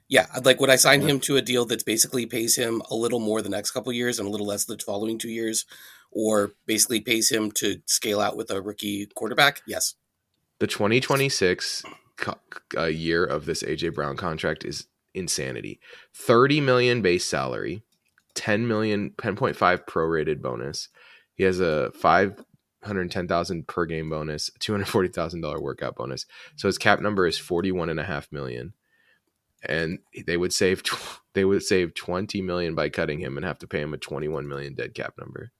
yeah, 0.09 0.25
like 0.43 0.59
would 0.59 0.71
I 0.71 0.75
sign 0.75 1.01
him 1.01 1.19
to 1.21 1.37
a 1.37 1.41
deal 1.41 1.65
that 1.65 1.85
basically 1.85 2.25
pays 2.25 2.55
him 2.55 2.81
a 2.89 2.95
little 2.95 3.19
more 3.19 3.43
the 3.43 3.49
next 3.49 3.71
couple 3.71 3.93
years 3.93 4.17
and 4.17 4.27
a 4.27 4.31
little 4.31 4.47
less 4.47 4.65
the 4.65 4.77
following 4.79 5.19
two 5.19 5.29
years, 5.29 5.65
or 6.11 6.51
basically 6.65 6.99
pays 6.99 7.31
him 7.31 7.51
to 7.51 7.81
scale 7.85 8.19
out 8.19 8.35
with 8.35 8.49
a 8.49 8.59
rookie 8.59 9.05
quarterback? 9.13 9.61
Yes. 9.67 9.93
The 10.59 10.65
2026 10.65 11.83
uh, 12.75 12.85
year 12.85 13.23
of 13.23 13.45
this 13.45 13.61
AJ 13.61 13.93
Brown 13.93 14.17
contract 14.17 14.65
is 14.65 14.87
insanity. 15.13 15.79
30 16.15 16.59
million 16.61 17.01
base 17.03 17.25
salary, 17.25 17.83
10 18.33 18.67
million 18.67 19.11
10.5 19.11 19.85
prorated 19.85 20.41
bonus. 20.41 20.89
He 21.35 21.43
has 21.43 21.59
a 21.59 21.91
510,000 21.91 23.67
per 23.67 23.85
game 23.85 24.09
bonus, 24.09 24.49
$240,000 24.59 25.61
workout 25.61 25.95
bonus. 25.95 26.25
So 26.55 26.67
his 26.67 26.79
cap 26.79 26.99
number 26.99 27.27
is 27.27 27.37
41 27.37 27.89
and 27.89 27.99
a 27.99 28.03
half 28.03 28.31
million. 28.31 28.73
And 29.67 29.99
they 30.25 30.37
would 30.37 30.53
save 30.53 30.83
tw- 30.83 31.19
they 31.33 31.45
would 31.45 31.63
save 31.63 31.93
20 31.93 32.41
million 32.41 32.75
by 32.75 32.89
cutting 32.89 33.19
him 33.19 33.37
and 33.37 33.45
have 33.45 33.59
to 33.59 33.67
pay 33.67 33.81
him 33.81 33.93
a 33.93 33.97
21 33.97 34.47
million 34.47 34.73
dead 34.73 34.93
cap 34.93 35.13
number. 35.19 35.51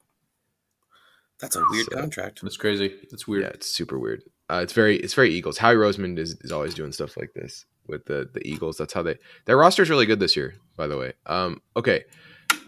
That's 1.40 1.56
a 1.56 1.64
weird 1.70 1.88
So- 1.92 1.98
contract. 2.00 2.42
That's 2.42 2.58
crazy. 2.58 2.94
That's 3.10 3.28
weird. 3.28 3.44
Yeah, 3.44 3.50
it's 3.50 3.68
super 3.68 3.98
weird. 3.98 4.24
Uh, 4.50 4.62
it's 4.64 4.74
very 4.74 4.98
it's 4.98 5.14
very 5.14 5.30
Eagles. 5.34 5.58
Howie 5.60 5.76
Roseman 5.76 6.18
is, 6.18 6.32
is 6.42 6.52
always 6.52 6.74
doing 6.74 6.92
stuff 6.92 7.16
like 7.18 7.34
this 7.34 7.66
with 7.88 8.06
the 8.06 8.30
the 8.34 8.46
Eagles. 8.48 8.78
That's 8.78 8.94
how 8.94 9.04
they 9.04 9.18
their 9.46 9.58
roster's 9.58 9.90
really 9.90 10.06
good 10.08 10.20
this 10.20 10.36
year. 10.36 10.56
By 10.76 10.88
the 10.88 10.98
way, 10.98 11.14
um, 11.28 11.62
okay, 11.78 12.06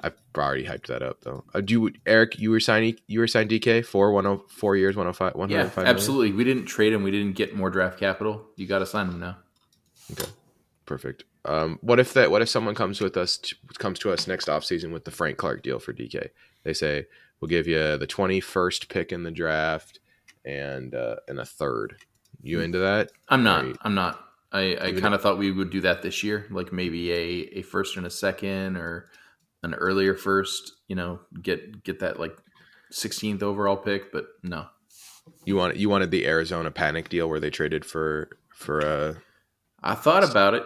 I've 0.01 0.13
already 0.37 0.63
hyped 0.65 0.85
that 0.87 1.01
up 1.01 1.21
though. 1.21 1.43
Uh, 1.55 1.61
do 1.61 1.73
you, 1.73 1.91
Eric? 2.05 2.37
You 2.39 2.51
were 2.51 2.59
signing 2.59 2.97
you 3.07 3.19
were 3.19 3.27
signed 3.27 3.49
DK 3.49 3.83
for 3.83 4.11
one 4.13 4.27
oh 4.27 4.45
four 4.47 4.75
years, 4.77 4.95
one 4.95 5.07
hundred 5.07 5.15
five, 5.15 5.35
one 5.35 5.49
Yeah, 5.49 5.57
hundred 5.57 5.69
five. 5.71 5.83
million? 5.85 5.95
absolutely. 5.95 6.31
We 6.33 6.43
didn't 6.43 6.65
trade 6.65 6.93
him. 6.93 7.01
We 7.03 7.09
didn't 7.11 7.35
get 7.35 7.55
more 7.55 7.71
draft 7.71 7.99
capital. 7.99 8.45
You 8.57 8.67
got 8.67 8.79
to 8.79 8.85
sign 8.85 9.07
him 9.09 9.19
now. 9.19 9.37
Okay, 10.11 10.29
perfect. 10.85 11.23
Um, 11.45 11.79
what 11.81 11.99
if 11.99 12.13
that? 12.13 12.31
What 12.31 12.41
if 12.41 12.49
someone 12.49 12.75
comes 12.75 13.01
with 13.01 13.17
us 13.17 13.37
to, 13.37 13.55
comes 13.79 13.99
to 13.99 14.11
us 14.11 14.27
next 14.27 14.47
offseason 14.47 14.91
with 14.91 15.05
the 15.05 15.11
Frank 15.11 15.37
Clark 15.37 15.63
deal 15.63 15.79
for 15.79 15.93
DK? 15.93 16.29
They 16.63 16.73
say 16.73 17.07
we'll 17.39 17.49
give 17.49 17.67
you 17.67 17.97
the 17.97 18.07
twenty 18.07 18.39
first 18.39 18.89
pick 18.89 19.11
in 19.11 19.23
the 19.23 19.31
draft 19.31 19.99
and 20.45 20.93
uh, 20.93 21.17
and 21.27 21.39
a 21.39 21.45
third. 21.45 21.97
You 22.43 22.59
into 22.61 22.79
that? 22.79 23.11
I'm 23.29 23.43
not. 23.43 23.65
Right. 23.65 23.77
I'm 23.81 23.95
not. 23.95 24.19
I, 24.51 24.77
I 24.81 24.91
kind 24.93 25.13
of 25.13 25.21
thought 25.21 25.37
we 25.37 25.51
would 25.51 25.69
do 25.69 25.81
that 25.81 26.01
this 26.01 26.23
year, 26.23 26.45
like 26.51 26.73
maybe 26.73 27.11
a, 27.11 27.59
a 27.59 27.61
first 27.61 27.95
and 27.95 28.05
a 28.05 28.09
second, 28.09 28.75
or 28.75 29.09
an 29.63 29.73
earlier 29.75 30.13
first. 30.15 30.73
You 30.87 30.95
know, 30.95 31.19
get 31.41 31.83
get 31.83 31.99
that 31.99 32.19
like 32.19 32.37
16th 32.91 33.41
overall 33.43 33.77
pick. 33.77 34.11
But 34.11 34.25
no, 34.43 34.67
You 35.45 35.55
want 35.55 35.77
you 35.77 35.89
wanted 35.89 36.11
the 36.11 36.27
Arizona 36.27 36.69
panic 36.71 37.09
deal 37.09 37.29
where 37.29 37.39
they 37.39 37.49
traded 37.49 37.85
for 37.85 38.29
for 38.53 38.85
uh 38.85 39.13
I 39.83 39.95
thought 39.95 40.29
about 40.29 40.53
it. 40.53 40.63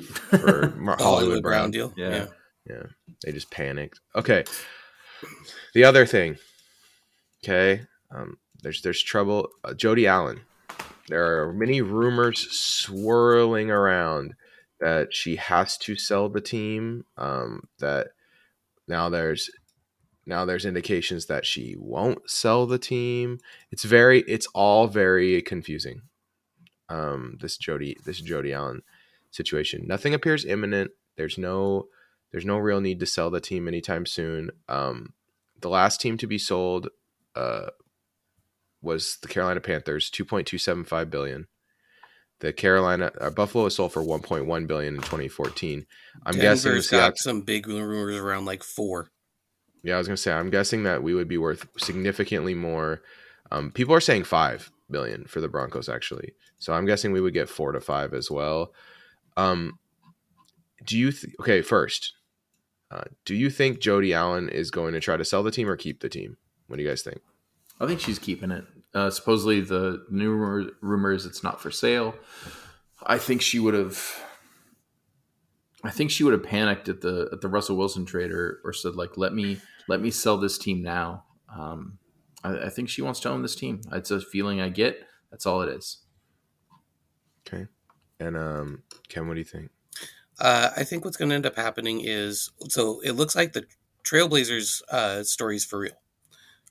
for 0.00 0.72
Mar- 0.76 0.96
The 0.98 1.04
Hollywood 1.04 1.42
Brown. 1.42 1.70
deal. 1.70 1.92
Yeah. 1.96 2.10
Yeah. 2.10 2.26
Yeah, 2.70 2.82
they 3.24 3.32
just 3.32 3.50
panicked. 3.50 3.98
Okay, 4.14 4.44
the 5.74 5.82
other 5.82 6.06
thing. 6.06 6.36
Okay, 7.44 7.82
um, 8.14 8.38
there's 8.62 8.82
there's 8.82 9.02
trouble. 9.02 9.48
Uh, 9.64 9.74
Jody 9.74 10.06
Allen. 10.06 10.42
There 11.08 11.42
are 11.42 11.52
many 11.52 11.80
rumors 11.82 12.48
swirling 12.56 13.72
around 13.72 14.34
that 14.78 15.12
she 15.12 15.34
has 15.36 15.76
to 15.78 15.96
sell 15.96 16.28
the 16.28 16.40
team. 16.40 17.04
Um, 17.16 17.64
that 17.80 18.08
now 18.86 19.08
there's 19.08 19.50
now 20.24 20.44
there's 20.44 20.64
indications 20.64 21.26
that 21.26 21.44
she 21.44 21.74
won't 21.76 22.30
sell 22.30 22.66
the 22.66 22.78
team. 22.78 23.40
It's 23.72 23.82
very 23.82 24.20
it's 24.28 24.46
all 24.54 24.86
very 24.86 25.42
confusing. 25.42 26.02
Um, 26.92 27.38
this 27.40 27.56
Jody 27.56 27.96
this 28.04 28.20
Jody 28.20 28.52
Allen 28.52 28.82
situation. 29.30 29.86
Nothing 29.86 30.12
appears 30.12 30.44
imminent. 30.44 30.90
There's 31.16 31.38
no 31.38 31.86
there's 32.30 32.44
no 32.44 32.58
real 32.58 32.80
need 32.80 33.00
to 33.00 33.06
sell 33.06 33.30
the 33.30 33.40
team 33.40 33.66
anytime 33.66 34.04
soon. 34.04 34.50
Um, 34.68 35.14
the 35.60 35.70
last 35.70 36.00
team 36.00 36.18
to 36.18 36.26
be 36.26 36.38
sold 36.38 36.88
uh, 37.34 37.70
was 38.82 39.16
the 39.22 39.28
Carolina 39.28 39.60
Panthers, 39.60 40.10
two 40.10 40.24
point 40.24 40.46
two 40.46 40.58
seven 40.58 40.84
five 40.84 41.10
billion. 41.10 41.46
The 42.40 42.52
Carolina 42.52 43.10
uh, 43.20 43.30
Buffalo 43.30 43.64
was 43.64 43.76
sold 43.76 43.92
for 43.92 44.02
one 44.02 44.20
point 44.20 44.46
one 44.46 44.66
billion 44.66 44.96
in 44.96 45.00
2014. 45.00 45.86
I'm 46.26 46.34
guessing 46.34 46.72
the 46.72 46.74
Denver's 46.74 46.90
got 46.90 47.16
some 47.16 47.40
big 47.40 47.68
rumors 47.68 48.16
around 48.16 48.44
like 48.44 48.62
four. 48.62 49.10
Yeah, 49.82 49.94
I 49.94 49.98
was 49.98 50.08
gonna 50.08 50.18
say 50.18 50.32
I'm 50.32 50.50
guessing 50.50 50.82
that 50.82 51.02
we 51.02 51.14
would 51.14 51.28
be 51.28 51.38
worth 51.38 51.66
significantly 51.78 52.54
more. 52.54 53.00
Um, 53.50 53.70
people 53.70 53.94
are 53.94 54.00
saying 54.00 54.24
five 54.24 54.70
billion 54.92 55.24
for 55.24 55.40
the 55.40 55.48
Broncos 55.48 55.88
actually, 55.88 56.34
so 56.58 56.72
I'm 56.72 56.86
guessing 56.86 57.12
we 57.12 57.20
would 57.20 57.34
get 57.34 57.48
four 57.48 57.72
to 57.72 57.80
five 57.80 58.14
as 58.14 58.30
well. 58.30 58.72
Um, 59.36 59.78
do 60.84 60.98
you 60.98 61.12
th- 61.12 61.34
okay? 61.40 61.62
First, 61.62 62.12
uh, 62.90 63.04
do 63.24 63.34
you 63.34 63.50
think 63.50 63.80
Jody 63.80 64.12
Allen 64.12 64.48
is 64.48 64.70
going 64.70 64.92
to 64.92 65.00
try 65.00 65.16
to 65.16 65.24
sell 65.24 65.42
the 65.42 65.50
team 65.50 65.68
or 65.68 65.76
keep 65.76 66.00
the 66.00 66.08
team? 66.08 66.36
What 66.66 66.76
do 66.76 66.82
you 66.82 66.88
guys 66.88 67.02
think? 67.02 67.20
I 67.80 67.86
think 67.86 68.00
she's 68.00 68.18
keeping 68.18 68.50
it. 68.50 68.64
Uh, 68.94 69.10
supposedly, 69.10 69.60
the 69.60 70.04
new 70.10 70.30
rumor, 70.30 70.70
rumors 70.80 71.24
it's 71.24 71.42
not 71.42 71.60
for 71.60 71.70
sale. 71.70 72.14
I 73.04 73.18
think 73.18 73.42
she 73.42 73.58
would 73.58 73.74
have. 73.74 74.22
I 75.84 75.90
think 75.90 76.10
she 76.10 76.22
would 76.22 76.32
have 76.32 76.44
panicked 76.44 76.88
at 76.88 77.00
the 77.00 77.28
at 77.32 77.40
the 77.40 77.48
Russell 77.48 77.76
Wilson 77.76 78.04
trade 78.04 78.30
or, 78.30 78.60
or 78.64 78.72
said 78.72 78.94
like, 78.94 79.16
"Let 79.16 79.34
me 79.34 79.58
let 79.88 80.00
me 80.00 80.10
sell 80.10 80.36
this 80.36 80.58
team 80.58 80.82
now." 80.82 81.24
Um, 81.54 81.98
I, 82.44 82.66
I 82.66 82.68
think 82.68 82.88
she 82.88 83.02
wants 83.02 83.20
to 83.20 83.30
own 83.30 83.42
this 83.42 83.54
team. 83.54 83.80
It's 83.92 84.10
a 84.10 84.20
feeling 84.20 84.60
I 84.60 84.68
get. 84.68 85.06
That's 85.30 85.46
all 85.46 85.62
it 85.62 85.68
is. 85.68 85.98
Okay, 87.46 87.66
and 88.20 88.36
um, 88.36 88.82
Ken, 89.08 89.26
what 89.26 89.34
do 89.34 89.40
you 89.40 89.44
think? 89.44 89.70
Uh, 90.38 90.70
I 90.76 90.84
think 90.84 91.04
what's 91.04 91.16
going 91.16 91.28
to 91.28 91.34
end 91.34 91.46
up 91.46 91.56
happening 91.56 92.00
is 92.02 92.50
so 92.68 93.00
it 93.00 93.12
looks 93.12 93.36
like 93.36 93.52
the 93.52 93.66
Trailblazers 94.04 94.82
uh, 94.90 95.22
story 95.22 95.56
is 95.56 95.64
for 95.64 95.80
real. 95.80 95.92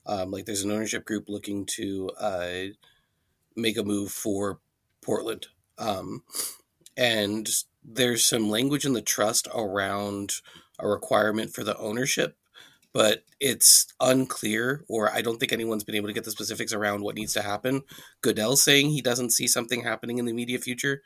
Um, 0.04 0.30
like 0.30 0.46
there's 0.46 0.64
an 0.64 0.72
ownership 0.72 1.04
group 1.04 1.28
looking 1.28 1.64
to 1.76 2.10
uh, 2.18 2.62
make 3.56 3.78
a 3.78 3.84
move 3.84 4.10
for 4.10 4.58
Portland, 5.00 5.46
um, 5.78 6.22
and 6.96 7.48
there's 7.84 8.26
some 8.26 8.50
language 8.50 8.84
in 8.84 8.92
the 8.92 9.02
trust 9.02 9.48
around 9.54 10.34
a 10.78 10.88
requirement 10.88 11.54
for 11.54 11.62
the 11.64 11.76
ownership, 11.78 12.36
but 12.92 13.24
it's 13.40 13.86
unclear, 14.00 14.84
or 14.88 15.10
I 15.12 15.22
don't 15.22 15.38
think 15.38 15.52
anyone's 15.52 15.84
been 15.84 15.94
able 15.94 16.08
to 16.08 16.12
get 16.12 16.24
the 16.24 16.30
specifics 16.30 16.72
around 16.72 17.02
what 17.02 17.14
needs 17.14 17.32
to 17.34 17.42
happen. 17.42 17.82
Goodell's 18.20 18.62
saying 18.62 18.90
he 18.90 19.00
doesn't 19.00 19.30
see 19.30 19.46
something 19.46 19.82
happening 19.82 20.18
in 20.18 20.26
the 20.26 20.30
immediate 20.30 20.62
future. 20.62 21.02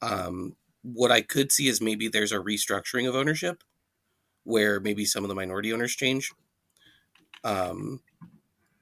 Um, 0.00 0.56
what 0.82 1.12
I 1.12 1.20
could 1.20 1.52
see 1.52 1.68
is 1.68 1.80
maybe 1.80 2.08
there's 2.08 2.32
a 2.32 2.38
restructuring 2.38 3.08
of 3.08 3.14
ownership 3.14 3.62
where 4.44 4.80
maybe 4.80 5.04
some 5.04 5.24
of 5.24 5.28
the 5.28 5.34
minority 5.34 5.72
owners 5.72 5.94
change. 5.94 6.32
Um, 7.44 8.00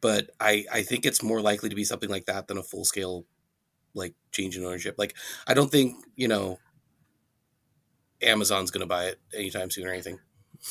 but 0.01 0.31
I, 0.41 0.65
I 0.73 0.83
think 0.83 1.05
it's 1.05 1.23
more 1.23 1.41
likely 1.41 1.69
to 1.69 1.77
be 1.77 1.85
something 1.85 2.09
like 2.09 2.27
that 2.27 2.49
than 2.49 2.57
a 2.57 2.63
full 2.63 2.85
scale 2.85 3.27
like 3.93 4.15
change 4.33 4.57
in 4.57 4.65
ownership. 4.65 4.95
Like 4.99 5.15
I 5.47 5.55
don't 5.55 5.71
think, 5.71 5.97
you 6.17 6.29
know, 6.29 6.59
Amazon's 8.23 8.71
going 8.71 8.83
to 8.83 8.87
buy 8.87 9.07
it 9.07 9.21
anytime 9.35 9.71
soon 9.71 9.87
or 9.87 9.93
anything. 9.93 10.19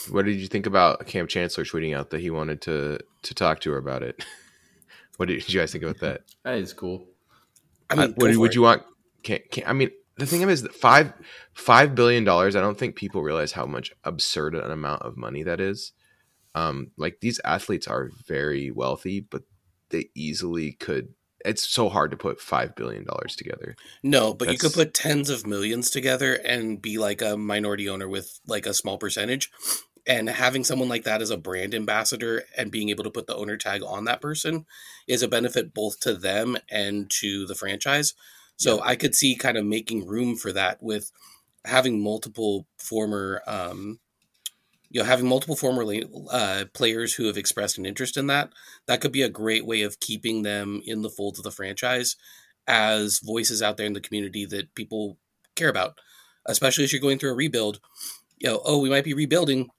What 0.10 0.26
did 0.26 0.40
you 0.40 0.48
think 0.48 0.66
about 0.66 1.06
Kam 1.08 1.28
Chancellor 1.28 1.64
tweeting 1.64 1.98
out 1.98 2.12
that 2.12 2.22
he 2.22 2.30
wanted 2.30 2.62
to 2.62 3.00
to 3.24 3.34
talk 3.34 3.60
to 3.62 3.72
her 3.72 3.78
about 3.78 4.04
it? 4.04 4.24
what 5.18 5.28
did, 5.28 5.40
did 5.40 5.54
you 5.54 5.60
guys 5.60 5.72
think 5.72 5.84
about 5.84 6.00
that? 6.00 6.22
That 6.44 6.58
is 6.58 6.74
cool. 6.74 7.08
I 7.90 7.96
mean, 7.96 8.12
Uh, 8.12 8.14
would, 8.18 8.38
would 8.38 8.52
for 8.52 8.56
you 8.56 8.62
want? 8.62 8.84
Can, 9.24 9.40
can, 9.52 9.64
I 9.66 9.74
mean, 9.74 9.90
the 10.18 10.26
thing 10.26 10.42
is 10.42 10.62
that 10.62 10.76
five 10.76 11.14
five 11.54 11.96
billion 11.96 12.24
dollars. 12.24 12.56
I 12.56 12.62
don't 12.62 12.78
think 12.78 12.96
people 12.96 13.24
realize 13.24 13.54
how 13.54 13.66
much 13.66 13.92
absurd 14.04 14.54
an 14.56 14.72
amount 14.72 15.02
of 15.02 15.18
money 15.18 15.44
that 15.44 15.60
is. 15.60 15.94
Um, 16.56 16.92
like 16.98 17.20
these 17.22 17.40
athletes 17.46 17.88
are 17.88 18.10
very 18.28 18.70
wealthy, 18.72 19.22
but 19.22 19.44
they 19.90 20.10
easily 20.16 20.74
could. 20.74 21.14
It's 21.46 21.68
so 21.68 21.90
hard 21.90 22.12
to 22.12 22.18
put 22.18 22.42
five 22.42 22.76
billion 22.76 23.06
dollars 23.06 23.36
together. 23.36 23.76
no, 24.04 24.34
but 24.34 24.52
you 24.52 24.58
could 24.58 24.74
put 24.74 24.94
tens 24.94 25.30
of 25.30 25.48
millions 25.48 25.90
together 25.90 26.34
and 26.34 26.82
be 26.82 26.98
like 26.98 27.22
a 27.22 27.38
minority 27.38 27.88
owner 27.88 28.08
with 28.08 28.40
like 28.46 28.66
a 28.66 28.74
small 28.74 28.98
percentage. 28.98 29.50
And 30.08 30.30
having 30.30 30.64
someone 30.64 30.90
like 30.90 31.04
that 31.04 31.22
as 31.22 31.30
a 31.30 31.38
brand 31.38 31.76
ambassador 31.76 32.44
and 32.58 32.72
being 32.72 32.90
able 32.90 33.04
to 33.04 33.12
put 33.12 33.28
the 33.28 33.36
owner 33.36 33.58
tag 33.58 33.84
on 33.84 34.06
that 34.06 34.22
person 34.22 34.66
is 35.08 35.22
a 35.22 35.28
benefit 35.28 35.74
both 35.74 36.00
to 36.02 36.16
them 36.16 36.58
and 36.70 37.10
to 37.20 37.46
the 37.46 37.56
franchise. 37.56 38.16
So 38.58 38.82
I 38.82 38.96
could 38.96 39.16
see 39.16 39.36
kind 39.36 39.58
of 39.58 39.66
making 39.66 40.08
room 40.08 40.36
for 40.36 40.52
that 40.52 40.82
with 40.82 41.12
having 41.64 42.02
multiple 42.02 42.66
former, 42.78 43.42
um, 43.48 44.00
you 44.90 45.02
know, 45.02 45.06
having 45.06 45.28
multiple 45.28 45.56
former 45.56 45.84
uh, 46.32 46.66
players 46.74 47.14
who 47.14 47.26
have 47.26 47.38
expressed 47.38 47.78
an 47.78 47.86
interest 47.86 48.18
in 48.18 48.28
that. 48.28 48.52
That 48.88 49.02
could 49.02 49.12
be 49.12 49.22
a 49.22 49.30
great 49.30 49.66
way 49.66 49.84
of 49.84 50.00
keeping 50.00 50.44
them 50.44 50.82
in 50.86 51.02
the 51.02 51.10
fold 51.10 51.38
of 51.38 51.44
the 51.44 51.52
franchise 51.52 52.16
as 52.68 53.20
voices 53.20 53.62
out 53.62 53.78
there 53.78 53.86
in 53.86 53.94
the 53.94 54.02
community 54.02 54.46
that 54.46 54.74
people 54.76 55.18
care 55.56 55.70
about, 55.70 56.00
especially 56.46 56.84
as 56.84 56.92
you're 56.92 57.02
going 57.02 57.20
through 57.20 57.32
a 57.32 57.36
rebuild. 57.36 57.80
You 58.38 58.50
know, 58.50 58.62
oh, 58.66 58.80
we 58.80 58.90
might 58.90 59.04
be 59.04 59.14
rebuilding, 59.14 59.70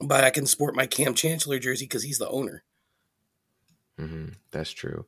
but 0.00 0.24
I 0.24 0.30
can 0.30 0.46
sport 0.46 0.74
my 0.74 0.86
Kam 0.86 1.14
Chancellor 1.14 1.58
jersey 1.58 1.84
because 1.84 2.02
he's 2.02 2.18
the 2.18 2.28
owner. 2.28 2.64
hmm 3.98 4.28
That's 4.50 4.70
true. 4.70 5.06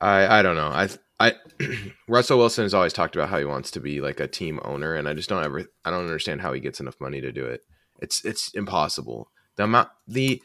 I 0.00 0.38
I 0.38 0.42
don't 0.42 0.56
know. 0.56 0.68
I 0.68 0.88
I 1.20 1.34
Russell 2.08 2.38
Wilson 2.38 2.64
has 2.64 2.74
always 2.74 2.92
talked 2.92 3.16
about 3.16 3.28
how 3.28 3.38
he 3.38 3.44
wants 3.44 3.70
to 3.72 3.80
be 3.80 4.00
like 4.00 4.20
a 4.20 4.28
team 4.28 4.60
owner, 4.64 4.94
and 4.94 5.08
I 5.08 5.14
just 5.14 5.28
don't 5.28 5.44
ever. 5.44 5.66
I 5.84 5.90
don't 5.90 6.04
understand 6.04 6.40
how 6.40 6.52
he 6.52 6.60
gets 6.60 6.80
enough 6.80 7.00
money 7.00 7.20
to 7.20 7.32
do 7.32 7.44
it. 7.44 7.62
It's 7.98 8.24
it's 8.24 8.52
impossible. 8.54 9.30
The 9.56 9.64
amount 9.64 9.88
the 10.06 10.42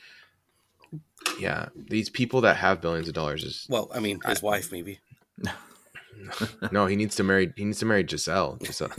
yeah 1.39 1.70
these 1.76 2.10
people 2.10 2.41
that 2.41 2.58
have 2.58 2.82
billions 2.82 3.08
of 3.08 3.14
dollars 3.14 3.43
is 3.43 3.66
Well, 3.70 3.89
I 3.93 3.99
mean, 3.99 4.20
his 4.26 4.41
wife 4.41 4.72
maybe. 4.72 4.99
no 6.72 6.86
he 6.86 6.95
needs 6.95 7.16
to 7.16 7.24
marry 7.24 7.51
he 7.56 7.66
needs 7.66 7.80
to 7.80 7.86
marry 7.86 8.04
Gisele. 8.04 8.58
Gisele 8.62 8.89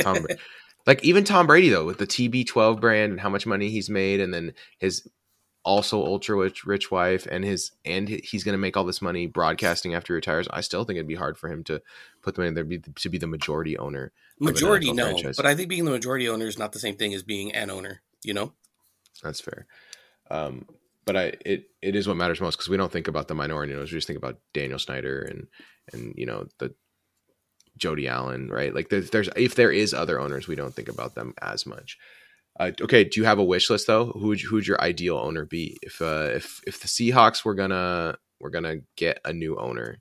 Tom, 0.00 0.26
Like 0.86 1.02
even 1.04 1.24
Tom 1.24 1.46
Brady 1.46 1.70
though, 1.70 1.84
with 1.84 1.98
the 1.98 2.06
TB12 2.06 2.80
brand 2.80 3.12
and 3.12 3.20
how 3.20 3.30
much 3.30 3.46
money 3.46 3.70
he's 3.70 3.88
made, 3.88 4.20
and 4.20 4.34
then 4.34 4.52
his 4.78 5.08
also 5.64 6.04
ultra 6.04 6.36
rich, 6.36 6.66
rich 6.66 6.90
wife, 6.90 7.26
and 7.30 7.44
his 7.44 7.72
and 7.84 8.08
he's 8.08 8.44
going 8.44 8.52
to 8.52 8.58
make 8.58 8.76
all 8.76 8.84
this 8.84 9.00
money 9.00 9.26
broadcasting 9.26 9.94
after 9.94 10.12
he 10.12 10.16
retires. 10.16 10.46
I 10.50 10.60
still 10.60 10.84
think 10.84 10.98
it'd 10.98 11.08
be 11.08 11.14
hard 11.14 11.38
for 11.38 11.48
him 11.48 11.64
to 11.64 11.80
put 12.22 12.34
the 12.34 12.42
money 12.42 12.54
there 12.54 12.64
be, 12.64 12.78
to 12.78 13.08
be 13.08 13.18
the 13.18 13.26
majority 13.26 13.78
owner. 13.78 14.12
Majority, 14.38 14.92
no, 14.92 15.10
franchise. 15.10 15.36
but 15.36 15.46
I 15.46 15.54
think 15.54 15.68
being 15.68 15.86
the 15.86 15.90
majority 15.90 16.28
owner 16.28 16.46
is 16.46 16.58
not 16.58 16.72
the 16.72 16.78
same 16.78 16.96
thing 16.96 17.14
as 17.14 17.22
being 17.22 17.52
an 17.52 17.70
owner. 17.70 18.02
You 18.24 18.34
know, 18.34 18.52
That's 19.22 19.40
fair. 19.40 19.66
Um, 20.30 20.66
but 21.04 21.16
I 21.16 21.32
it 21.44 21.66
it 21.82 21.94
is 21.94 22.08
what 22.08 22.16
matters 22.16 22.40
most 22.40 22.56
because 22.56 22.68
we 22.68 22.76
don't 22.76 22.90
think 22.90 23.08
about 23.08 23.28
the 23.28 23.34
minority 23.34 23.74
owners. 23.74 23.92
We 23.92 23.98
just 23.98 24.06
think 24.06 24.18
about 24.18 24.40
Daniel 24.52 24.78
Snyder 24.78 25.22
and 25.22 25.46
and 25.92 26.14
you 26.16 26.26
know 26.26 26.46
the 26.58 26.74
Jody 27.76 28.08
Allen, 28.08 28.48
right? 28.48 28.74
Like 28.74 28.88
there's, 28.88 29.10
there's 29.10 29.28
if 29.36 29.54
there 29.54 29.70
is 29.70 29.92
other 29.92 30.20
owners, 30.20 30.48
we 30.48 30.54
don't 30.54 30.74
think 30.74 30.88
about 30.88 31.14
them 31.14 31.34
as 31.42 31.66
much. 31.66 31.98
Uh, 32.58 32.70
okay, 32.80 33.02
do 33.04 33.20
you 33.20 33.26
have 33.26 33.38
a 33.38 33.44
wish 33.44 33.68
list 33.68 33.86
though? 33.86 34.06
Who 34.06 34.28
would 34.28 34.40
who 34.40 34.56
would 34.56 34.66
your 34.66 34.80
ideal 34.80 35.18
owner 35.18 35.44
be? 35.44 35.76
If 35.82 36.00
uh, 36.00 36.30
if 36.32 36.60
if 36.66 36.80
the 36.80 36.88
Seahawks 36.88 37.44
were 37.44 37.54
gonna 37.54 38.16
were 38.40 38.50
gonna 38.50 38.76
get 38.96 39.18
a 39.24 39.32
new 39.32 39.58
owner, 39.58 39.98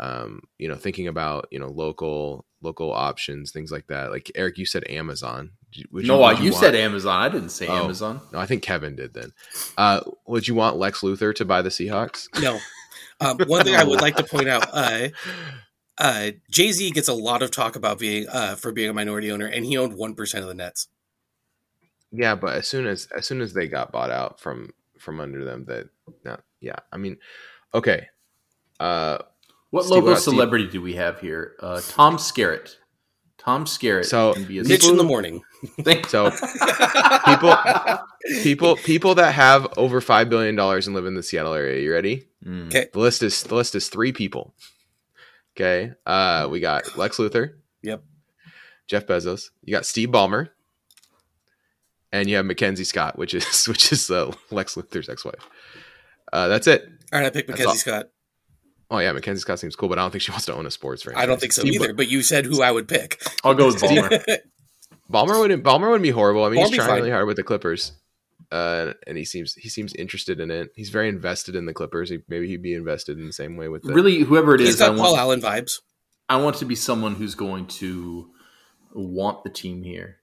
um, 0.00 0.40
you 0.58 0.68
know, 0.68 0.74
thinking 0.74 1.06
about 1.06 1.46
you 1.52 1.58
know 1.58 1.68
local 1.68 2.44
local 2.62 2.92
options, 2.92 3.52
things 3.52 3.70
like 3.70 3.86
that. 3.86 4.10
Like 4.10 4.30
Eric, 4.34 4.58
you 4.58 4.66
said 4.66 4.84
Amazon. 4.88 5.52
Would 5.92 6.06
no, 6.06 6.18
would 6.20 6.24
uh, 6.36 6.40
you, 6.40 6.50
want- 6.52 6.60
said 6.62 6.74
Amazon. 6.74 7.20
I 7.20 7.28
didn't 7.28 7.50
say 7.50 7.66
Oh. 7.66 7.84
Amazon. 7.84 8.20
no, 8.32 8.38
I 8.38 8.46
think 8.46 8.62
Kevin 8.62 8.96
did 8.96 9.12
then. 9.14 9.32
Uh, 9.76 10.00
would 10.26 10.48
you 10.48 10.54
want 10.54 10.76
Lex 10.76 11.00
Luthor 11.02 11.34
to 11.34 11.44
buy 11.44 11.60
the 11.62 11.68
Seahawks? 11.68 12.26
no. 12.42 12.58
Um, 13.20 13.36
one 13.46 13.64
thing 13.64 13.74
I 13.74 13.84
would 13.84 14.00
like 14.00 14.16
to 14.16 14.24
point 14.24 14.48
out: 14.48 14.66
uh, 14.72 15.08
uh, 15.98 16.30
Jay 16.50 16.72
Z 16.72 16.90
gets 16.92 17.08
a 17.08 17.12
lot 17.14 17.42
of 17.42 17.50
talk 17.50 17.76
about 17.76 17.98
being 17.98 18.26
uh, 18.28 18.54
for 18.54 18.72
being 18.72 18.88
a 18.88 18.94
minority 18.94 19.30
owner, 19.32 19.46
and 19.46 19.64
he 19.64 19.76
owned 19.76 19.94
one 19.96 20.14
percent 20.14 20.42
of 20.42 20.48
the 20.48 20.54
Nets. 20.54 20.88
Yeah, 22.12 22.34
but 22.36 22.54
as 22.56 22.66
soon 22.66 22.86
as 22.86 23.08
as 23.16 23.26
soon 23.26 23.40
as 23.40 23.52
they 23.52 23.68
got 23.68 23.92
bought 23.92 24.10
out 24.10 24.40
from 24.40 24.70
from 24.98 25.20
under 25.20 25.44
them, 25.44 25.64
that 25.66 25.86
no, 26.24 26.38
yeah, 26.60 26.76
I 26.92 26.96
mean, 26.96 27.18
okay, 27.74 28.06
uh, 28.80 29.18
What 29.70 29.82
Steve, 29.84 29.90
local 29.90 30.04
what 30.06 30.10
about 30.12 30.22
Steve? 30.22 30.32
celebrity 30.34 30.66
do 30.68 30.80
we 30.80 30.94
have 30.94 31.20
here? 31.20 31.54
Uh, 31.60 31.80
Tom 31.88 32.16
Skerritt. 32.16 32.76
Tom 33.38 33.64
Skerritt 33.64 34.04
So, 34.06 34.34
can 34.34 34.44
be 34.44 34.58
a 34.58 34.64
Mitch 34.64 34.86
in 34.86 34.96
the 34.96 35.04
morning. 35.04 35.42
Thank- 35.82 36.06
so 36.08 36.30
people 37.24 37.56
people 38.42 38.76
people 38.76 39.14
that 39.14 39.32
have 39.32 39.66
over 39.76 40.00
five 40.00 40.28
billion 40.28 40.54
dollars 40.56 40.86
and 40.86 40.94
live 40.94 41.06
in 41.06 41.14
the 41.14 41.22
Seattle 41.22 41.54
area. 41.54 41.80
You 41.80 41.92
ready? 41.92 42.28
Mm. 42.44 42.66
Okay. 42.66 42.88
The 42.92 42.98
list 42.98 43.22
is 43.22 43.42
the 43.44 43.54
list 43.54 43.74
is 43.74 43.88
three 43.88 44.12
people. 44.12 44.54
Okay, 45.56 45.92
uh, 46.06 46.46
we 46.50 46.60
got 46.60 46.96
Lex 46.96 47.16
Luthor. 47.16 47.54
Yep. 47.82 48.02
Jeff 48.86 49.06
Bezos. 49.06 49.50
You 49.64 49.72
got 49.72 49.86
Steve 49.86 50.08
Ballmer, 50.10 50.50
and 52.12 52.28
you 52.28 52.36
have 52.36 52.46
Mackenzie 52.46 52.84
Scott, 52.84 53.18
which 53.18 53.34
is 53.34 53.66
which 53.68 53.92
is 53.92 54.10
uh, 54.10 54.32
Lex 54.50 54.74
Luthor's 54.76 55.08
ex-wife. 55.08 55.48
Uh, 56.32 56.48
that's 56.48 56.66
it. 56.66 56.88
All 57.12 57.18
right, 57.20 57.26
I 57.26 57.30
picked 57.30 57.48
Mackenzie. 57.48 57.78
Scott. 57.78 58.10
Oh 58.90 58.98
yeah, 58.98 59.12
Mackenzie 59.12 59.40
Scott 59.40 59.58
seems 59.58 59.76
cool, 59.76 59.88
but 59.88 59.98
I 59.98 60.02
don't 60.02 60.10
think 60.10 60.22
she 60.22 60.30
wants 60.30 60.46
to 60.46 60.54
own 60.54 60.66
a 60.66 60.70
sports 60.70 61.02
franchise. 61.02 61.22
I 61.22 61.26
don't 61.26 61.40
think 61.40 61.52
so 61.52 61.62
Steve 61.62 61.74
either. 61.74 61.92
But 61.92 62.08
you 62.08 62.22
said 62.22 62.46
who 62.46 62.62
I 62.62 62.70
would 62.70 62.88
pick. 62.88 63.22
I'll 63.44 63.54
go 63.54 63.66
with 63.66 63.76
Ballmer. 63.82 64.38
Ballmer 65.10 65.40
wouldn't. 65.40 65.62
Ballmer 65.62 65.86
wouldn't 65.88 66.02
be 66.02 66.10
horrible. 66.10 66.44
I 66.44 66.48
mean, 66.50 66.60
Ballmer'd 66.60 66.68
he's 66.68 66.76
trying 66.76 66.88
fine. 66.88 66.96
really 66.98 67.10
hard 67.10 67.26
with 67.26 67.36
the 67.36 67.42
Clippers, 67.42 67.92
uh, 68.50 68.92
and 69.06 69.18
he 69.18 69.24
seems 69.24 69.54
he 69.54 69.68
seems 69.68 69.94
interested 69.94 70.40
in 70.40 70.50
it. 70.50 70.70
He's 70.74 70.90
very 70.90 71.08
invested 71.08 71.54
in 71.54 71.66
the 71.66 71.74
Clippers. 71.74 72.08
He, 72.08 72.20
maybe 72.28 72.48
he'd 72.48 72.62
be 72.62 72.74
invested 72.74 73.18
in 73.18 73.26
the 73.26 73.32
same 73.32 73.56
way 73.56 73.68
with 73.68 73.82
the 73.82 73.92
really, 73.92 74.20
whoever 74.20 74.54
it 74.54 74.60
He's 74.60 74.70
is, 74.70 74.80
I 74.80 74.88
Paul 74.88 74.98
want, 74.98 75.18
Allen 75.18 75.40
vibes. 75.42 75.80
I 76.28 76.36
want 76.36 76.56
to 76.56 76.64
be 76.64 76.74
someone 76.74 77.14
who's 77.14 77.34
going 77.34 77.66
to 77.66 78.30
want 78.94 79.44
the 79.44 79.50
team 79.50 79.82
here. 79.82 80.16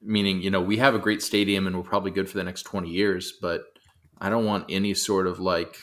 Meaning, 0.00 0.42
you 0.42 0.50
know, 0.50 0.60
we 0.60 0.76
have 0.76 0.94
a 0.94 0.98
great 0.98 1.22
stadium 1.22 1.66
and 1.66 1.76
we're 1.76 1.82
probably 1.82 2.12
good 2.12 2.30
for 2.30 2.36
the 2.36 2.44
next 2.44 2.62
20 2.62 2.88
years, 2.88 3.32
but 3.40 3.62
I 4.18 4.30
don't 4.30 4.44
want 4.44 4.66
any 4.68 4.94
sort 4.94 5.26
of 5.26 5.40
like, 5.40 5.76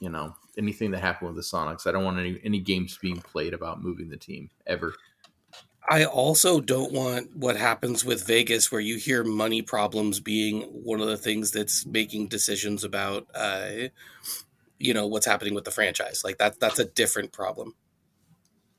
you 0.00 0.08
know, 0.08 0.34
anything 0.58 0.90
that 0.90 1.00
happened 1.00 1.34
with 1.34 1.36
the 1.36 1.56
Sonics. 1.56 1.86
I 1.86 1.92
don't 1.92 2.04
want 2.04 2.18
any, 2.18 2.40
any 2.44 2.60
games 2.60 2.98
being 3.00 3.16
played 3.16 3.54
about 3.54 3.82
moving 3.82 4.10
the 4.10 4.16
team 4.16 4.50
ever. 4.66 4.94
I 5.90 6.04
also 6.04 6.60
don't 6.60 6.92
want 6.92 7.34
what 7.34 7.56
happens 7.56 8.04
with 8.04 8.26
Vegas, 8.26 8.70
where 8.70 8.80
you 8.80 8.96
hear 8.98 9.24
money 9.24 9.62
problems 9.62 10.20
being 10.20 10.62
one 10.62 11.00
of 11.00 11.06
the 11.08 11.16
things 11.16 11.50
that's 11.50 11.86
making 11.86 12.28
decisions 12.28 12.84
about, 12.84 13.26
uh, 13.34 13.70
you 14.78 14.92
know, 14.92 15.06
what's 15.06 15.24
happening 15.26 15.54
with 15.54 15.64
the 15.64 15.70
franchise. 15.70 16.22
Like 16.24 16.38
that, 16.38 16.60
that's 16.60 16.78
a 16.78 16.84
different 16.84 17.32
problem. 17.32 17.74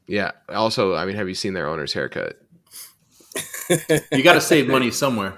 yeah. 0.07 0.31
Also, 0.49 0.95
I 0.95 1.05
mean, 1.05 1.15
have 1.15 1.27
you 1.27 1.35
seen 1.35 1.53
their 1.53 1.67
owner's 1.67 1.93
haircut? 1.93 2.39
You 4.11 4.23
got 4.23 4.33
to 4.33 4.41
save 4.41 4.67
money 4.67 4.89
somewhere. 4.91 5.37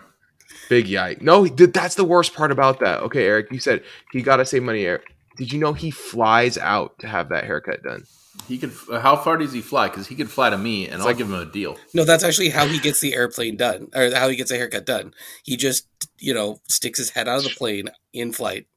Big 0.69 0.87
yike. 0.87 1.21
No, 1.21 1.45
that's 1.47 1.95
the 1.95 2.05
worst 2.05 2.33
part 2.33 2.51
about 2.51 2.79
that. 2.79 3.01
Okay, 3.01 3.25
Eric, 3.25 3.51
you 3.51 3.59
said 3.59 3.83
he 4.13 4.21
got 4.21 4.37
to 4.37 4.45
save 4.45 4.63
money. 4.63 4.85
Eric, 4.85 5.13
did 5.37 5.51
you 5.53 5.59
know 5.59 5.73
he 5.73 5.91
flies 5.91 6.57
out 6.57 6.99
to 6.99 7.07
have 7.07 7.29
that 7.29 7.43
haircut 7.45 7.83
done? 7.83 8.03
He 8.47 8.57
could. 8.57 8.71
How 8.89 9.15
far 9.17 9.37
does 9.37 9.51
he 9.53 9.61
fly? 9.61 9.87
Because 9.89 10.07
he 10.07 10.15
could 10.15 10.29
fly 10.29 10.49
to 10.49 10.57
me, 10.57 10.87
and 10.87 11.01
I'll 11.01 11.07
like- 11.07 11.17
give 11.17 11.27
him 11.27 11.35
a 11.35 11.45
deal. 11.45 11.77
No, 11.93 12.03
that's 12.05 12.23
actually 12.23 12.49
how 12.49 12.65
he 12.65 12.79
gets 12.79 12.99
the 13.01 13.13
airplane 13.13 13.57
done, 13.57 13.89
or 13.93 14.13
how 14.13 14.29
he 14.29 14.35
gets 14.35 14.51
a 14.51 14.55
haircut 14.57 14.85
done. 14.85 15.13
He 15.43 15.57
just, 15.57 15.87
you 16.17 16.33
know, 16.33 16.59
sticks 16.67 16.97
his 16.97 17.09
head 17.11 17.27
out 17.27 17.37
of 17.37 17.43
the 17.43 17.49
plane 17.51 17.89
in 18.13 18.31
flight. 18.31 18.67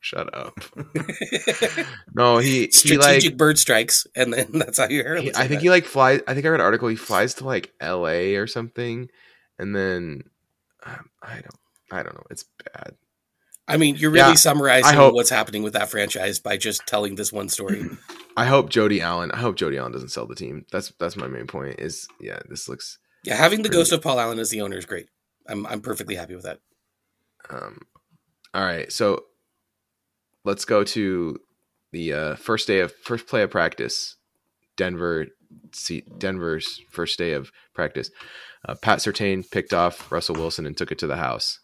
Shut 0.00 0.34
up. 0.34 0.58
no, 2.14 2.38
he 2.38 2.62
he 2.66 2.70
Strategic 2.72 3.32
like. 3.32 3.38
bird 3.38 3.58
strikes, 3.58 4.06
and 4.16 4.32
then 4.32 4.48
that's 4.52 4.78
how 4.78 4.88
your 4.88 5.04
hair 5.04 5.16
he- 5.16 5.26
looks. 5.26 5.38
I 5.38 5.42
think 5.46 5.60
that. 5.60 5.62
he 5.62 5.70
like 5.70 5.84
flies. 5.84 6.20
I 6.26 6.34
think 6.34 6.46
I 6.46 6.48
read 6.48 6.60
an 6.60 6.66
article. 6.66 6.88
He 6.88 6.96
flies 6.96 7.34
to 7.34 7.44
like 7.44 7.72
L.A. 7.80 8.36
or 8.36 8.46
something, 8.46 9.08
and 9.58 9.76
then 9.76 10.22
um, 10.84 11.08
I 11.22 11.34
don't. 11.34 11.58
I 11.90 12.02
don't 12.02 12.14
know. 12.14 12.24
It's 12.30 12.44
bad. 12.74 12.94
I 13.68 13.76
mean, 13.76 13.96
you're 13.96 14.10
really 14.10 14.30
Yeah, 14.30 14.34
summarizing 14.34 14.96
hope- 14.96 15.14
what's 15.14 15.30
happening 15.30 15.62
with 15.62 15.72
that 15.74 15.88
franchise 15.90 16.38
by 16.40 16.56
just 16.56 16.86
telling 16.86 17.14
this 17.14 17.32
one 17.32 17.48
story. 17.48 17.84
I 18.36 18.46
hope 18.46 18.70
Jody 18.70 19.00
Allen. 19.00 19.30
I 19.30 19.38
hope 19.38 19.56
Jody 19.56 19.78
Allen 19.78 19.92
doesn't 19.92 20.08
sell 20.08 20.26
the 20.26 20.34
team. 20.34 20.64
That's 20.72 20.92
that's 20.98 21.16
my 21.16 21.26
main 21.28 21.46
point. 21.46 21.76
Is 21.78 22.08
yeah, 22.20 22.40
this 22.48 22.68
looks. 22.68 22.98
yeah, 23.24 23.36
having 23.36 23.62
the 23.62 23.68
ghost 23.68 23.92
of 23.92 24.02
Paul 24.02 24.18
Allen 24.18 24.38
as 24.38 24.50
the 24.50 24.60
owner 24.62 24.76
is 24.76 24.86
great. 24.86 25.06
I'm 25.48 25.66
I'm 25.66 25.80
perfectly 25.80 26.14
happy 26.16 26.34
with 26.34 26.44
that. 26.44 26.58
Um, 27.50 27.78
all 28.54 28.64
right, 28.64 28.90
so 28.92 29.24
let's 30.44 30.64
go 30.64 30.82
to 30.84 31.38
the 31.92 32.12
uh, 32.12 32.34
first 32.36 32.66
day 32.66 32.80
of 32.80 32.92
first 33.04 33.26
play 33.26 33.42
of 33.42 33.50
practice. 33.50 34.16
Denver, 34.76 35.26
see 35.72 36.02
Denver's 36.18 36.80
first 36.90 37.18
day 37.18 37.32
of 37.32 37.52
practice. 37.74 38.10
Uh, 38.66 38.74
Pat 38.74 38.98
Surtain 39.00 39.48
picked 39.50 39.74
off 39.74 40.10
Russell 40.10 40.36
Wilson 40.36 40.64
and 40.66 40.76
took 40.76 40.90
it 40.90 40.98
to 41.00 41.06
the 41.06 41.16
house. 41.16 41.60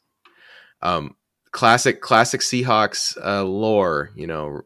Um, 0.83 1.15
classic, 1.53 2.01
classic 2.01 2.41
Seahawks 2.41 3.17
uh, 3.25 3.45
lore. 3.45 4.11
You 4.15 4.27
know, 4.27 4.63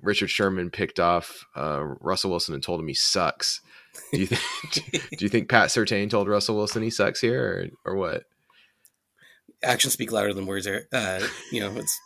Richard 0.00 0.30
Sherman 0.30 0.70
picked 0.70 1.00
off 1.00 1.46
uh, 1.56 1.82
Russell 2.00 2.30
Wilson 2.30 2.54
and 2.54 2.62
told 2.62 2.80
him 2.80 2.88
he 2.88 2.94
sucks. 2.94 3.60
Do 4.12 4.20
you 4.20 4.26
think? 4.26 5.10
do 5.10 5.24
you 5.24 5.28
think 5.28 5.48
Pat 5.48 5.68
Surtain 5.68 6.10
told 6.10 6.28
Russell 6.28 6.56
Wilson 6.56 6.82
he 6.82 6.90
sucks 6.90 7.20
here, 7.20 7.70
or, 7.84 7.92
or 7.92 7.96
what? 7.96 8.24
Actions 9.62 9.92
speak 9.92 10.12
louder 10.12 10.32
than 10.32 10.46
words. 10.46 10.66
Are, 10.66 10.86
uh, 10.92 11.20
you 11.52 11.60
know, 11.60 11.76
it's 11.76 11.98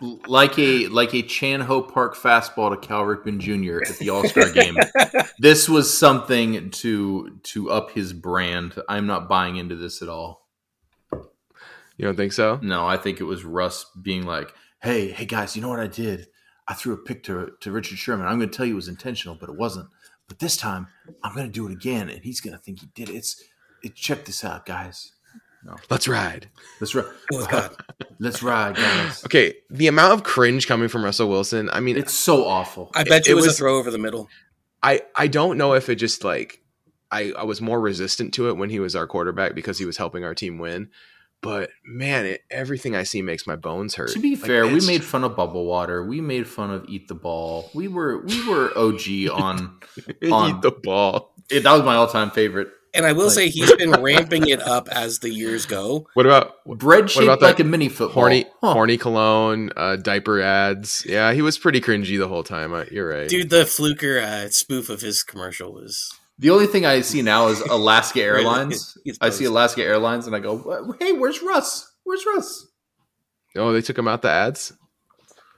like 0.26 0.58
a 0.58 0.88
like 0.88 1.14
a 1.14 1.22
Chan 1.22 1.60
Ho 1.62 1.82
Park 1.82 2.16
fastball 2.16 2.70
to 2.70 2.86
Cal 2.86 3.02
Ripken 3.02 3.38
Jr. 3.38 3.82
at 3.88 3.98
the 3.98 4.10
All 4.10 4.24
Star 4.24 4.50
game. 4.50 4.76
this 5.38 5.68
was 5.68 5.96
something 5.96 6.70
to 6.70 7.38
to 7.44 7.70
up 7.70 7.92
his 7.92 8.12
brand. 8.12 8.74
I'm 8.88 9.06
not 9.06 9.28
buying 9.28 9.56
into 9.56 9.76
this 9.76 10.02
at 10.02 10.08
all. 10.08 10.41
You 12.02 12.08
don't 12.08 12.16
think 12.16 12.32
so? 12.32 12.58
No, 12.62 12.84
I 12.84 12.96
think 12.96 13.20
it 13.20 13.24
was 13.24 13.44
Russ 13.44 13.86
being 14.02 14.26
like, 14.26 14.52
"Hey, 14.82 15.12
hey 15.12 15.24
guys, 15.24 15.54
you 15.54 15.62
know 15.62 15.68
what 15.68 15.78
I 15.78 15.86
did? 15.86 16.26
I 16.66 16.74
threw 16.74 16.94
a 16.94 16.96
pick 16.96 17.22
to 17.24 17.52
to 17.60 17.70
Richard 17.70 17.96
Sherman. 17.96 18.26
I'm 18.26 18.38
going 18.38 18.50
to 18.50 18.56
tell 18.56 18.66
you 18.66 18.72
it 18.72 18.74
was 18.74 18.88
intentional, 18.88 19.36
but 19.36 19.48
it 19.48 19.54
wasn't. 19.56 19.88
But 20.26 20.40
this 20.40 20.56
time, 20.56 20.88
I'm 21.22 21.32
going 21.34 21.46
to 21.46 21.52
do 21.52 21.66
it 21.68 21.72
again, 21.72 22.08
and 22.10 22.24
he's 22.24 22.40
going 22.40 22.56
to 22.56 22.58
think 22.62 22.80
he 22.80 22.88
did 22.96 23.08
it. 23.08 23.14
It's 23.14 23.40
it. 23.84 23.94
Check 23.94 24.24
this 24.24 24.42
out, 24.44 24.66
guys. 24.66 25.12
Let's 25.90 26.08
ride. 26.08 26.48
Let's 26.80 26.92
ride. 26.96 27.04
oh. 27.32 27.70
Let's 28.18 28.42
ride, 28.42 28.74
guys. 28.74 29.24
Okay, 29.24 29.54
the 29.70 29.86
amount 29.86 30.12
of 30.14 30.24
cringe 30.24 30.66
coming 30.66 30.88
from 30.88 31.04
Russell 31.04 31.28
Wilson. 31.28 31.70
I 31.72 31.78
mean, 31.78 31.96
It's 31.96 32.12
so 32.12 32.44
awful. 32.44 32.90
I 32.96 33.04
bet 33.04 33.20
It- 33.20 33.28
you 33.28 33.30
it 33.30 33.32
it 33.32 33.36
was, 33.36 33.46
was- 33.46 33.54
a 33.54 33.58
throw 33.58 33.78
over 33.78 33.92
the 33.92 33.98
middle. 33.98 34.28
I 34.82 35.02
I 35.14 35.28
don't 35.28 35.56
know 35.56 35.74
if 35.74 35.88
it 35.88 35.94
just 35.96 36.24
like 36.24 36.62
I 37.12 37.32
I 37.38 37.44
was 37.44 37.60
more 37.60 37.80
resistant 37.80 38.34
to 38.34 38.48
it 38.48 38.56
when 38.56 38.70
he 38.70 38.80
was 38.80 38.96
our 38.96 39.06
quarterback 39.06 39.54
because 39.54 39.78
he 39.78 39.84
was 39.84 39.96
helping 39.98 40.24
our 40.24 40.34
team 40.34 40.58
win. 40.58 40.90
But 41.42 41.70
man, 41.84 42.24
it, 42.24 42.42
everything 42.50 42.94
I 42.94 43.02
see 43.02 43.20
makes 43.20 43.46
my 43.46 43.56
bones 43.56 43.96
hurt. 43.96 44.10
To 44.12 44.20
be 44.20 44.36
Like, 44.36 44.44
fair, 44.46 44.62
we 44.64 44.74
it's- 44.74 44.86
made 44.86 45.02
fun 45.04 45.24
of 45.24 45.34
Bubble 45.36 45.64
Water. 45.66 46.04
We 46.06 46.20
made 46.20 46.46
fun 46.46 46.70
of 46.70 46.84
Eat 46.88 47.08
the 47.08 47.14
Ball. 47.14 47.68
We 47.74 47.88
were 47.88 48.22
we 48.24 48.48
were 48.48 48.70
OG 48.76 49.28
on. 49.32 49.78
on- 50.32 50.50
eat 50.50 50.62
the 50.62 50.70
ball. 50.82 51.34
It, 51.50 51.64
that 51.64 51.72
was 51.72 51.82
my 51.82 51.96
all 51.96 52.06
time 52.06 52.30
favorite. 52.30 52.68
And 52.94 53.06
I 53.06 53.12
will 53.12 53.24
Like- 53.24 53.32
say 53.34 53.48
he's 53.48 53.74
been 53.74 53.90
ramping 54.02 54.48
it 54.48 54.60
up 54.60 54.86
as 54.90 55.18
the 55.20 55.30
years 55.30 55.64
go. 55.66 56.06
What 56.14 56.26
about 56.26 56.62
Bread 56.66 57.10
shaped 57.10 57.24
about 57.24 57.40
like 57.42 57.58
a 57.58 57.64
mini 57.64 57.88
football. 57.88 58.22
horny 58.22 58.44
Huh. 58.60 58.74
horny 58.74 58.96
cologne, 58.98 59.70
uh, 59.76 59.96
diaper 59.96 60.40
ads? 60.40 61.04
Yeah, 61.08 61.32
he 61.32 61.42
was 61.42 61.58
pretty 61.58 61.80
cringy 61.80 62.18
the 62.18 62.28
whole 62.28 62.44
time. 62.44 62.72
I, 62.74 62.86
you're 62.92 63.08
right. 63.08 63.28
Dude, 63.28 63.48
the 63.50 63.64
Fluker 63.66 64.20
uh, 64.20 64.48
spoof 64.50 64.88
of 64.90 65.00
his 65.00 65.22
commercial 65.22 65.72
was 65.72 66.12
The 66.42 66.50
only 66.50 66.66
thing 66.66 66.84
I 66.84 67.02
see 67.02 67.22
now 67.22 67.46
is 67.48 67.60
Alaska 67.60 68.20
Airlines. 68.20 68.98
I 69.20 69.30
see. 69.30 69.44
Alaska 69.44 69.80
Airlines, 69.82 70.26
and 70.26 70.34
I 70.34 70.40
go, 70.40 70.92
"Hey, 70.98 71.12
where's 71.12 71.40
Russ? 71.40 71.88
Where's 72.02 72.26
Russ?" 72.26 72.66
Oh, 73.56 73.72
they 73.72 73.80
took 73.80 73.96
him 73.96 74.08
out 74.08 74.22
the 74.22 74.30
ads. 74.30 74.72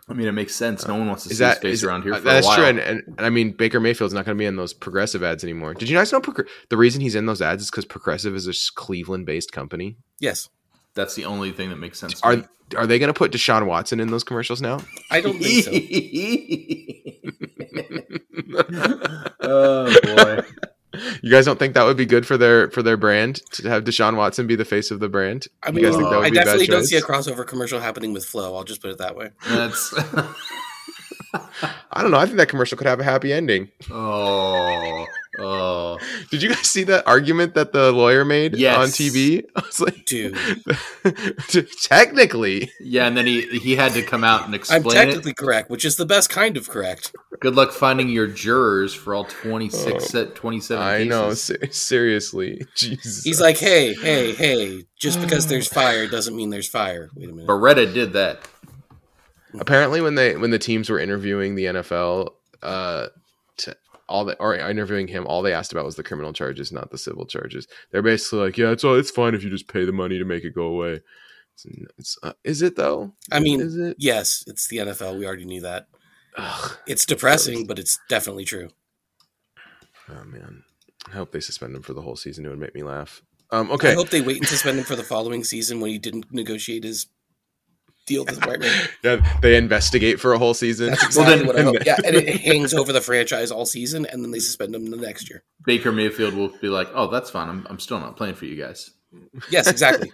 I 0.09 0.13
mean, 0.13 0.27
it 0.27 0.33
makes 0.33 0.55
sense. 0.55 0.87
No 0.87 0.97
one 0.97 1.07
wants 1.07 1.23
to 1.25 1.31
Is 1.31 1.39
see 1.39 1.45
that 1.45 1.55
his 1.55 1.63
face 1.63 1.73
is- 1.79 1.85
around 1.85 2.03
here 2.03 2.13
for 2.15 2.21
That's 2.21 2.45
a 2.45 2.49
while. 2.49 2.57
true, 2.59 2.67
and, 2.67 2.79
and, 2.79 3.03
and 3.17 3.21
I 3.25 3.31
mean 3.31 3.53
Baker 3.53 3.81
Mayfield's 3.81 4.13
not 4.13 4.27
going 4.27 4.37
to 4.37 4.39
be 4.39 4.45
in 4.45 4.57
those 4.57 4.75
progressive 4.75 5.23
ads 5.23 5.43
anymore. 5.43 5.73
Did 5.73 5.89
you 5.89 5.97
guys 5.97 6.13
know 6.13 6.21
progr- 6.21 6.47
the 6.69 6.77
reason 6.77 7.01
he's 7.01 7.15
in 7.15 7.25
those 7.25 7.41
ads 7.41 7.63
is 7.63 7.71
because 7.71 7.87
Progressive 7.87 8.35
is 8.37 8.47
a 8.47 8.53
Cleveland-based 8.79 9.53
company? 9.53 9.97
Yes, 10.21 10.51
That's 10.95 11.15
the 11.15 11.25
only 11.25 11.53
thing 11.53 11.71
that 11.71 11.77
makes 11.77 11.99
sense. 11.99 12.21
To 12.21 12.27
Are 12.27 12.37
me. 12.37 12.45
are 12.77 12.87
they 12.87 12.99
going 12.99 13.09
to 13.13 13.17
put 13.19 13.33
Deshaun 13.33 13.65
Watson 13.67 14.01
in 14.01 14.11
those 14.11 14.25
commercials 14.25 14.61
now? 14.61 14.81
I 15.11 15.23
don't 15.23 15.43
think 15.43 15.65
so. 15.65 15.71
oh 19.41 19.95
boy! 20.03 20.43
You 21.23 21.31
guys 21.31 21.45
don't 21.45 21.59
think 21.59 21.75
that 21.75 21.85
would 21.85 21.97
be 21.97 22.07
good 22.07 22.27
for 22.27 22.37
their 22.37 22.71
for 22.71 22.83
their 22.83 22.97
brand 22.97 23.41
to 23.53 23.69
have 23.69 23.85
Deshaun 23.85 24.17
Watson 24.17 24.47
be 24.47 24.57
the 24.57 24.65
face 24.65 24.91
of 24.91 25.01
the 25.01 25.09
brand? 25.09 25.47
I 25.63 25.69
You 25.69 25.75
mean, 25.75 25.85
guys 25.85 25.97
think 25.97 26.09
that 26.11 26.17
would 26.17 26.27
I 26.27 26.31
be 26.31 26.37
definitely 26.37 26.67
don't 26.67 26.81
choice? 26.81 26.91
see 26.91 26.97
a 26.97 27.03
crossover 27.03 27.47
commercial 27.47 27.81
happening 27.81 28.13
with 28.13 28.25
Flo. 28.25 28.55
I'll 28.57 28.65
just 28.65 28.81
put 28.83 28.91
it 28.91 28.99
that 28.99 29.17
way. 29.17 29.31
That's 29.49 29.95
I 31.93 32.03
don't 32.03 32.11
know. 32.11 32.19
I 32.19 32.27
think 32.27 32.37
that 32.39 32.49
commercial 32.49 32.79
could 32.79 32.87
have 32.87 33.01
a 33.01 33.05
happy 33.05 33.33
ending. 33.33 33.71
oh 33.91 35.07
oh. 35.39 35.99
Did 36.31 36.43
you 36.43 36.49
guys 36.49 36.67
see 36.67 36.85
that 36.85 37.07
argument 37.07 37.55
that 37.55 37.73
the 37.73 37.93
lawyer 37.93 38.25
made 38.25 38.57
Yes. 38.57 38.77
on 38.77 38.87
TV? 38.89 39.45
I 39.57 39.61
was 39.67 39.81
like, 39.81 40.05
Dude, 40.07 40.37
technically, 41.83 42.71
Yeah, 42.81 43.07
and 43.07 43.17
then 43.17 43.27
he 43.27 43.43
he 43.59 43.77
had 43.77 43.93
to 43.93 44.03
come 44.03 44.25
out 44.25 44.45
and 44.45 44.55
explain. 44.55 44.83
I'm 44.85 44.91
technically 44.91 45.31
it. 45.33 45.37
correct, 45.37 45.71
which 45.71 45.85
is 45.85 45.97
the 45.97 46.07
best 46.07 46.31
kind 46.31 46.57
of 46.57 46.69
correct. 46.69 47.15
Good 47.41 47.55
luck 47.55 47.73
finding 47.73 48.09
your 48.09 48.27
jurors 48.27 48.95
for 48.95 49.15
all 49.15 49.25
26 49.25 49.93
Oh, 49.95 49.99
set 49.99 50.35
27 50.35 50.83
I 50.83 50.97
cases. 50.99 51.09
know. 51.11 51.35
se- 51.35 51.71
seriously, 51.71 52.67
Jesus. 52.77 53.25
He's 53.25 53.41
like, 53.41 53.59
hey, 53.59 53.95
hey, 53.95 54.33
hey, 54.33 54.85
just 54.99 55.21
because 55.21 55.47
there's 55.47 55.69
fire 55.69 56.07
doesn't 56.07 56.35
mean 56.37 56.51
there's 56.51 56.69
fire. 56.69 57.11
Wait 57.15 57.29
a 57.29 57.33
minute. 57.33 57.49
Beretta 57.49 57.93
did 57.93 58.13
that. 58.15 58.47
apparently 59.59 60.01
when 60.01 60.15
they 60.15 60.37
when 60.37 60.51
the 60.51 60.59
teams 60.59 60.91
were 60.91 60.99
interviewing 60.99 61.55
the 61.55 61.65
NFL, 61.67 62.31
uh, 62.63 63.07
to 63.07 63.13
all 64.09 64.25
the 64.25 64.37
or 64.39 64.55
interviewing 64.55 65.09
him, 65.09 65.27
all 65.27 65.43
they 65.43 65.53
asked 65.53 65.73
about 65.73 65.85
was 65.85 65.97
the 65.97 66.03
criminal 66.03 66.33
charges, 66.33 66.73
not 66.73 66.91
the 66.91 66.99
civil 66.99 67.27
charges. 67.27 67.67
They're 67.91 68.03
basically 68.03 68.41
like, 68.41 68.59
yeah, 68.59 68.71
it's 68.71 68.85
all 68.85 68.95
it's 68.97 69.11
fine 69.11 69.35
if 69.35 69.43
you 69.43 69.51
just 69.51 69.69
pay 69.69 69.85
the 69.85 69.93
money 69.93 70.19
to 70.19 70.25
make 70.25 70.45
it 70.45 70.55
go 70.55 70.65
away. 70.65 71.01
It's, 71.55 71.67
it's 71.99 72.19
uh, 72.23 72.33
is 72.43 72.63
it 72.63 72.77
though? 72.77 73.13
I 73.31 73.41
mean, 73.41 73.61
Is 73.61 73.77
it? 73.77 73.97
yes, 73.99 74.45
it's 74.47 74.69
the 74.69 74.79
NFL. 74.79 75.19
We 75.19 75.27
already 75.27 75.45
knew 75.45 75.61
that. 75.63 75.89
Ugh. 76.37 76.77
It's 76.87 77.07
depressing, 77.07 77.67
but 77.67 77.79
it's 77.79 77.99
definitely 78.09 78.45
true. 78.45 78.71
Oh 80.09 80.25
man, 80.25 80.65
I 81.09 81.13
hope 81.13 81.33
they 81.33 81.41
suspend 81.41 81.75
him 81.77 81.83
for 81.83 81.95
the 81.95 82.03
whole 82.03 82.17
season. 82.17 82.45
It 82.45 82.49
would 82.49 82.59
make 82.59 82.75
me 82.75 82.83
laugh. 82.83 83.23
Um, 83.51 83.71
okay, 83.71 83.93
I 83.93 83.95
hope 83.95 84.11
they 84.11 84.21
wait 84.21 84.39
and 84.39 84.49
suspend 84.49 84.79
him 84.79 84.85
for 84.85 84.97
the 84.97 85.05
following 85.05 85.45
season 85.45 85.81
when 85.81 85.91
he 85.91 85.99
didn't 85.99 86.33
negotiate 86.33 86.83
his 86.83 87.07
deal 88.07 88.25
with 88.25 88.35
the 88.35 88.41
department. 88.41 88.73
yeah, 89.05 89.39
they 89.41 89.57
investigate 89.57 90.21
for 90.21 90.33
a 90.33 90.39
whole 90.39 90.55
season. 90.55 90.91
That's 90.91 91.05
exactly 91.05 91.37
then- 91.39 91.47
what 91.47 91.59
I 91.59 91.63
hope. 91.63 91.77
Yeah, 91.85 91.97
and 92.05 92.17
it 92.17 92.41
hangs 92.41 92.75
over 92.75 92.93
the 92.93 93.01
franchise 93.01 93.51
all 93.51 93.67
season, 93.67 94.07
and 94.07 94.23
then 94.23 94.31
they 94.31 94.39
suspend 94.39 94.75
him 94.75 94.91
the 94.91 94.97
next 94.97 95.29
year. 95.31 95.43
Baker 95.65 95.93
Mayfield 95.93 96.35
will 96.35 96.49
be 96.61 96.69
like, 96.69 96.89
"Oh, 96.95 97.11
that's 97.11 97.31
fine. 97.31 97.49
I'm, 97.49 97.67
I'm 97.69 97.79
still 97.79 98.01
not 98.01 98.17
playing 98.17 98.35
for 98.35 98.45
you 98.47 98.57
guys." 98.57 98.91
Yes, 99.51 99.69
exactly. 99.69 100.13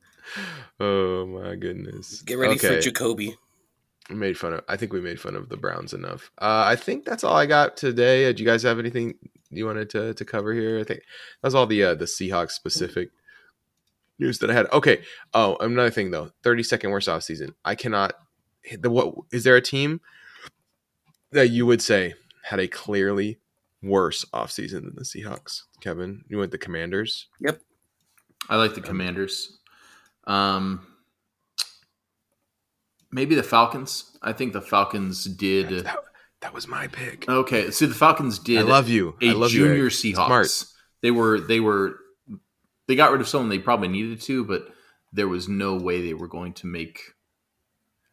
oh 0.80 1.26
my 1.26 1.54
goodness. 1.54 2.22
Get 2.22 2.38
ready 2.38 2.58
for 2.58 2.80
Jacoby. 2.80 3.36
We 4.08 4.16
made 4.16 4.36
fun 4.36 4.54
of. 4.54 4.64
I 4.68 4.76
think 4.76 4.92
we 4.92 5.00
made 5.00 5.20
fun 5.20 5.36
of 5.36 5.48
the 5.48 5.56
Browns 5.56 5.94
enough. 5.94 6.30
Uh, 6.38 6.64
I 6.66 6.76
think 6.76 7.04
that's 7.04 7.22
all 7.22 7.36
I 7.36 7.46
got 7.46 7.76
today. 7.76 8.28
Uh, 8.28 8.32
do 8.32 8.42
you 8.42 8.48
guys 8.48 8.62
have 8.64 8.78
anything 8.78 9.14
you 9.50 9.66
wanted 9.66 9.90
to, 9.90 10.14
to 10.14 10.24
cover 10.24 10.52
here? 10.52 10.80
I 10.80 10.84
think 10.84 11.02
that's 11.42 11.54
all 11.54 11.66
the 11.66 11.84
uh, 11.84 11.94
the 11.94 12.06
Seahawks 12.06 12.52
specific 12.52 13.10
news 14.20 14.38
that 14.38 14.50
I 14.50 14.54
had. 14.54 14.66
Okay. 14.72 15.02
Oh, 15.34 15.56
another 15.60 15.90
thing 15.90 16.10
though. 16.10 16.30
Thirty 16.42 16.62
second 16.62 16.90
worst 16.90 17.08
off 17.08 17.22
season. 17.22 17.54
I 17.64 17.74
cannot. 17.74 18.14
The 18.78 18.90
what 18.90 19.14
is 19.32 19.44
there 19.44 19.56
a 19.56 19.62
team 19.62 20.00
that 21.32 21.48
you 21.48 21.66
would 21.66 21.82
say 21.82 22.14
had 22.44 22.60
a 22.60 22.68
clearly 22.68 23.38
worse 23.82 24.24
off 24.32 24.50
season 24.50 24.84
than 24.84 24.94
the 24.94 25.02
Seahawks? 25.02 25.62
Kevin, 25.80 26.24
you 26.28 26.38
went 26.38 26.52
the 26.52 26.58
Commanders. 26.58 27.26
Yep. 27.40 27.60
I 28.48 28.56
like 28.56 28.74
the 28.74 28.80
Commanders. 28.80 29.58
Um, 30.26 30.86
maybe 33.10 33.34
the 33.34 33.42
Falcons. 33.42 34.16
I 34.22 34.32
think 34.32 34.52
the 34.52 34.60
Falcons 34.60 35.24
did. 35.24 35.84
That, 35.84 35.98
that 36.40 36.54
was 36.54 36.66
my 36.68 36.86
pick. 36.86 37.28
Okay, 37.28 37.70
see, 37.70 37.86
the 37.86 37.94
Falcons 37.94 38.38
did. 38.38 38.58
I 38.58 38.62
love 38.62 38.88
you. 38.88 39.16
a 39.22 39.30
I 39.30 39.32
love 39.32 39.52
you, 39.52 39.60
junior 39.60 39.82
Eric. 39.82 39.92
Seahawks. 39.92 40.26
Smart. 40.26 40.48
They 41.02 41.10
were 41.10 41.40
they 41.40 41.60
were 41.60 41.96
they 42.90 42.96
got 42.96 43.12
rid 43.12 43.20
of 43.20 43.28
someone 43.28 43.48
they 43.48 43.60
probably 43.60 43.86
needed 43.86 44.20
to, 44.20 44.44
but 44.44 44.66
there 45.12 45.28
was 45.28 45.48
no 45.48 45.76
way 45.76 46.02
they 46.02 46.12
were 46.12 46.26
going 46.26 46.52
to 46.54 46.66
make 46.66 47.14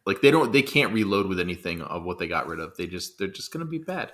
like 0.06 0.20
they 0.20 0.30
don't 0.30 0.52
they 0.52 0.62
can't 0.62 0.92
reload 0.92 1.26
with 1.26 1.40
anything 1.40 1.82
of 1.82 2.04
what 2.04 2.20
they 2.20 2.28
got 2.28 2.46
rid 2.46 2.60
of. 2.60 2.76
They 2.76 2.86
just 2.86 3.18
they're 3.18 3.26
just 3.26 3.52
going 3.52 3.66
to 3.66 3.68
be 3.68 3.78
bad. 3.78 4.12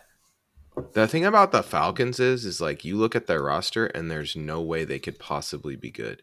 The 0.95 1.07
thing 1.07 1.27
about 1.27 1.53
the 1.53 1.63
Falcons 1.63 2.19
is, 2.19 2.47
is 2.47 2.63
like 2.63 2.83
you 2.83 2.97
look 2.97 3.15
at 3.15 3.27
their 3.27 3.43
roster 3.43 3.85
and 3.85 4.11
there's 4.11 4.35
no 4.35 4.63
way 4.63 4.85
they 4.87 4.99
could 4.99 5.19
possibly 5.19 5.77
be 5.77 5.91
good. 5.91 6.23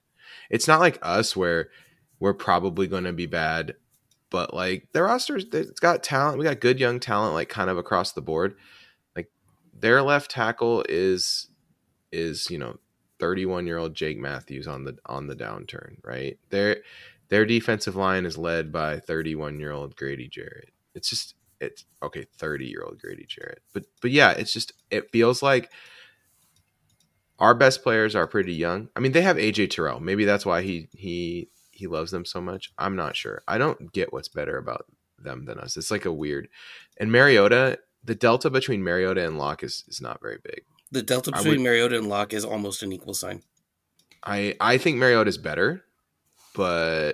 It's 0.50 0.68
not 0.68 0.80
like 0.80 0.98
us 1.04 1.36
where 1.36 1.70
we're 2.20 2.34
probably 2.34 2.88
going 2.88 3.04
to 3.04 3.14
be 3.14 3.28
bad, 3.28 3.76
but 4.32 4.56
like 4.56 4.88
their 4.92 5.04
rosters, 5.04 5.46
it's 5.54 5.80
got 5.80 6.02
talent. 6.02 6.40
We 6.40 6.46
got 6.46 6.60
good 6.60 6.80
young 6.80 7.00
talent, 7.00 7.36
like 7.36 7.48
kind 7.48 7.70
of 7.70 7.78
across 7.78 8.12
the 8.12 8.22
board. 8.22 8.56
Like 9.16 9.30
their 9.72 10.02
left 10.02 10.32
tackle 10.32 10.84
is 10.90 11.48
is 12.12 12.50
you 12.50 12.58
know 12.58 12.80
31 13.22 13.68
year 13.68 13.78
old 13.78 13.94
Jake 13.94 14.18
Matthews 14.18 14.68
on 14.68 14.84
the 14.84 14.98
on 15.06 15.28
the 15.28 15.36
downturn, 15.36 15.96
right? 16.04 16.38
Their 16.50 16.78
their 17.30 17.46
defensive 17.46 17.96
line 17.96 18.26
is 18.26 18.38
led 18.38 18.72
by 18.74 19.00
31 19.00 19.60
year 19.60 19.72
old 19.72 19.96
Grady 19.96 20.28
Jarrett. 20.28 20.72
It's 20.94 21.10
just 21.10 21.36
it's 21.62 21.86
okay 22.02 22.26
30 22.38 22.66
year 22.66 22.84
old 22.84 23.00
grady 23.00 23.26
jarrett. 23.26 23.62
But 23.74 23.86
but 24.02 24.12
yeah 24.12 24.32
it's 24.32 24.52
just 24.52 24.74
it 24.90 25.12
feels 25.12 25.42
like 25.42 25.72
our 27.40 27.54
best 27.54 27.84
players 27.84 28.16
are 28.16 28.28
pretty 28.28 28.54
young. 28.54 28.90
I 28.96 29.00
mean 29.00 29.14
they 29.14 29.22
have 29.22 29.38
aj 29.38 29.70
terrell. 29.70 30.00
Maybe 30.00 30.26
that's 30.26 30.46
why 30.46 30.64
he 30.64 30.90
he 30.92 31.50
he 31.72 31.88
loves 31.88 32.12
them 32.12 32.26
so 32.26 32.42
much. 32.42 32.74
I'm 32.78 32.96
not 32.96 33.16
sure. 33.16 33.44
I 33.48 33.58
don't 33.58 33.94
get 33.94 34.12
what's 34.12 34.28
better 34.28 34.58
about 34.58 34.86
them 35.18 35.46
than 35.46 35.60
us. 35.60 35.78
It's 35.78 35.92
like 35.92 36.06
a 36.06 36.12
weird 36.12 36.50
and 37.00 37.12
mariota 37.12 37.78
the 38.04 38.16
delta 38.16 38.50
between 38.50 38.84
mariota 38.84 39.26
and 39.26 39.38
lock 39.38 39.64
is 39.64 39.84
is 39.88 40.02
not 40.02 40.20
very 40.22 40.40
big 40.44 40.64
The 40.92 41.02
delta 41.02 41.32
between 41.32 41.50
would- 41.52 41.60
Mariota 41.62 41.98
and 41.98 42.08
Lock 42.10 42.34
is 42.34 42.44
almost 42.46 42.84
an 42.84 42.92
equal 42.92 43.14
sign. 43.14 43.44
i 44.24 44.56
i 44.60 44.78
think 44.78 44.98
mariota's 44.98 45.38
better 45.40 45.84
but 46.54 47.14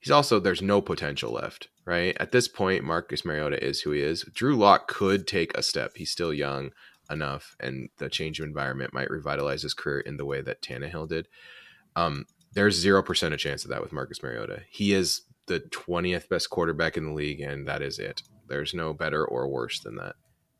he's 0.00 0.10
also 0.10 0.40
there's 0.40 0.62
no 0.62 0.80
potential 0.80 1.32
left 1.32 1.68
right? 1.86 2.16
At 2.20 2.30
this 2.30 2.46
point 2.46 2.84
marcus 2.84 3.24
mariota 3.24 3.62
is 3.64 3.80
who 3.80 3.90
he 3.90 4.00
is. 4.00 4.22
Drew 4.32 4.54
Lock 4.54 4.86
could 4.86 5.26
take 5.26 5.56
a 5.56 5.62
step. 5.62 5.92
He's 5.96 6.10
still 6.12 6.32
young 6.32 6.70
enough 7.10 7.56
and 7.58 7.88
the 7.98 8.08
change 8.08 8.38
of 8.38 8.46
environment 8.46 8.94
might 8.94 9.10
revitalize 9.10 9.62
his 9.62 9.74
career 9.74 9.98
in 10.00 10.16
the 10.16 10.24
way 10.24 10.40
that 10.40 10.62
Tannehill 10.62 11.08
did. 11.08 11.26
Um 11.96 12.26
there's 12.52 12.84
0% 12.84 13.32
a 13.32 13.36
chance 13.36 13.64
of 13.64 13.70
that 13.70 13.80
with 13.82 13.92
marcus 13.92 14.22
mariota. 14.22 14.62
He 14.70 14.92
is 14.92 15.22
the 15.46 15.60
20th 15.60 16.28
best 16.28 16.48
quarterback 16.50 16.96
in 16.96 17.06
the 17.06 17.12
league 17.12 17.40
and 17.40 17.66
that 17.66 17.82
is 17.82 17.98
it. 17.98 18.22
There's 18.48 18.72
no 18.74 18.92
better 18.92 19.24
or 19.24 19.48
worse 19.48 19.80
than 19.80 19.96
that. 19.96 20.14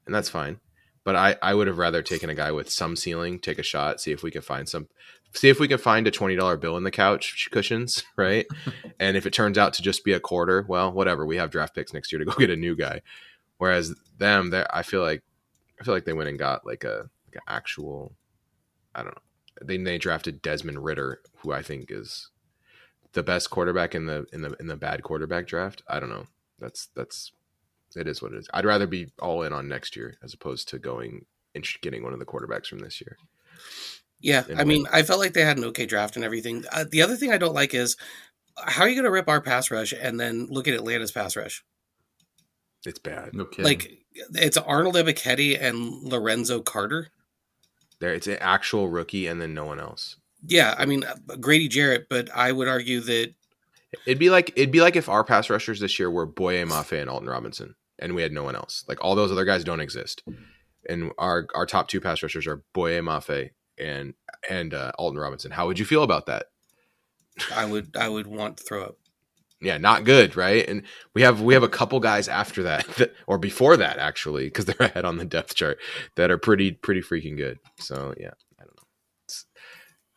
And 0.07 0.15
that's 0.15 0.29
fine 0.29 0.59
but 1.05 1.17
i 1.17 1.37
i 1.43 1.55
would 1.55 1.67
have 1.67 1.79
rather 1.79 2.03
taken 2.03 2.31
a 2.31 2.35
guy 2.35 2.51
with 2.53 2.71
some 2.71 2.97
ceiling 2.97 3.39
take 3.39 3.59
a 3.59 3.63
shot 3.63 4.01
see 4.01 4.13
if 4.13 4.23
we 4.23 4.31
can 4.31 4.43
find 4.43 4.69
some 4.69 4.89
see 5.35 5.49
if 5.49 5.61
we 5.61 5.69
can 5.69 5.79
find 5.79 6.07
a 6.07 6.11
$20 6.11 6.61
bill 6.61 6.77
in 6.77 6.85
the 6.85 6.91
couch 6.91 7.49
cushions, 7.51 8.05
right? 8.17 8.47
and 9.01 9.17
if 9.17 9.27
it 9.27 9.33
turns 9.33 9.59
out 9.59 9.75
to 9.75 9.83
just 9.83 10.05
be 10.05 10.13
a 10.13 10.21
quarter, 10.21 10.65
well, 10.69 10.93
whatever. 10.93 11.25
We 11.25 11.37
have 11.37 11.51
draft 11.51 11.75
picks 11.75 11.93
next 11.93 12.13
year 12.13 12.19
to 12.19 12.25
go 12.25 12.33
get 12.39 12.51
a 12.51 12.57
new 12.57 12.77
guy. 12.77 13.03
Whereas 13.59 13.95
them, 14.19 14.51
they 14.51 14.65
I 14.73 14.83
feel 14.83 15.03
like 15.03 15.23
I 15.81 15.85
feel 15.85 15.95
like 15.95 16.05
they 16.05 16.13
went 16.13 16.29
and 16.29 16.39
got 16.39 16.67
like 16.67 16.85
a 16.85 17.11
like 17.27 17.35
an 17.35 17.41
actual 17.47 18.13
I 18.95 19.03
don't 19.03 19.15
know. 19.15 19.23
They 19.63 19.77
they 19.77 19.99
drafted 19.99 20.41
Desmond 20.41 20.83
Ridder, 20.83 21.21
who 21.39 21.53
I 21.53 21.63
think 21.63 21.91
is 21.91 22.31
the 23.13 23.23
best 23.23 23.51
quarterback 23.51 23.95
in 23.95 24.07
the 24.07 24.27
in 24.33 24.41
the 24.41 24.57
in 24.59 24.67
the 24.67 24.77
bad 24.77 25.03
quarterback 25.03 25.47
draft. 25.47 25.83
I 25.89 26.01
don't 26.01 26.09
know. 26.09 26.27
That's 26.59 26.89
that's 26.97 27.33
it 27.97 28.07
is 28.07 28.23
what 28.23 28.33
it 28.33 28.39
is. 28.39 28.49
I'd 28.53 28.65
rather 28.65 28.87
be 28.87 29.13
all 29.21 29.43
in 29.43 29.53
on 29.53 29.69
next 29.69 29.97
year 29.97 30.15
as 30.23 30.35
opposed 30.35 30.69
to 30.69 30.79
going 30.79 31.27
and 31.55 31.67
getting 31.83 32.03
one 32.03 32.13
of 32.13 32.19
the 32.19 32.27
quarterbacks 32.27 32.67
from 32.67 32.79
this 32.79 33.01
year. 33.01 33.17
Yeah, 34.21 34.45
in 34.49 34.59
I 34.59 34.63
a 34.63 34.65
mean, 34.65 34.87
I 34.93 35.03
felt 35.03 35.19
like 35.19 35.33
they 35.33 35.45
had 35.45 35.59
an 35.59 35.65
okay 35.65 35.87
draft 35.87 36.17
and 36.17 36.25
everything. 36.25 36.65
Uh, 36.71 36.85
the 36.89 37.03
other 37.03 37.17
thing 37.17 37.33
I 37.33 37.39
don't 37.39 37.55
like 37.55 37.75
is 37.75 37.97
how 38.57 38.85
are 38.85 38.89
you 38.89 38.95
going 38.95 39.05
to 39.05 39.11
rip 39.11 39.29
our 39.29 39.41
pass 39.41 39.71
rush 39.71 39.93
and 39.99 40.21
then 40.21 40.47
look 40.51 40.69
at 40.69 40.75
Atlanta's 40.75 41.13
pass 41.13 41.37
rush? 41.37 41.65
It's 42.87 42.99
bad. 42.99 43.35
No 43.35 43.45
kidding. 43.45 43.65
Like 43.65 43.99
it's 44.35 44.57
Arnold 44.57 44.95
Ebiketie 44.95 45.61
and 45.61 46.03
Lorenzo 46.03 46.61
Carter. 46.61 47.09
There, 48.01 48.15
it's 48.15 48.27
an 48.27 48.39
actual 48.41 48.89
rookie, 48.89 49.27
and 49.27 49.41
then 49.41 49.53
no 49.53 49.67
one 49.67 49.81
else. 49.81 50.17
Yeah, 50.47 50.75
I 50.79 50.87
mean 50.87 51.05
uh, 51.05 51.37
Grady 51.39 51.69
Jarrett, 51.69 52.07
but 52.09 52.31
I 52.35 52.53
would 52.53 52.69
argue 52.69 53.01
that 53.01 53.35
It'd 54.07 54.19
be 54.19 54.31
like 54.31 54.53
it'd 54.57 54.71
be 54.71 54.81
like 54.81 54.97
if 54.97 55.09
our 55.09 55.25
pass 55.25 55.51
rushers 55.51 55.81
this 55.81 55.99
year 55.99 56.11
were 56.11 56.27
Boye 56.27 56.65
Mafe 56.65 57.01
and 57.01 57.11
Alton 57.11 57.29
Robinson, 57.29 57.75
and 58.01 58.15
we 58.15 58.23
had 58.23 58.33
no 58.33 58.43
one 58.43 58.57
else. 58.57 58.85
Like 58.89 59.05
all 59.05 59.15
those 59.15 59.31
other 59.31 59.45
guys 59.45 59.63
don't 59.63 59.81
exist. 59.81 60.23
and 60.89 61.13
our 61.19 61.47
our 61.55 61.67
top 61.67 61.89
two 61.89 62.01
pass 62.01 62.23
rushers 62.23 62.47
are 62.47 62.63
Boye 62.73 63.01
Mafe 63.01 63.51
and 63.79 64.15
and 64.49 64.75
uh, 64.75 64.93
Alton 64.99 65.19
Robinson. 65.21 65.51
How 65.53 65.67
would 65.67 65.79
you 65.79 65.85
feel 65.85 66.03
about 66.03 66.27
that? 66.27 66.47
I 67.55 67.65
would 67.65 67.97
I 67.97 68.09
would 68.09 68.27
want 68.27 68.57
to 68.57 68.65
throw 68.65 68.83
up. 68.85 68.97
Yeah, 69.63 69.77
not 69.77 70.05
good, 70.05 70.37
right? 70.37 70.67
And 70.67 70.83
we 71.15 71.23
have 71.23 71.43
we 71.43 71.55
have 71.55 71.63
a 71.63 71.69
couple 71.69 72.01
guys 72.01 72.29
after 72.29 72.63
that, 72.65 72.87
that 72.97 73.15
or 73.27 73.39
before 73.39 73.77
that 73.77 73.99
actually, 73.99 74.45
because 74.47 74.65
they're 74.65 74.77
ahead 74.81 75.05
on 75.05 75.19
the 75.19 75.25
depth 75.25 75.55
chart 75.55 75.79
that 76.17 76.31
are 76.31 76.39
pretty 76.39 76.73
pretty 76.73 77.03
freaking 77.03 77.37
good. 77.37 77.59
So 77.79 78.15
yeah, 78.19 78.31
I 78.59 78.65
don't 78.65 78.77
know. 78.77 78.89
It's, 79.27 79.47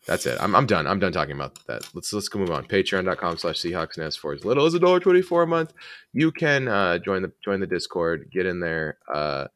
that's 0.06 0.26
it. 0.26 0.38
I'm, 0.42 0.56
I'm 0.56 0.66
done. 0.66 0.86
I'm 0.86 1.00
done 1.00 1.12
talking 1.12 1.36
about 1.36 1.66
that. 1.68 1.88
Let's 1.94 2.12
let's 2.12 2.28
go 2.28 2.40
move 2.40 2.52
on. 2.52 2.66
Patreon.com 2.66 3.38
slash 3.38 3.62
Seahawks 3.62 3.98
Nest 3.98 4.20
for 4.20 4.34
as 4.34 4.44
little 4.44 4.66
as 4.66 4.74
a 4.74 4.80
dollar 4.80 5.00
twenty 5.00 5.22
four 5.22 5.44
a 5.44 5.48
month. 5.48 5.74
You 6.12 6.32
can 6.32 6.68
uh, 6.68 7.00
join 7.00 7.22
the 7.22 7.32
join 7.44 7.60
the 7.60 7.68
Discord, 7.68 8.30
get 8.32 8.46
in 8.46 8.60
there, 8.60 8.98
uh, 9.14 9.48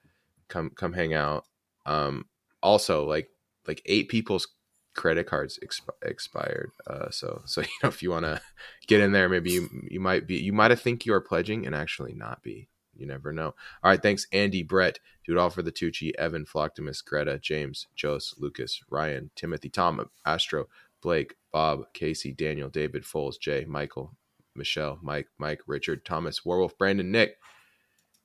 come 0.47 0.71
come 0.75 0.93
hang 0.93 1.13
out. 1.13 1.45
Um, 1.85 2.25
also, 2.63 3.05
like 3.05 3.29
like 3.67 3.81
eight 3.85 4.09
people's 4.09 4.47
credit 4.95 5.27
cards 5.27 5.59
exp- 5.63 5.89
expired. 6.01 6.71
Uh, 6.85 7.09
so 7.09 7.41
so 7.45 7.61
you 7.61 7.67
know 7.83 7.89
if 7.89 8.01
you 8.01 8.11
want 8.11 8.25
to 8.25 8.41
get 8.87 9.01
in 9.01 9.11
there, 9.11 9.29
maybe 9.29 9.51
you 9.51 9.69
you 9.89 9.99
might 9.99 10.27
be 10.27 10.35
you 10.35 10.53
might 10.53 10.71
have 10.71 10.81
think 10.81 11.05
you 11.05 11.13
are 11.13 11.21
pledging 11.21 11.65
and 11.65 11.75
actually 11.75 12.13
not 12.13 12.41
be. 12.43 12.69
You 12.97 13.07
never 13.07 13.31
know. 13.31 13.47
All 13.83 13.91
right, 13.91 14.01
thanks 14.01 14.27
Andy, 14.31 14.63
Brett, 14.63 14.99
do 15.25 15.33
it 15.33 15.37
all 15.37 15.49
for 15.49 15.61
the 15.61 15.71
Tucci, 15.71 16.11
Evan, 16.17 16.45
Floctimus, 16.45 17.03
Greta, 17.03 17.39
James, 17.39 17.87
Jos, 17.95 18.35
Lucas, 18.37 18.81
Ryan, 18.89 19.29
Timothy, 19.35 19.69
Tom, 19.69 20.09
Astro, 20.25 20.67
Blake, 21.01 21.35
Bob, 21.51 21.93
Casey, 21.93 22.31
Daniel, 22.31 22.69
David, 22.69 23.03
Foles, 23.03 23.39
Jay, 23.39 23.65
Michael, 23.65 24.15
Michelle, 24.55 24.99
Mike, 25.01 25.27
Mike, 25.37 25.61
Richard, 25.67 26.03
Thomas, 26.05 26.45
Werewolf, 26.45 26.77
Brandon, 26.77 27.11
Nick, 27.11 27.37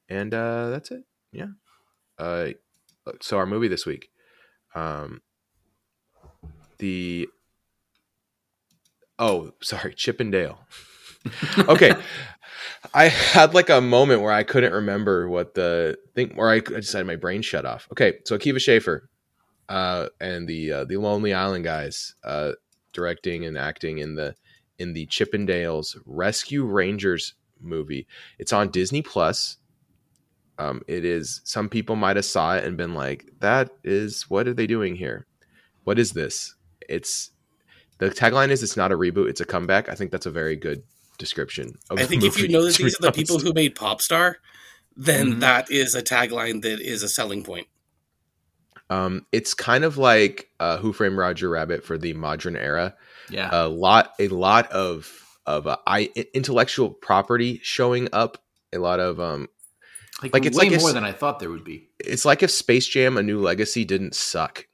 and 0.09 0.33
uh, 0.33 0.71
that's 0.71 0.91
it. 0.91 1.05
Yeah. 1.33 1.49
Uh, 2.19 2.51
so 3.21 3.37
our 3.39 3.47
movie 3.47 3.69
this 3.69 3.87
week, 3.87 4.11
um, 4.75 5.21
the 6.83 7.29
oh 9.21 9.53
sorry 9.63 9.95
chippendale 9.95 10.59
okay 11.69 11.93
i 12.95 13.09
had 13.09 13.55
like 13.55 13.71
a 13.71 13.81
moment 13.81 14.21
where 14.21 14.33
i 14.33 14.43
couldn't 14.43 14.73
remember 14.73 15.29
what 15.29 15.55
the 15.55 15.97
thing 16.15 16.31
where 16.35 16.51
i 16.51 16.59
decided 16.59 17.07
my 17.07 17.17
brain 17.17 17.43
shut 17.43 17.65
off. 17.65 17.89
Okay 17.93 18.19
so 18.25 18.37
akiva 18.37 18.61
schaffer 18.61 19.09
uh 19.69 20.09
and 20.21 20.49
the 20.49 20.73
uh, 20.73 20.85
the 20.85 20.97
lonely 20.97 21.33
island 21.33 21.65
guys 21.65 22.15
uh 22.25 22.53
directing 22.93 23.45
and 23.45 23.57
acting 23.57 23.99
in 23.99 24.15
the 24.15 24.35
in 24.79 24.93
the 24.93 25.07
chippendales 25.07 25.97
rescue 26.07 26.65
rangers 26.65 27.35
movie. 27.61 28.07
It's 28.39 28.53
on 28.53 28.71
disney 28.71 29.03
plus. 29.03 29.57
Um 30.59 30.83
it 30.89 31.05
is 31.05 31.41
some 31.45 31.69
people 31.69 31.97
might 31.97 32.17
have 32.17 32.25
saw 32.25 32.57
it 32.57 32.65
and 32.65 32.77
been 32.77 32.95
like 32.95 33.31
that 33.39 33.71
is 33.85 34.29
what 34.29 34.49
are 34.49 34.55
they 34.55 34.67
doing 34.67 34.97
here? 34.97 35.27
What 35.85 35.99
is 35.99 36.13
this? 36.13 36.55
It's 36.89 37.31
the 37.99 38.11
tagline 38.11 38.51
is 38.51 38.63
it's 38.65 38.77
not 38.77 38.91
a 38.91 38.99
reboot, 38.99 39.31
it's 39.31 39.41
a 39.41 39.45
comeback. 39.45 39.89
I 39.89 39.95
think 39.95 40.11
that's 40.11 40.27
a 40.27 40.31
very 40.31 40.57
good 40.57 40.83
description. 41.19 41.79
I 41.91 42.05
think 42.05 42.25
if 42.25 42.39
you 42.39 42.49
know 42.49 42.65
that 42.65 42.77
these 42.79 42.99
are 42.99 43.03
the 43.03 43.13
people 43.13 43.39
who 43.39 43.53
made 43.53 43.77
Popstar, 43.77 44.37
then 44.97 45.31
mm-hmm. 45.31 45.41
that 45.41 45.71
is 45.71 45.95
a 45.95 46.03
tagline 46.03 46.63
that 46.63 46.81
is 46.81 47.03
a 47.03 47.09
selling 47.09 47.45
point. 47.45 47.67
Um, 48.91 49.27
it's 49.33 49.55
kind 49.55 49.85
of 49.85 49.97
like 49.97 50.51
uh, 50.61 50.77
Who 50.79 50.93
Framed 50.93 51.17
Roger 51.17 51.49
Rabbit 51.49 51.85
for 51.85 51.97
the 51.97 52.13
modern 52.13 52.57
era. 52.57 52.95
Yeah, 53.31 53.49
a 53.51 53.69
lot, 53.69 54.13
a 54.19 54.29
lot 54.29 54.71
of 54.71 55.11
of 55.47 55.67
uh, 55.67 55.79
I, 55.87 56.11
intellectual 56.35 56.91
property 56.91 57.61
showing 57.63 58.09
up. 58.13 58.39
A 58.75 58.79
lot 58.79 59.01
of 59.01 59.21
um, 59.21 59.49
like, 60.23 60.35
like 60.35 60.47
it's 60.47 60.59
way 60.59 60.71
like 60.71 60.81
more 60.81 60.93
than 60.93 61.05
I 61.05 61.13
thought 61.13 61.39
there 61.39 61.51
would 61.51 61.65
be. 61.65 61.89
It's 61.99 62.25
like 62.25 62.43
if 62.43 62.51
Space 62.51 62.87
Jam: 62.87 63.17
A 63.17 63.23
New 63.23 63.41
Legacy 63.41 63.85
didn't 63.85 64.15
suck. 64.15 64.67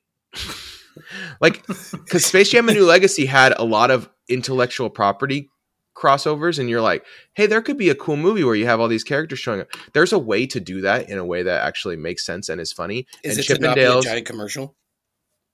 like 1.41 1.67
because 1.67 2.27
Space 2.27 2.51
Jam: 2.51 2.69
A 2.69 2.75
New 2.75 2.87
Legacy 2.87 3.27
had 3.27 3.55
a 3.57 3.65
lot 3.65 3.91
of 3.91 4.11
intellectual 4.29 4.91
property 4.91 5.51
crossovers, 5.99 6.59
and 6.59 6.69
you're 6.69 6.81
like, 6.81 7.05
hey, 7.35 7.47
there 7.47 7.63
could 7.63 7.77
be 7.77 7.91
a 7.91 7.95
cool 7.95 8.17
movie 8.17 8.45
where 8.45 8.55
you 8.55 8.67
have 8.67 8.81
all 8.81 8.89
these 8.89 9.05
characters 9.05 9.39
showing 9.39 9.61
up. 9.61 9.69
There's 9.93 10.13
a 10.13 10.19
way 10.19 10.47
to 10.47 10.61
do 10.61 10.81
that 10.83 11.09
in 11.09 11.19
a 11.19 11.25
way 11.25 11.43
that 11.43 11.65
actually 11.65 11.97
makes 11.97 12.25
sense 12.25 12.49
and 12.49 12.61
is 12.61 12.73
funny. 12.73 13.07
Is 13.25 13.37
and 13.37 13.45
it 13.45 13.55
to 13.57 13.61
not 13.61 13.75
be 13.75 13.83
a 13.83 14.01
giant 14.01 14.27
commercial? 14.27 14.77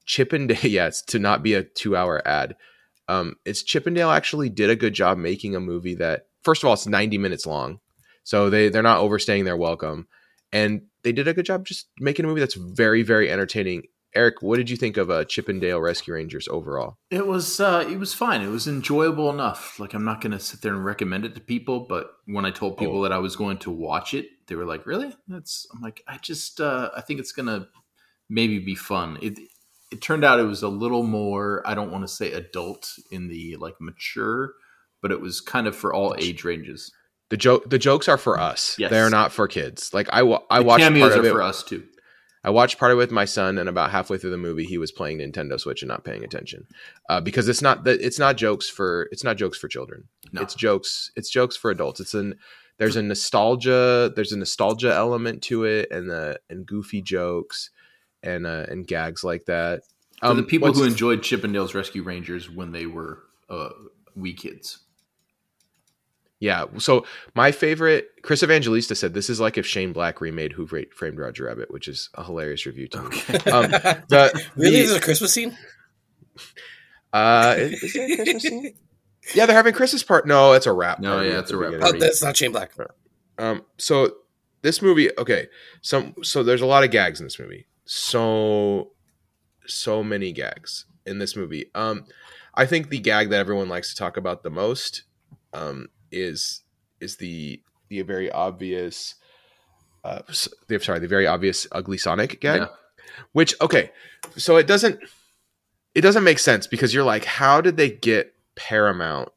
Chippendale, 0.07 0.59
yeah, 0.63 0.87
it's 0.87 1.03
to 1.03 1.19
not 1.19 1.43
be 1.43 1.55
a 1.55 1.63
two 1.63 1.97
hour 1.97 2.27
ad. 2.27 2.57
Um, 3.09 3.37
it's 3.45 3.63
Chippendale 3.63 4.11
actually 4.11 4.49
did 4.49 4.71
a 4.71 4.77
good 4.77 4.95
job 4.95 5.19
making 5.19 5.55
a 5.55 5.61
movie 5.61 5.95
that, 5.97 6.27
first 6.43 6.63
of 6.63 6.69
all, 6.69 6.75
it's 6.75 6.87
90 6.87 7.19
minutes 7.19 7.47
long, 7.47 7.81
so 8.23 8.51
they 8.51 8.69
they're 8.69 8.83
not 8.83 9.01
overstaying 9.01 9.45
their 9.45 9.57
welcome, 9.57 10.09
and 10.53 10.83
they 11.03 11.13
did 11.13 11.29
a 11.29 11.35
good 11.35 11.47
job 11.47 11.67
just 11.67 11.89
making 11.99 12.25
a 12.25 12.29
movie 12.29 12.41
that's 12.41 12.55
very 12.55 13.03
very 13.03 13.31
entertaining 13.31 13.83
Eric, 14.15 14.43
what 14.43 14.57
did 14.57 14.71
you 14.71 14.77
think 14.77 14.97
of 14.97 15.11
uh, 15.11 15.25
Chippendale 15.25 15.81
Rescue 15.81 16.15
Rangers 16.15 16.47
overall? 16.49 16.99
It 17.11 17.27
was 17.27 17.59
uh, 17.59 17.85
it 17.89 17.99
was 17.99 18.15
fine. 18.15 18.43
It 18.43 18.49
was 18.49 18.69
enjoyable 18.69 19.29
enough. 19.29 19.81
Like 19.81 19.93
I'm 19.93 20.05
not 20.05 20.21
going 20.21 20.33
to 20.33 20.39
sit 20.39 20.63
there 20.63 20.73
and 20.73 20.85
recommend 20.85 21.25
it 21.25 21.35
to 21.35 21.41
people, 21.41 21.81
but 21.81 22.13
when 22.27 22.45
I 22.45 22.51
told 22.51 22.77
people 22.77 23.01
oh. 23.01 23.03
that 23.03 23.13
I 23.13 23.19
was 23.19 23.35
going 23.35 23.59
to 23.59 23.71
watch 23.71 24.15
it, 24.15 24.27
they 24.47 24.55
were 24.55 24.65
like, 24.65 24.87
"Really?" 24.87 25.15
That's 25.27 25.67
I'm 25.75 25.81
like, 25.81 26.03
I 26.07 26.19
just 26.19 26.61
uh, 26.61 26.91
I 26.97 27.01
think 27.01 27.19
it's 27.19 27.33
going 27.33 27.47
to 27.47 27.67
maybe 28.29 28.61
be 28.61 28.77
fun. 28.77 29.19
It 29.21 29.39
it 29.91 30.01
turned 30.01 30.25
out 30.25 30.39
it 30.39 30.45
was 30.45 30.63
a 30.63 30.69
little 30.69 31.03
more. 31.03 31.63
I 31.67 31.75
don't 31.75 31.91
want 31.91 32.05
to 32.05 32.13
say 32.13 32.33
adult 32.33 32.89
in 33.11 33.29
the 33.29 33.57
like 33.57 33.75
mature, 33.81 34.55
but 35.03 35.11
it 35.11 35.21
was 35.21 35.41
kind 35.41 35.67
of 35.67 35.75
for 35.75 35.93
all 35.93 36.15
age 36.19 36.45
ranges. 36.45 36.93
The 37.31 37.37
joke 37.37 37.69
the 37.69 37.79
jokes 37.79 38.09
are 38.09 38.19
for 38.19 38.39
us. 38.39 38.77
Yes. 38.79 38.91
They're 38.91 39.11
not 39.11 39.33
for 39.33 39.49
kids. 39.49 39.93
Like 39.93 40.09
I 40.13 40.21
I 40.51 40.61
the 40.61 40.65
watched 40.65 40.85
cameos 40.85 41.09
part 41.09 41.19
of 41.19 41.25
are 41.25 41.29
it. 41.29 41.33
for 41.33 41.43
us 41.43 41.65
too 41.65 41.83
I 42.45 42.51
watched 42.51 42.79
part 42.79 42.93
of 42.93 42.97
it 42.97 43.01
with 43.01 43.11
my 43.11 43.25
son, 43.25 43.57
and 43.57 43.69
about 43.69 43.91
halfway 43.91 44.19
through 44.19 44.31
the 44.31 44.37
movie, 44.37 44.65
he 44.65 44.77
was 44.77 44.93
playing 44.93 45.19
Nintendo 45.19 45.59
Switch 45.59 45.83
and 45.83 45.89
not 45.89 46.05
paying 46.05 46.25
attention 46.25 46.67
uh, 47.09 47.21
because 47.21 47.49
it's 47.49 47.63
not 47.63 47.85
that 47.85 48.01
it's 48.01 48.19
not 48.19 48.37
jokes 48.37 48.69
for 48.69 49.09
it's 49.11 49.25
not 49.25 49.37
jokes 49.37 49.59
for 49.59 49.69
children. 49.69 50.05
No. 50.33 50.43
It's 50.43 50.55
jokes. 50.55 51.11
It's 51.17 51.31
jokes 51.31 51.57
for 51.57 51.71
adults. 51.71 52.01
It's 52.01 52.15
an 52.15 52.37
there's 52.77 52.97
a 52.97 53.03
nostalgia 53.03 54.13
there's 54.15 54.33
a 54.33 54.39
nostalgia 54.39 54.93
element 54.93 55.43
to 55.45 55.65
it, 55.65 55.91
and 55.91 56.09
the 56.11 56.39
and 56.51 56.67
goofy 56.67 57.01
jokes 57.01 57.71
and 58.23 58.47
uh, 58.47 58.67
and 58.69 58.87
gags 58.87 59.25
like 59.25 59.47
that. 59.47 59.83
For 60.21 60.27
um, 60.27 60.37
the 60.37 60.43
people 60.43 60.73
who 60.73 60.85
enjoyed 60.85 61.21
Chippendales 61.21 61.75
Rescue 61.75 62.03
Rangers 62.03 62.51
when 62.51 62.73
they 62.73 62.87
were 62.87 63.23
uh, 63.49 63.71
wee 64.15 64.35
kids. 64.35 64.84
Yeah. 66.41 66.67
So 66.79 67.07
my 67.35 67.53
favorite, 67.53 68.09
Chris 68.23 68.43
Evangelista 68.43 68.95
said 68.95 69.15
this 69.15 69.31
is 69.31 69.41
like 69.41 69.57
if 69.57 69.67
Shane 69.67 69.93
Black 69.93 70.21
remade 70.21 70.53
Who 70.53 70.67
Framed 70.67 71.19
Roger 71.19 71.45
Rabbit, 71.45 71.71
which 71.71 71.89
is 71.89 72.11
a 72.15 72.25
hilarious 72.25 72.67
review 72.67 72.89
to 72.89 72.99
okay. 73.01 73.33
me. 73.33 73.53
Um, 73.53 73.71
the, 74.09 74.45
really, 74.57 74.77
the, 74.77 74.79
is 74.79 74.91
it 74.93 74.97
a 74.99 75.01
Christmas 75.01 75.33
scene? 75.33 75.57
Uh, 77.13 77.55
is, 77.59 77.81
is 77.81 77.95
it 77.95 78.11
a 78.11 78.17
Christmas 78.25 78.43
scene? 78.43 78.75
Yeah, 79.35 79.47
they're 79.47 79.55
having 79.55 79.73
Christmas 79.73 80.03
part. 80.03 80.27
No, 80.27 80.53
it's 80.53 80.67
a 80.67 80.73
rap. 80.73 80.99
No, 80.99 81.21
yeah, 81.21 81.39
it's 81.39 81.53
a 81.53 81.57
rap. 81.57 81.75
Oh, 81.81 81.93
that's 81.93 82.23
not 82.23 82.37
Shane 82.37 82.51
Black. 82.51 82.73
Um, 83.39 83.63
so 83.79 84.11
this 84.63 84.83
movie, 84.83 85.17
okay, 85.19 85.47
some 85.81 86.15
so 86.23 86.43
there's 86.43 86.61
a 86.61 86.67
lot 86.67 86.83
of 86.83 86.91
gags 86.91 87.21
in 87.21 87.27
this 87.27 87.39
movie. 87.39 87.67
So 87.85 88.91
so 89.67 90.03
many 90.03 90.33
gags 90.33 90.87
in 91.07 91.19
this 91.19 91.37
movie. 91.37 91.71
Um, 91.75 92.07
I 92.55 92.67
think 92.67 92.91
the 92.91 92.99
gag 92.99 93.31
that 93.31 93.39
everyone 93.39 93.69
likes 93.69 93.91
to 93.91 93.97
talk 93.97 94.17
about 94.17 94.43
the 94.43 94.51
most 94.51 95.05
um, 95.53 95.89
is 96.15 96.63
is 97.01 97.17
the 97.17 97.61
the 97.89 98.01
very 98.03 98.31
obvious 98.31 99.15
uh 100.05 100.21
the, 100.69 100.81
sorry 100.81 100.99
the 100.99 101.09
very 101.09 101.27
obvious 101.27 101.67
ugly 101.73 101.99
sonic 101.99 102.41
gag 102.41 102.63
yeah. 102.63 102.67
which 103.33 103.55
okay 103.61 103.91
so 104.37 104.57
it 104.57 104.67
doesn't 104.67 104.99
it 105.95 106.01
doesn't 106.01 106.25
make 106.25 106.39
sense 106.39 106.67
because 106.67 106.95
you're 106.95 107.05
like 107.05 107.25
how 107.25 107.61
did 107.61 107.77
they 107.77 107.91
get 107.91 108.35
paramount 108.55 109.29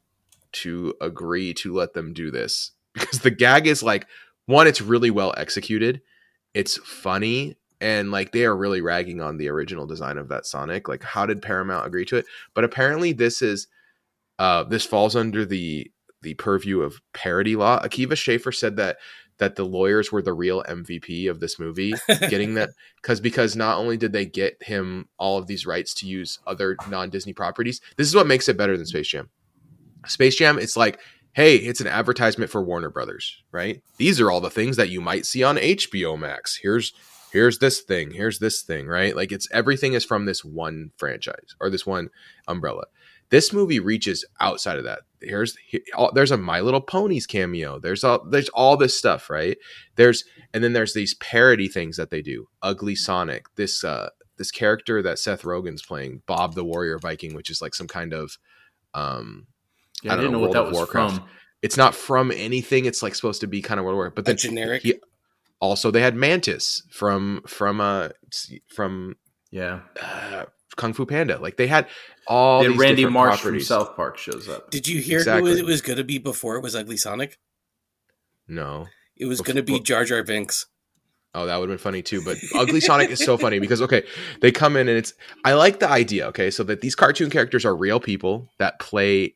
to 0.52 0.94
agree 1.00 1.52
to 1.52 1.74
let 1.74 1.94
them 1.94 2.12
do 2.12 2.30
this 2.30 2.72
because 2.94 3.20
the 3.20 3.30
gag 3.30 3.66
is 3.66 3.82
like 3.82 4.06
one 4.46 4.66
it's 4.66 4.80
really 4.80 5.10
well 5.10 5.34
executed 5.36 6.00
it's 6.54 6.76
funny 6.78 7.56
and 7.80 8.10
like 8.10 8.32
they 8.32 8.44
are 8.44 8.56
really 8.56 8.80
ragging 8.80 9.20
on 9.20 9.36
the 9.36 9.48
original 9.48 9.86
design 9.86 10.18
of 10.18 10.28
that 10.28 10.46
sonic 10.46 10.88
like 10.88 11.02
how 11.02 11.26
did 11.26 11.42
paramount 11.42 11.86
agree 11.86 12.04
to 12.04 12.16
it 12.16 12.26
but 12.54 12.64
apparently 12.64 13.12
this 13.12 13.42
is 13.42 13.68
uh 14.38 14.64
this 14.64 14.84
falls 14.84 15.14
under 15.14 15.44
the 15.44 15.90
the 16.22 16.34
purview 16.34 16.80
of 16.80 17.00
parody 17.12 17.56
law. 17.56 17.80
Akiva 17.82 18.16
Schaffer 18.16 18.52
said 18.52 18.76
that 18.76 18.98
that 19.38 19.54
the 19.54 19.64
lawyers 19.64 20.10
were 20.10 20.22
the 20.22 20.32
real 20.32 20.64
MVP 20.64 21.30
of 21.30 21.40
this 21.40 21.58
movie, 21.58 21.94
getting 22.28 22.54
that 22.54 22.70
because 23.02 23.20
because 23.20 23.56
not 23.56 23.78
only 23.78 23.96
did 23.96 24.12
they 24.12 24.26
get 24.26 24.60
him 24.62 25.08
all 25.16 25.38
of 25.38 25.46
these 25.46 25.66
rights 25.66 25.94
to 25.94 26.06
use 26.06 26.38
other 26.46 26.76
non 26.88 27.10
Disney 27.10 27.32
properties, 27.32 27.80
this 27.96 28.08
is 28.08 28.14
what 28.14 28.26
makes 28.26 28.48
it 28.48 28.56
better 28.56 28.76
than 28.76 28.86
Space 28.86 29.08
Jam. 29.08 29.30
Space 30.06 30.36
Jam, 30.36 30.58
it's 30.58 30.76
like, 30.76 31.00
hey, 31.32 31.56
it's 31.56 31.80
an 31.80 31.86
advertisement 31.86 32.50
for 32.50 32.62
Warner 32.62 32.90
Brothers, 32.90 33.42
right? 33.52 33.82
These 33.96 34.20
are 34.20 34.30
all 34.30 34.40
the 34.40 34.50
things 34.50 34.76
that 34.76 34.90
you 34.90 35.00
might 35.00 35.26
see 35.26 35.42
on 35.42 35.56
HBO 35.56 36.18
Max. 36.18 36.58
Here's 36.60 36.92
here's 37.32 37.58
this 37.58 37.80
thing, 37.80 38.10
here's 38.10 38.38
this 38.40 38.62
thing, 38.62 38.86
right? 38.86 39.14
Like 39.14 39.32
it's 39.32 39.48
everything 39.52 39.92
is 39.92 40.04
from 40.04 40.26
this 40.26 40.44
one 40.44 40.90
franchise 40.96 41.54
or 41.60 41.70
this 41.70 41.86
one 41.86 42.08
umbrella. 42.48 42.84
This 43.30 43.52
movie 43.52 43.80
reaches 43.80 44.24
outside 44.40 44.78
of 44.78 44.84
that. 44.84 45.00
Here's 45.20 45.56
he, 45.56 45.82
all, 45.96 46.12
there's 46.12 46.30
a 46.30 46.36
My 46.36 46.60
Little 46.60 46.80
Ponies 46.80 47.26
cameo. 47.26 47.78
There's 47.78 48.04
all 48.04 48.24
there's 48.24 48.48
all 48.50 48.76
this 48.76 48.96
stuff, 48.96 49.30
right? 49.30 49.56
There's 49.96 50.24
and 50.54 50.62
then 50.64 50.72
there's 50.72 50.94
these 50.94 51.14
parody 51.14 51.68
things 51.68 51.96
that 51.96 52.10
they 52.10 52.22
do. 52.22 52.48
Ugly 52.62 52.96
Sonic, 52.96 53.46
this 53.56 53.84
uh 53.84 54.10
this 54.36 54.50
character 54.50 55.02
that 55.02 55.18
Seth 55.18 55.42
Rogen's 55.42 55.82
playing, 55.82 56.22
Bob 56.26 56.54
the 56.54 56.64
Warrior 56.64 56.98
Viking, 56.98 57.34
which 57.34 57.50
is 57.50 57.60
like 57.62 57.74
some 57.74 57.88
kind 57.88 58.12
of 58.12 58.38
um 58.94 59.46
Yeah, 60.02 60.12
I 60.12 60.14
I, 60.14 60.16
don't 60.16 60.24
didn't 60.24 60.32
know, 60.32 60.38
know 60.38 60.40
what 60.40 60.52
that 60.52 60.66
was 60.66 60.72
Warcraft. 60.74 61.16
from. 61.16 61.28
it's 61.62 61.76
not 61.76 61.94
from 61.94 62.30
anything. 62.32 62.84
It's 62.84 63.02
like 63.02 63.14
supposed 63.14 63.40
to 63.42 63.46
be 63.46 63.62
kind 63.62 63.80
of 63.80 63.84
World 63.84 63.94
of 63.94 63.98
War, 63.98 64.10
but 64.10 64.24
A 64.26 64.32
then 64.32 64.36
generic? 64.36 64.82
He, 64.82 64.94
also, 65.60 65.90
they 65.90 66.02
had 66.02 66.14
Mantis 66.16 66.82
from 66.90 67.42
from 67.46 67.80
uh 67.80 68.10
from 68.68 69.16
Yeah, 69.50 69.80
uh, 70.00 70.44
Kung 70.78 70.94
Fu 70.94 71.04
Panda. 71.04 71.38
Like 71.38 71.58
they 71.58 71.66
had 71.66 71.86
all 72.26 72.64
and 72.64 72.72
these 72.72 72.80
Randy 72.80 73.02
different 73.02 73.12
Marsh 73.14 73.40
properties. 73.42 73.68
from 73.68 73.80
South 73.84 73.94
Park 73.96 74.16
shows 74.16 74.48
up. 74.48 74.70
Did 74.70 74.88
you 74.88 75.00
hear 75.02 75.18
Exactly. 75.18 75.52
who 75.52 75.58
it 75.58 75.66
was 75.66 75.82
going 75.82 75.98
to 75.98 76.04
be 76.04 76.16
before 76.16 76.56
it 76.56 76.62
was 76.62 76.74
Ugly 76.74 76.96
Sonic? 76.96 77.38
No, 78.46 78.86
It 79.16 79.26
was 79.26 79.42
going 79.42 79.56
to 79.56 79.62
be 79.62 79.78
Jar 79.80 80.04
Jar 80.06 80.22
Binks. 80.22 80.66
Oh, 81.34 81.44
that 81.44 81.58
would 81.60 81.68
have 81.68 81.78
been 81.78 81.82
funny 81.82 82.00
too. 82.00 82.22
But 82.24 82.38
Ugly 82.54 82.80
Sonic 82.80 83.10
is 83.10 83.22
so 83.22 83.36
funny 83.36 83.58
because 83.64 83.82
okay, 83.82 84.04
they 84.40 84.50
come 84.50 84.76
in 84.76 84.88
and 84.88 84.96
it's 84.96 85.12
I 85.44 85.52
like 85.52 85.80
the 85.80 85.88
idea, 85.90 86.26
okay, 86.28 86.50
so 86.50 86.62
that 86.64 86.80
these 86.80 86.94
cartoon 86.94 87.28
characters 87.28 87.66
are 87.66 87.76
real 87.76 88.00
people 88.00 88.48
that 88.58 88.80
play 88.80 89.34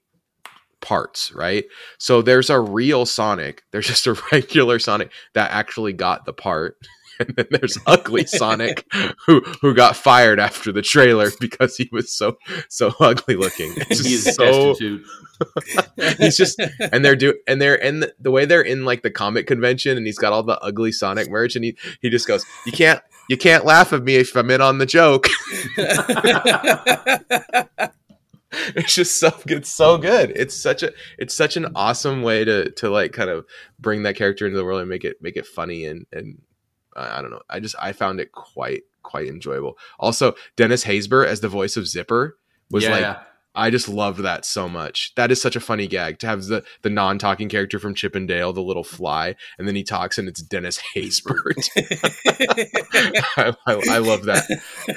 parts, 0.81 1.31
right? 1.33 1.65
So 1.99 2.23
there's 2.23 2.49
a 2.51 2.59
real 2.59 3.05
Sonic, 3.07 3.63
there's 3.71 3.87
just 3.87 4.07
a 4.07 4.15
regular 4.33 4.79
Sonic 4.79 5.11
that 5.35 5.51
actually 5.51 5.93
got 5.93 6.25
the 6.25 6.33
part. 6.33 6.77
And 7.23 7.37
then 7.37 7.47
there's 7.51 7.79
ugly 7.87 8.27
Sonic 8.27 8.87
who 9.27 9.41
who 9.61 9.75
got 9.75 9.97
fired 9.97 10.41
after 10.41 10.73
the 10.73 10.83
trailer 10.83 11.31
because 11.41 11.77
he 11.77 11.89
was 11.93 12.13
so 12.13 12.37
so 12.69 12.93
ugly 13.01 13.37
looking. 13.37 13.73
It's 13.93 14.05
He 14.05 14.15
is 14.15 14.35
so 14.35 14.75
he's 16.19 16.37
just 16.37 16.61
and 16.81 17.05
they're 17.05 17.17
do 17.17 17.35
and 17.47 17.61
they're 17.61 17.75
in 17.75 18.01
the, 18.01 18.15
the 18.21 18.31
way 18.31 18.45
they're 18.45 18.63
in 18.63 18.85
like 18.85 19.03
the 19.03 19.11
comic 19.11 19.47
convention 19.47 19.97
and 19.97 20.07
he's 20.07 20.19
got 20.19 20.33
all 20.33 20.43
the 20.43 20.59
ugly 20.61 20.93
Sonic 20.93 21.31
merch 21.31 21.57
and 21.57 21.65
he 21.65 21.77
he 22.01 22.11
just 22.11 22.27
goes, 22.27 22.45
You 22.65 22.73
can't 22.73 23.01
you 23.29 23.37
can't 23.37 23.65
laugh 23.65 23.93
at 23.93 24.03
me 24.03 24.17
if 24.17 24.37
I'm 24.37 24.51
in 24.51 24.61
on 24.61 24.79
the 24.79 24.87
joke. 24.87 25.29
it's 28.53 28.95
just 28.95 29.19
so 29.19 29.33
it's 29.47 29.71
so 29.71 29.99
good. 29.99 30.33
It's 30.37 30.55
such 30.55 30.83
a 30.83 30.93
it's 31.19 31.35
such 31.35 31.57
an 31.57 31.73
awesome 31.75 32.23
way 32.23 32.45
to 32.45 32.71
to 32.73 32.91
like 32.91 33.13
kind 33.13 33.31
of 33.31 33.47
bring 33.79 34.03
that 34.05 34.17
character 34.17 34.47
into 34.47 34.57
the 34.57 34.65
world 34.65 34.81
and 34.81 34.91
make 34.91 35.05
it 35.05 35.17
make 35.21 35.37
it 35.37 35.47
funny 35.47 35.85
and 35.85 36.07
and 36.13 36.41
I 36.97 37.21
don't 37.21 37.31
know. 37.31 37.43
I 37.49 37.61
just 37.61 37.75
I 37.81 37.93
found 37.93 38.21
it 38.21 38.33
quite 38.33 38.83
quite 39.03 39.29
enjoyable. 39.29 39.79
Also, 39.99 40.35
Dennis 40.57 40.85
Haysbert 40.85 41.27
as 41.27 41.41
the 41.41 41.49
voice 41.49 41.77
of 41.77 41.87
Zipper 41.87 42.37
was 42.71 42.85
yeah, 42.85 42.91
like. 42.91 43.17
I 43.55 43.71
just 43.71 43.89
loved 43.89 44.21
that 44.21 44.47
so 44.47 44.69
much. 44.69 45.13
That 45.17 45.31
is 45.31 45.41
such 45.41 45.57
a 45.57 45.61
funny 45.61 45.87
gag 45.87 46.19
to 46.21 46.27
have 46.27 46.45
the 46.45 46.65
the 46.83 46.89
non 46.89 47.19
talking 47.19 47.49
character 47.49 47.79
from 47.79 47.95
Chip 47.95 48.15
and 48.15 48.27
Dale, 48.27 48.53
the 48.53 48.63
little 48.63 48.85
fly, 48.85 49.35
and 49.59 49.69
then 49.69 49.75
he 49.75 49.83
talks 49.83 50.17
and 50.17 50.27
it's 50.27 50.43
Dennis 50.43 50.81
Haysbert. 50.95 51.69
I, 53.37 53.55
I, 53.67 53.97
I 53.97 53.99
love 53.99 54.25
that. 54.25 54.45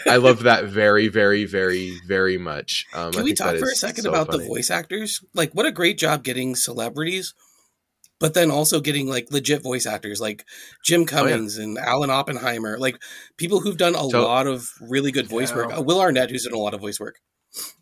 I 0.07 0.15
love 0.17 0.43
that 0.43 0.65
very, 0.65 1.09
very, 1.09 1.45
very, 1.45 1.99
very 2.07 2.37
much. 2.37 2.85
Um, 2.93 3.09
I 3.09 3.11
Can 3.11 3.23
we 3.23 3.33
talk 3.33 3.57
for 3.57 3.65
a 3.65 3.75
second 3.75 4.03
so 4.03 4.09
about 4.09 4.27
funny. 4.27 4.43
the 4.43 4.47
voice 4.47 4.71
actors? 4.71 5.23
Like, 5.33 5.51
what 5.51 5.65
a 5.65 5.71
great 5.71 5.97
job 5.97 6.23
getting 6.23 6.55
celebrities, 6.55 7.33
but 8.19 8.33
then 8.33 8.49
also 8.51 8.79
getting 8.79 9.07
like 9.07 9.27
legit 9.31 9.61
voice 9.63 9.85
actors 9.85 10.19
like 10.21 10.43
Jim 10.85 11.01
Oh, 11.01 11.03
yeah. 11.03 11.07
Cummings 11.09 11.57
and 11.57 11.77
Alan 11.77 12.09
Oppenheimer, 12.09 12.77
like 12.77 12.97
people 13.37 13.59
who've 13.59 13.77
done 13.77 13.95
a 13.95 14.09
So- 14.09 14.23
lot 14.23 14.47
of 14.47 14.67
really 14.81 15.11
good 15.11 15.27
voice 15.27 15.53
work. 15.53 15.69
Yeah. 15.69 15.77
Uh, 15.77 15.81
Will 15.81 15.99
Arnett, 15.99 16.29
who's 16.31 16.45
done 16.45 16.53
a 16.53 16.57
lot 16.61 16.73
of 16.73 16.81
voice 16.81 16.99
work. 16.99 17.15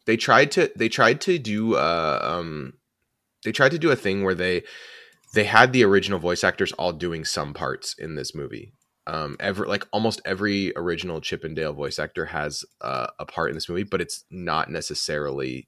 They 0.06 0.18
tried 0.18 0.52
to. 0.52 0.72
They 0.76 0.90
tried 0.90 1.20
to 1.22 1.40
do. 1.40 1.76
Uh, 1.76 2.20
um, 2.22 2.74
they 3.44 3.52
tried 3.52 3.72
to 3.72 3.80
do 3.80 3.90
a 3.92 3.96
thing 3.96 4.24
where 4.24 4.36
they 4.36 4.64
they 5.34 5.46
had 5.46 5.74
the 5.74 5.84
original 5.84 6.20
voice 6.20 6.44
actors 6.44 6.72
all 6.74 6.94
doing 6.94 7.26
some 7.26 7.54
parts 7.56 7.96
in 7.98 8.14
this 8.16 8.36
movie. 8.36 8.74
Um, 9.08 9.36
ever 9.40 9.66
like 9.66 9.88
almost 9.92 10.22
every 10.26 10.72
original 10.76 11.22
Chip 11.22 11.44
and 11.44 11.56
Dale 11.56 11.74
voice 11.74 11.98
actor 11.98 12.28
has 12.28 12.64
uh, 12.82 13.08
a 13.20 13.26
part 13.26 13.50
in 13.50 13.56
this 13.56 13.68
movie, 13.68 13.84
but 13.84 14.00
it's 14.00 14.24
not 14.30 14.70
necessarily 14.70 15.68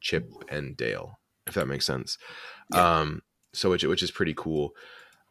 Chip 0.00 0.28
and 0.50 0.76
Dale, 0.76 1.18
if 1.46 1.54
that 1.54 1.66
makes 1.66 1.86
sense. 1.86 2.18
Yeah. 2.74 2.98
Um, 3.00 3.22
so 3.56 3.70
which 3.70 3.84
which 3.84 4.02
is 4.02 4.10
pretty 4.10 4.34
cool. 4.36 4.74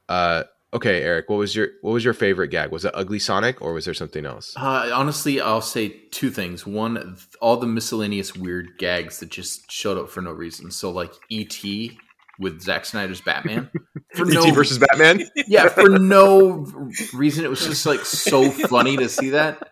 Uh, 0.10 0.44
okay, 0.74 1.02
Eric, 1.02 1.30
what 1.30 1.38
was 1.38 1.56
your 1.56 1.70
what 1.82 1.92
was 1.92 2.04
your 2.04 2.14
favorite 2.14 2.50
gag? 2.50 2.72
Was 2.72 2.86
it 2.86 2.92
Ugly 2.94 3.20
Sonic 3.20 3.62
or 3.62 3.74
was 3.74 3.86
there 3.86 3.94
something 3.94 4.26
else? 4.26 4.54
Uh, 4.58 4.92
honestly, 4.94 5.40
I'll 5.42 5.62
say 5.62 5.90
two 6.12 6.30
things. 6.32 6.66
One, 6.68 7.18
all 7.42 7.58
the 7.58 7.68
miscellaneous 7.68 8.36
weird 8.36 8.78
gags 8.78 9.20
that 9.20 9.30
just 9.30 9.72
showed 9.72 9.98
up 9.98 10.10
for 10.10 10.22
no 10.22 10.32
reason. 10.32 10.72
So, 10.72 10.92
like 10.92 11.14
E.T. 11.30 11.98
with 12.40 12.62
Zack 12.62 12.86
Snyder's 12.86 13.22
Batman. 13.22 13.70
For 14.16 14.30
E.T. 14.30 14.52
versus 14.52 14.78
Batman. 14.78 15.26
yeah, 15.48 15.68
for 15.68 15.90
no 15.90 16.66
reason. 17.14 17.44
It 17.44 17.50
was 17.50 17.66
just 17.66 17.86
like 17.86 18.06
so 18.06 18.50
funny 18.50 18.96
to 18.96 19.10
see 19.10 19.32
that. 19.32 19.72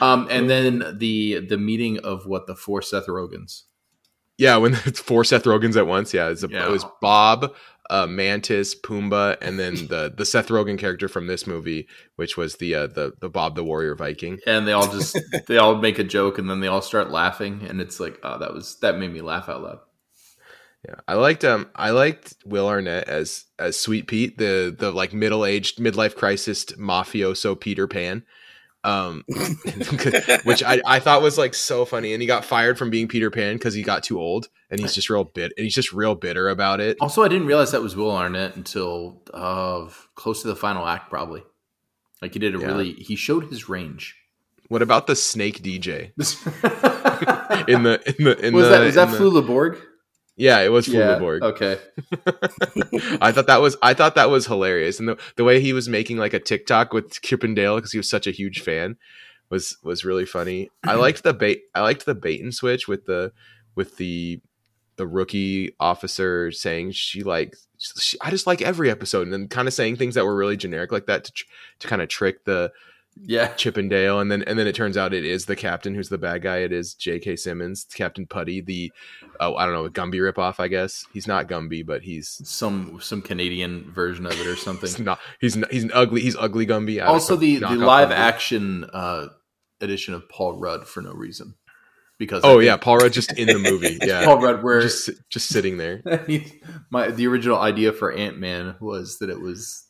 Um, 0.00 0.28
and 0.30 0.48
then 0.48 0.96
the 0.98 1.40
the 1.40 1.58
meeting 1.58 1.98
of 1.98 2.24
what 2.26 2.46
the 2.46 2.54
four 2.54 2.82
Seth 2.82 3.06
Rogens. 3.06 3.62
Yeah, 4.38 4.58
when 4.58 4.74
it's 4.84 5.00
four 5.00 5.24
Seth 5.24 5.42
Rogens 5.44 5.76
at 5.76 5.88
once. 5.88 6.14
Yeah, 6.14 6.28
it's 6.28 6.44
a, 6.44 6.48
Yeah. 6.48 6.66
it 6.66 6.70
was 6.70 6.84
Bob, 7.00 7.52
uh, 7.90 8.06
Mantis, 8.06 8.74
Pumbaa, 8.74 9.36
and 9.42 9.58
then 9.58 9.74
the 9.88 10.12
the 10.16 10.24
Seth 10.24 10.48
Rogen 10.48 10.78
character 10.78 11.08
from 11.08 11.26
this 11.26 11.46
movie, 11.46 11.86
which 12.16 12.36
was 12.36 12.56
the 12.56 12.74
uh, 12.74 12.86
the 12.86 13.12
the 13.20 13.28
Bob 13.28 13.56
the 13.56 13.64
Warrior 13.64 13.94
Viking. 13.94 14.38
and 14.46 14.66
they 14.66 14.72
all 14.72 14.90
just 14.90 15.18
they 15.48 15.58
all 15.58 15.74
make 15.76 15.98
a 15.98 16.04
joke 16.04 16.38
and 16.38 16.48
then 16.48 16.60
they 16.60 16.68
all 16.68 16.80
start 16.82 17.10
laughing 17.10 17.66
and 17.68 17.80
it's 17.80 18.00
like 18.00 18.18
oh 18.22 18.38
that 18.38 18.54
was 18.54 18.78
that 18.80 18.96
made 18.98 19.12
me 19.12 19.20
laugh 19.20 19.48
out 19.48 19.62
loud 19.62 19.78
Yeah, 20.88 20.94
I 21.06 21.14
liked 21.14 21.44
um 21.44 21.68
I 21.74 21.90
liked 21.90 22.34
Will 22.46 22.68
Arnett 22.68 23.08
as 23.08 23.44
as 23.58 23.76
Sweet 23.78 24.06
Pete, 24.06 24.38
the 24.38 24.74
the 24.76 24.90
like 24.92 25.12
middle 25.12 25.44
aged 25.44 25.78
midlife 25.78 26.14
crisis 26.16 26.64
mafioso 26.78 27.58
Peter 27.58 27.86
Pan. 27.86 28.24
Um, 28.82 29.24
which 30.44 30.62
I, 30.62 30.80
I 30.86 31.00
thought 31.00 31.20
was 31.22 31.36
like 31.36 31.54
so 31.54 31.84
funny, 31.84 32.12
and 32.14 32.22
he 32.22 32.26
got 32.26 32.44
fired 32.44 32.78
from 32.78 32.88
being 32.90 33.08
Peter 33.08 33.30
Pan 33.30 33.56
because 33.56 33.74
he 33.74 33.82
got 33.82 34.02
too 34.02 34.18
old, 34.18 34.48
and 34.70 34.80
he's 34.80 34.94
just 34.94 35.10
real 35.10 35.24
bit, 35.24 35.52
and 35.56 35.64
he's 35.64 35.74
just 35.74 35.92
real 35.92 36.14
bitter 36.14 36.48
about 36.48 36.80
it. 36.80 36.96
also 37.00 37.22
i 37.22 37.28
didn't 37.28 37.46
realize 37.46 37.72
that 37.72 37.82
was 37.82 37.94
will 37.94 38.10
arnett 38.10 38.56
until 38.56 39.20
uh 39.34 39.86
close 40.14 40.42
to 40.42 40.48
the 40.48 40.56
final 40.56 40.86
act 40.86 41.10
probably 41.10 41.42
like 42.22 42.32
he 42.32 42.38
did 42.38 42.54
a 42.54 42.58
Yeah. 42.58 42.66
really 42.68 42.92
he 42.94 43.16
showed 43.16 43.44
his 43.50 43.68
range 43.68 44.16
What 44.68 44.82
about 44.82 45.06
the 45.06 45.16
Snake 45.16 45.62
DJ 45.62 46.12
was 46.16 46.36
in 47.66 47.82
the 47.82 48.00
in 48.18 48.24
the 48.24 48.38
in 48.46 48.54
the 48.54 48.68
that 48.68 48.80
was 48.84 48.94
that 48.94 49.08
Flula 49.08 49.46
Borg? 49.46 49.78
Yeah, 50.40 50.60
it 50.60 50.72
was 50.72 50.88
Flula 50.88 51.18
Borg. 51.18 51.42
okay 51.42 51.78
I 53.20 53.30
thought 53.30 53.46
that 53.46 53.60
was 53.60 53.76
I 53.82 53.92
thought 53.92 54.14
that 54.14 54.30
was 54.30 54.46
hilarious, 54.46 54.98
and 54.98 55.08
the 55.08 55.18
the 55.36 55.44
way 55.44 55.60
he 55.60 55.74
was 55.74 55.88
making 55.88 56.16
like 56.16 56.32
a 56.32 56.40
TikTok 56.40 56.94
with 56.94 57.20
Chip 57.20 57.44
and 57.44 57.54
Dale 57.54 57.76
because 57.76 57.92
he 57.92 57.98
was 57.98 58.08
such 58.08 58.26
a 58.26 58.30
huge 58.30 58.60
fan 58.60 58.96
was 59.50 59.76
was 59.82 60.04
really 60.04 60.24
funny. 60.24 60.70
I 60.82 60.94
liked 61.04 61.22
the 61.24 61.34
bait. 61.34 61.64
I 61.74 61.82
liked 61.82 62.06
the 62.06 62.14
bait 62.14 62.42
and 62.42 62.54
switch 62.54 62.88
with 62.88 63.04
the 63.04 63.32
with 63.74 63.98
the 63.98 64.40
the 64.96 65.06
rookie 65.06 65.74
officer 65.78 66.50
saying 66.52 66.92
she 66.92 67.22
like 67.22 67.54
I 68.20 68.30
just 68.30 68.46
like 68.46 68.62
every 68.62 68.90
episode, 68.90 69.22
and 69.22 69.32
then 69.32 69.48
kind 69.48 69.68
of 69.68 69.74
saying 69.74 69.96
things 69.96 70.14
that 70.14 70.24
were 70.24 70.36
really 70.36 70.56
generic 70.56 70.90
like 70.90 71.06
that 71.06 71.24
to 71.24 71.32
tr- 71.32 71.44
to 71.80 71.88
kind 71.88 72.00
of 72.00 72.08
trick 72.08 72.44
the 72.44 72.72
yeah 73.16 73.48
chippendale 73.54 74.20
and 74.20 74.30
then 74.30 74.42
and 74.44 74.58
then 74.58 74.66
it 74.66 74.74
turns 74.74 74.96
out 74.96 75.12
it 75.12 75.24
is 75.24 75.46
the 75.46 75.56
captain 75.56 75.94
who's 75.94 76.08
the 76.08 76.18
bad 76.18 76.42
guy. 76.42 76.58
It 76.58 76.72
is 76.72 76.94
J.K. 76.94 77.36
Simmons, 77.36 77.86
Captain 77.94 78.26
Putty, 78.26 78.60
the 78.60 78.92
oh 79.40 79.56
I 79.56 79.64
don't 79.64 79.74
know 79.74 79.88
Gumby 79.88 80.14
ripoff. 80.14 80.60
I 80.60 80.68
guess 80.68 81.06
he's 81.12 81.26
not 81.26 81.48
Gumby, 81.48 81.84
but 81.84 82.02
he's 82.02 82.40
some 82.44 82.98
some 83.00 83.22
canadian 83.22 83.90
version 83.92 84.26
of 84.26 84.32
it 84.32 84.46
or 84.46 84.50
He's 84.54 84.62
something 84.62 85.04
not. 85.04 85.18
He's 85.40 85.56
not, 85.56 85.72
he's 85.72 85.84
an 85.84 85.92
ugly. 85.92 86.22
He's 86.22 86.36
ugly 86.36 86.66
Gumby. 86.66 87.02
I 87.02 87.06
also 87.06 87.36
the 87.36 87.58
the 87.58 87.76
live 87.76 88.10
action 88.10 88.84
uh 88.92 89.28
edition 89.80 90.12
of 90.12 90.28
paul 90.28 90.58
rudd 90.58 90.86
for 90.86 91.00
no 91.00 91.12
reason 91.12 91.54
because 92.20 92.42
Oh 92.44 92.60
yeah, 92.60 92.76
Paul 92.76 92.98
Rudd 92.98 93.12
just 93.14 93.36
in 93.36 93.48
the 93.48 93.58
movie. 93.58 93.98
Yeah, 94.00 94.24
paul 94.24 94.40
rudd 94.40 94.62
where 94.62 94.82
just 94.82 95.10
just 95.30 95.48
sitting 95.48 95.78
there. 95.78 96.02
my 96.90 97.10
the 97.10 97.26
original 97.26 97.58
idea 97.58 97.92
for 97.92 98.12
Ant 98.12 98.38
Man 98.38 98.76
was 98.78 99.18
that 99.18 99.30
it 99.30 99.40
was 99.40 99.88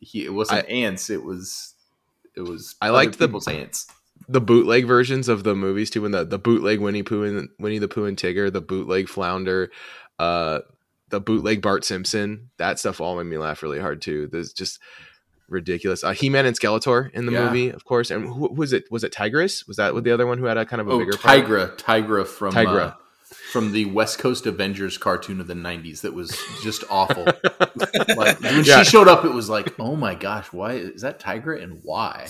he 0.00 0.26
it 0.26 0.34
wasn't 0.34 0.68
ants 0.68 1.08
it 1.08 1.22
was 1.22 1.74
it 2.36 2.42
was 2.42 2.76
I 2.80 2.90
liked 2.90 3.18
the- 3.18 3.26
people's 3.26 3.48
ants 3.48 3.86
The 4.28 4.40
bootleg 4.40 4.86
versions 4.86 5.28
of 5.28 5.42
the 5.44 5.54
movies 5.56 5.90
too, 5.90 6.02
when 6.02 6.12
the 6.12 6.24
the 6.24 6.38
bootleg 6.38 6.80
Winnie 6.80 7.02
Pooh 7.02 7.24
and 7.24 7.48
Winnie 7.58 7.78
the 7.78 7.88
Pooh 7.88 8.04
and 8.04 8.16
Tigger, 8.16 8.52
the 8.52 8.60
bootleg 8.60 9.08
Flounder, 9.08 9.70
uh, 10.18 10.60
the 11.08 11.20
bootleg 11.20 11.60
Bart 11.62 11.84
Simpson. 11.84 12.50
That 12.58 12.78
stuff 12.78 13.00
all 13.00 13.16
made 13.16 13.26
me 13.26 13.38
laugh 13.38 13.62
really 13.62 13.80
hard 13.80 14.00
too. 14.02 14.28
There's 14.30 14.52
just 14.52 14.78
ridiculous. 15.48 16.04
Uh, 16.04 16.12
He 16.12 16.30
Man 16.30 16.46
and 16.46 16.56
Skeletor 16.58 17.10
in 17.12 17.26
the 17.26 17.32
Yeah. 17.32 17.46
movie, 17.46 17.70
of 17.70 17.84
course. 17.84 18.10
And 18.12 18.26
who, 18.28 18.52
was 18.54 18.72
it? 18.72 18.84
Was 18.90 19.02
it 19.02 19.10
Tigress? 19.12 19.66
Was 19.66 19.78
that 19.78 19.92
the 20.04 20.12
other 20.12 20.26
one 20.26 20.38
who 20.38 20.44
had 20.44 20.58
a 20.58 20.64
kind 20.64 20.80
of 20.80 20.88
a 20.88 20.92
oh 20.92 20.98
bigger 21.00 21.16
part? 21.16 21.44
Tigra 21.46 21.76
Tigra 21.76 22.26
from 22.26 22.54
Tigra. 22.54 22.80
uh, 22.92 22.94
from 23.52 23.72
the 23.72 23.84
West 23.86 24.18
Coast 24.18 24.46
Avengers 24.46 24.98
cartoon 24.98 25.40
of 25.40 25.46
the 25.46 25.54
'90s 25.54 26.00
that 26.02 26.14
was 26.14 26.36
just 26.62 26.84
awful. 26.90 27.24
like 28.16 28.40
when 28.40 28.64
Yeah. 28.64 28.82
she 28.82 28.90
showed 28.90 29.08
up, 29.08 29.24
it 29.24 29.32
was 29.32 29.48
like, 29.48 29.74
oh 29.78 29.96
my 29.96 30.14
gosh, 30.14 30.52
why 30.52 30.72
is 30.74 31.02
that 31.02 31.20
Tigra 31.20 31.62
and 31.62 31.80
why? 31.82 32.28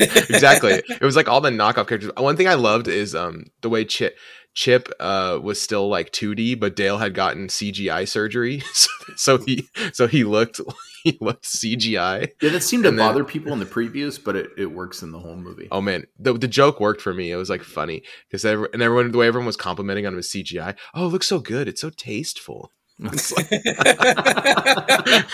exactly. 0.00 0.82
It 0.88 1.02
was 1.02 1.16
like 1.16 1.28
all 1.28 1.40
the 1.40 1.50
knockoff 1.50 1.88
characters. 1.88 2.10
One 2.16 2.36
thing 2.36 2.48
I 2.48 2.54
loved 2.54 2.88
is 2.88 3.14
um 3.14 3.44
the 3.62 3.68
way 3.68 3.84
Chip 3.84 4.16
Chip 4.54 4.88
uh, 5.00 5.38
was 5.42 5.60
still 5.62 5.88
like 5.88 6.12
2D, 6.12 6.60
but 6.60 6.76
Dale 6.76 6.98
had 6.98 7.14
gotten 7.14 7.46
CGI 7.46 8.06
surgery, 8.06 8.60
so, 8.74 8.88
so 9.16 9.38
he 9.38 9.66
so 9.92 10.06
he 10.06 10.24
looked 10.24 10.60
he 11.02 11.18
looked 11.20 11.44
CGI. 11.44 12.30
Yeah, 12.40 12.50
that 12.50 12.62
seemed 12.62 12.84
to 12.84 12.90
then- 12.90 12.98
bother 12.98 13.24
people 13.24 13.52
in 13.52 13.58
the 13.58 13.66
previews, 13.66 14.22
but 14.22 14.36
it, 14.36 14.50
it 14.56 14.66
works 14.66 15.02
in 15.02 15.10
the 15.12 15.18
whole 15.18 15.36
movie. 15.36 15.68
Oh 15.70 15.80
man, 15.80 16.06
the 16.18 16.32
the 16.34 16.48
joke 16.48 16.80
worked 16.80 17.00
for 17.00 17.12
me. 17.14 17.30
It 17.30 17.36
was 17.36 17.50
like 17.50 17.62
funny 17.62 18.02
because 18.28 18.44
every, 18.44 18.68
and 18.72 18.82
everyone 18.82 19.10
the 19.12 19.18
way 19.18 19.26
everyone 19.26 19.46
was 19.46 19.56
complimenting 19.56 20.06
on 20.06 20.14
his 20.14 20.28
CGI. 20.28 20.76
Oh, 20.94 21.06
it 21.06 21.10
looks 21.10 21.26
so 21.26 21.38
good. 21.38 21.68
It's 21.68 21.80
so 21.80 21.90
tasteful. 21.90 22.70
It's 22.98 23.32
like- 23.32 23.48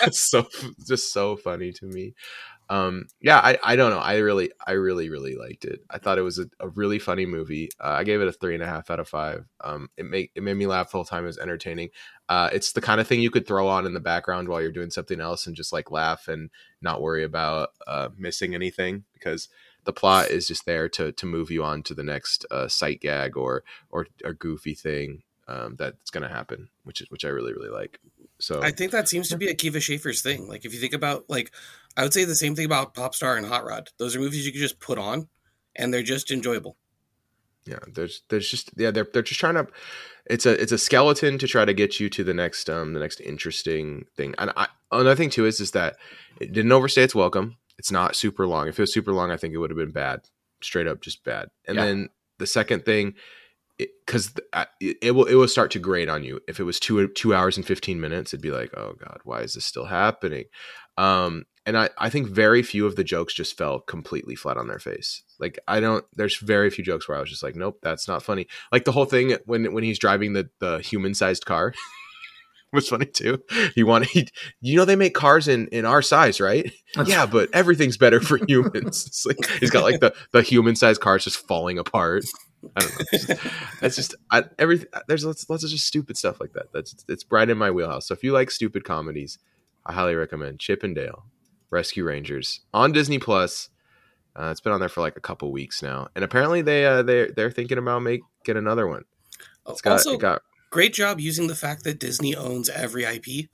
it's 0.06 0.20
so 0.20 0.46
just 0.86 1.12
so 1.12 1.36
funny 1.36 1.72
to 1.72 1.86
me. 1.86 2.14
Um, 2.70 3.06
yeah, 3.20 3.38
I, 3.38 3.58
I 3.62 3.76
don't 3.76 3.90
know. 3.90 3.98
I 3.98 4.18
really, 4.18 4.50
I 4.66 4.72
really, 4.72 5.08
really 5.08 5.34
liked 5.34 5.64
it. 5.64 5.82
I 5.88 5.98
thought 5.98 6.18
it 6.18 6.22
was 6.22 6.38
a, 6.38 6.46
a 6.60 6.68
really 6.68 6.98
funny 6.98 7.24
movie. 7.24 7.70
Uh, 7.80 7.88
I 7.88 8.04
gave 8.04 8.20
it 8.20 8.28
a 8.28 8.32
three 8.32 8.54
and 8.54 8.62
a 8.62 8.66
half 8.66 8.90
out 8.90 9.00
of 9.00 9.08
five. 9.08 9.46
Um, 9.62 9.88
it 9.96 10.04
made 10.04 10.30
it 10.34 10.42
made 10.42 10.54
me 10.54 10.66
laugh 10.66 10.90
the 10.90 10.98
whole 10.98 11.04
time. 11.04 11.24
It 11.24 11.28
was 11.28 11.38
entertaining. 11.38 11.90
Uh, 12.28 12.50
it's 12.52 12.72
the 12.72 12.80
kind 12.80 13.00
of 13.00 13.06
thing 13.06 13.20
you 13.20 13.30
could 13.30 13.46
throw 13.46 13.68
on 13.68 13.86
in 13.86 13.94
the 13.94 14.00
background 14.00 14.48
while 14.48 14.60
you're 14.60 14.70
doing 14.70 14.90
something 14.90 15.20
else 15.20 15.46
and 15.46 15.56
just 15.56 15.72
like 15.72 15.90
laugh 15.90 16.28
and 16.28 16.50
not 16.82 17.00
worry 17.00 17.24
about 17.24 17.70
uh, 17.86 18.10
missing 18.18 18.54
anything 18.54 19.04
because 19.14 19.48
the 19.84 19.92
plot 19.92 20.28
is 20.28 20.46
just 20.46 20.66
there 20.66 20.88
to 20.90 21.12
to 21.12 21.24
move 21.24 21.50
you 21.50 21.64
on 21.64 21.82
to 21.84 21.94
the 21.94 22.02
next 22.02 22.44
uh, 22.50 22.68
sight 22.68 23.00
gag 23.00 23.36
or 23.36 23.64
or 23.90 24.06
a 24.24 24.34
goofy 24.34 24.74
thing 24.74 25.22
um, 25.48 25.76
that's 25.78 26.10
going 26.10 26.22
to 26.22 26.28
happen, 26.28 26.68
which 26.84 27.00
is 27.00 27.10
which 27.10 27.24
I 27.24 27.28
really 27.28 27.54
really 27.54 27.70
like. 27.70 27.98
So 28.38 28.62
I 28.62 28.70
think 28.70 28.92
that 28.92 29.08
seems 29.08 29.28
to 29.30 29.36
be 29.36 29.48
a 29.48 29.54
Akiva 29.54 29.80
Schaffer's 29.80 30.22
thing. 30.22 30.46
Like 30.46 30.64
if 30.64 30.72
you 30.72 30.78
think 30.80 30.92
about 30.92 31.24
like 31.28 31.50
I 31.98 32.04
would 32.04 32.14
say 32.14 32.24
the 32.24 32.34
same 32.34 32.54
thing 32.54 32.64
about 32.64 32.94
Popstar 32.94 33.36
and 33.36 33.46
Hot 33.46 33.66
Rod. 33.66 33.90
Those 33.98 34.16
are 34.16 34.20
movies 34.20 34.46
you 34.46 34.52
can 34.52 34.60
just 34.62 34.80
put 34.80 34.98
on 34.98 35.28
and 35.76 35.92
they're 35.92 36.02
just 36.02 36.30
enjoyable. 36.30 36.78
yeah, 37.66 37.78
there's 37.92 38.22
there's 38.30 38.48
just 38.50 38.70
yeah 38.76 38.90
they're 38.90 39.06
they're 39.12 39.22
just 39.22 39.40
trying 39.40 39.54
to. 39.56 39.66
It's 40.26 40.46
a 40.46 40.60
it's 40.60 40.72
a 40.72 40.78
skeleton 40.78 41.38
to 41.38 41.46
try 41.48 41.64
to 41.64 41.74
get 41.74 42.00
you 42.00 42.08
to 42.10 42.24
the 42.24 42.34
next 42.34 42.70
um 42.70 42.94
the 42.94 43.00
next 43.00 43.20
interesting 43.20 44.06
thing. 44.16 44.34
And 44.38 44.52
I 44.56 44.68
another 44.92 45.16
thing 45.16 45.30
too 45.30 45.44
is 45.46 45.60
is 45.60 45.72
that 45.72 45.96
it 46.40 46.52
didn't 46.52 46.72
overstay 46.72 47.02
its 47.02 47.14
welcome. 47.14 47.56
It's 47.78 47.90
not 47.92 48.16
super 48.16 48.46
long. 48.46 48.68
If 48.68 48.78
it 48.78 48.82
was 48.82 48.92
super 48.92 49.12
long, 49.12 49.30
I 49.30 49.36
think 49.36 49.54
it 49.54 49.58
would 49.58 49.70
have 49.70 49.76
been 49.78 49.92
bad, 49.92 50.20
straight 50.62 50.86
up 50.86 51.00
just 51.00 51.24
bad. 51.24 51.48
And 51.66 51.76
Yeah. 51.76 51.84
then 51.84 52.08
the 52.38 52.46
second 52.46 52.84
thing, 52.84 53.14
because 53.78 54.32
it, 54.80 54.96
it 55.02 55.10
will 55.12 55.26
it 55.26 55.34
will 55.34 55.48
start 55.48 55.70
to 55.72 55.78
grate 55.78 56.08
on 56.08 56.24
you. 56.24 56.40
If 56.48 56.58
it 56.60 56.64
was 56.64 56.80
two 56.80 57.08
two 57.08 57.34
hours 57.34 57.56
and 57.56 57.66
fifteen 57.66 58.00
minutes, 58.00 58.32
it'd 58.32 58.42
be 58.42 58.50
like, 58.50 58.72
oh 58.76 58.94
god, 58.98 59.20
why 59.24 59.40
is 59.42 59.54
this 59.54 59.64
still 59.64 59.86
happening? 59.86 60.44
Um, 60.96 61.44
and 61.68 61.76
I 61.76 61.90
I 61.98 62.08
think 62.08 62.28
very 62.28 62.62
few 62.62 62.86
of 62.86 62.96
the 62.96 63.04
jokes 63.04 63.34
just 63.34 63.56
fell 63.56 63.80
completely 63.80 64.34
flat 64.34 64.56
on 64.56 64.68
their 64.68 64.78
face. 64.78 65.22
Like 65.38 65.58
I 65.68 65.80
don't. 65.80 66.04
There's 66.14 66.38
very 66.38 66.70
few 66.70 66.82
jokes 66.82 67.06
where 67.06 67.16
I 67.16 67.20
was 67.20 67.28
just 67.28 67.42
like, 67.42 67.54
nope, 67.54 67.78
that's 67.82 68.08
not 68.08 68.22
funny. 68.22 68.46
Like 68.72 68.86
the 68.86 68.92
whole 68.92 69.04
thing 69.04 69.36
when 69.44 69.72
when 69.74 69.84
he's 69.84 69.98
driving 69.98 70.32
the 70.32 70.48
the 70.58 70.78
human 70.78 71.14
sized 71.14 71.44
car. 71.44 71.74
was 72.72 72.88
funny 72.88 73.06
too. 73.06 73.42
He 73.74 73.82
wanted, 73.82 74.08
he, 74.08 74.28
you 74.60 74.76
know, 74.76 74.84
they 74.84 74.96
make 74.96 75.14
cars 75.14 75.48
in 75.48 75.68
in 75.68 75.84
our 75.84 76.02
size, 76.02 76.40
right? 76.40 76.70
yeah, 77.06 77.26
but 77.26 77.48
everything's 77.54 77.96
better 77.96 78.20
for 78.20 78.38
humans. 78.46 79.06
It's 79.06 79.24
like, 79.24 79.38
he's 79.60 79.70
got 79.70 79.84
like 79.84 80.00
the 80.00 80.14
the 80.32 80.42
human 80.42 80.74
sized 80.74 81.00
cars 81.00 81.24
just 81.24 81.46
falling 81.46 81.78
apart. 81.78 82.24
I 82.76 82.80
don't 82.80 82.90
know. 82.90 83.04
It's 83.12 83.26
just, 83.26 83.46
it's 83.82 83.96
just 83.96 84.14
I, 84.30 84.44
every 84.58 84.84
there's 85.06 85.24
lots, 85.24 85.48
lots 85.48 85.64
of 85.64 85.70
just 85.70 85.86
stupid 85.86 86.16
stuff 86.16 86.40
like 86.40 86.52
that. 86.54 86.72
That's 86.72 86.94
it's 87.08 87.24
right 87.30 87.48
in 87.48 87.56
my 87.56 87.70
wheelhouse. 87.70 88.08
So 88.08 88.14
if 88.14 88.22
you 88.22 88.32
like 88.32 88.50
stupid 88.50 88.84
comedies, 88.84 89.38
I 89.86 89.92
highly 89.92 90.14
recommend 90.14 90.60
Chip 90.60 90.82
and 90.82 90.94
Dale, 90.94 91.24
Rescue 91.70 92.04
Rangers 92.04 92.60
on 92.72 92.92
Disney 92.92 93.18
Plus. 93.18 93.68
Uh, 94.36 94.50
it's 94.50 94.60
been 94.60 94.72
on 94.72 94.80
there 94.80 94.88
for 94.88 95.00
like 95.00 95.16
a 95.16 95.20
couple 95.20 95.50
weeks 95.50 95.82
now, 95.82 96.08
and 96.14 96.24
apparently 96.24 96.62
they 96.62 96.86
uh, 96.86 97.02
they 97.02 97.26
they're 97.28 97.50
thinking 97.50 97.78
about 97.78 98.00
make 98.00 98.20
get 98.44 98.56
another 98.56 98.86
one. 98.86 99.04
It's 99.68 99.80
got 99.80 99.92
also, 99.92 100.12
it 100.12 100.20
got 100.20 100.42
great 100.70 100.94
job 100.94 101.20
using 101.20 101.46
the 101.46 101.54
fact 101.54 101.84
that 101.84 101.98
Disney 101.98 102.34
owns 102.36 102.68
every 102.68 103.04
IP. 103.04 103.48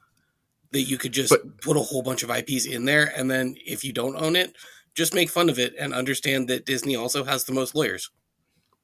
That 0.72 0.82
you 0.82 0.98
could 0.98 1.12
just 1.12 1.30
But- 1.30 1.60
put 1.60 1.76
a 1.76 1.80
whole 1.80 2.02
bunch 2.02 2.22
of 2.24 2.30
IPs 2.30 2.66
in 2.66 2.84
there, 2.84 3.12
and 3.16 3.30
then 3.30 3.56
if 3.64 3.84
you 3.84 3.92
don't 3.92 4.16
own 4.16 4.34
it, 4.34 4.56
just 4.94 5.14
make 5.14 5.30
fun 5.30 5.48
of 5.48 5.58
it 5.58 5.72
and 5.78 5.94
understand 5.94 6.48
that 6.48 6.66
Disney 6.66 6.96
also 6.96 7.24
has 7.24 7.44
the 7.44 7.52
most 7.52 7.74
lawyers. 7.76 8.10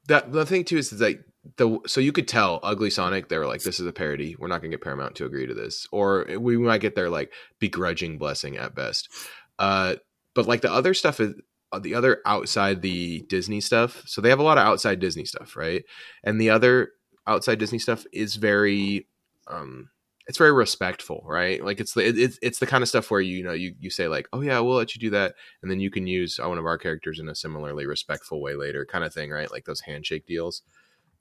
That 0.07 0.31
the 0.31 0.45
thing 0.45 0.63
too 0.63 0.77
is, 0.77 0.91
like 0.99 1.23
the 1.57 1.79
so 1.87 1.99
you 1.99 2.11
could 2.11 2.27
tell 2.27 2.59
ugly 2.63 2.89
sonic 2.89 3.27
they 3.29 3.37
were 3.37 3.47
like 3.47 3.63
this 3.63 3.79
is 3.79 3.87
a 3.87 3.93
parody. 3.93 4.35
We're 4.37 4.47
not 4.47 4.61
gonna 4.61 4.71
get 4.71 4.81
paramount 4.81 5.15
to 5.15 5.25
agree 5.25 5.47
to 5.47 5.53
this. 5.53 5.87
Or 5.91 6.27
we 6.39 6.57
might 6.57 6.81
get 6.81 6.95
their 6.95 7.09
like 7.09 7.31
begrudging 7.59 8.17
blessing 8.17 8.57
at 8.57 8.75
best. 8.75 9.09
Uh 9.57 9.95
but 10.35 10.47
like 10.47 10.61
the 10.61 10.71
other 10.71 10.93
stuff 10.93 11.19
is 11.19 11.33
uh, 11.71 11.79
the 11.79 11.95
other 11.95 12.21
outside 12.25 12.81
the 12.81 13.21
disney 13.29 13.61
stuff 13.61 14.03
so 14.05 14.19
they 14.19 14.29
have 14.29 14.39
a 14.39 14.43
lot 14.43 14.57
of 14.57 14.67
outside 14.67 14.99
disney 14.99 15.25
stuff 15.25 15.55
right? 15.55 15.83
And 16.23 16.39
the 16.39 16.49
other 16.49 16.91
outside 17.27 17.59
disney 17.59 17.79
stuff 17.79 18.05
is 18.11 18.35
very 18.35 19.07
um 19.47 19.89
it's 20.31 20.37
very 20.37 20.53
respectful 20.53 21.25
right? 21.25 21.61
Like 21.61 21.81
it's 21.81 21.93
the 21.93 22.07
it, 22.07 22.17
it's 22.17 22.39
it's 22.41 22.59
the 22.59 22.65
kind 22.65 22.81
of 22.81 22.87
stuff 22.87 23.11
where 23.11 23.19
you 23.19 23.43
know 23.43 23.51
you 23.51 23.75
you 23.81 23.89
say 23.89 24.07
like 24.07 24.29
oh 24.31 24.39
yeah 24.39 24.61
we'll 24.61 24.77
let 24.77 24.95
you 24.95 25.01
do 25.01 25.09
that 25.09 25.35
and 25.61 25.69
then 25.69 25.81
you 25.81 25.91
can 25.91 26.07
use 26.07 26.39
uh, 26.39 26.47
one 26.47 26.57
of 26.57 26.65
our 26.65 26.77
characters 26.77 27.19
in 27.19 27.27
a 27.27 27.35
similarly 27.35 27.85
respectful 27.85 28.39
way 28.39 28.55
later 28.55 28.85
kind 28.85 29.03
of 29.03 29.13
thing 29.13 29.29
right? 29.29 29.51
Like 29.51 29.65
those 29.65 29.81
handshake 29.81 30.25
deals. 30.25 30.61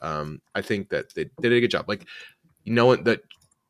Um 0.01 0.41
i 0.55 0.63
think 0.63 0.91
that 0.91 1.13
they, 1.15 1.25
they 1.41 1.49
did 1.49 1.55
a 1.55 1.61
good 1.61 1.73
job. 1.73 1.87
Like 1.89 2.07
you 2.63 2.73
know 2.73 2.87
what 2.87 3.03
that 3.03 3.23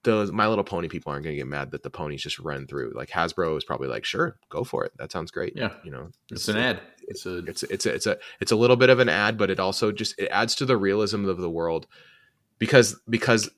the 0.02 0.30
my 0.30 0.46
little 0.46 0.62
pony 0.62 0.88
people 0.88 1.10
aren't 1.10 1.24
going 1.24 1.36
to 1.36 1.40
get 1.40 1.46
mad 1.46 1.70
that 1.70 1.84
the 1.84 1.88
ponies 1.88 2.22
just 2.22 2.38
run 2.38 2.66
through. 2.66 2.92
Like 2.94 3.08
hasbro 3.08 3.56
is 3.56 3.64
probably 3.64 3.88
like 3.88 4.04
sure 4.04 4.36
go 4.50 4.62
for 4.62 4.84
it. 4.84 4.92
That 4.98 5.10
sounds 5.10 5.30
great. 5.30 5.54
Yeah. 5.56 5.70
you 5.84 5.90
know 5.90 6.10
It's 6.30 6.48
an 6.48 6.58
ad. 6.58 6.80
It's 7.08 7.24
a 7.24 7.38
it's 7.38 7.62
it's 7.62 7.86
a, 7.86 7.94
it's 7.94 8.06
a 8.06 8.18
it's 8.42 8.52
a 8.52 8.56
little 8.56 8.76
bit 8.76 8.90
of 8.90 8.98
an 8.98 9.08
ad 9.08 9.38
but 9.38 9.48
it 9.48 9.58
also 9.58 9.90
just 9.90 10.18
it 10.18 10.28
adds 10.30 10.54
to 10.56 10.66
the 10.66 10.76
realism 10.76 11.24
of 11.24 11.38
the 11.38 11.48
world 11.48 11.86
because 12.58 13.00
because 13.08 13.48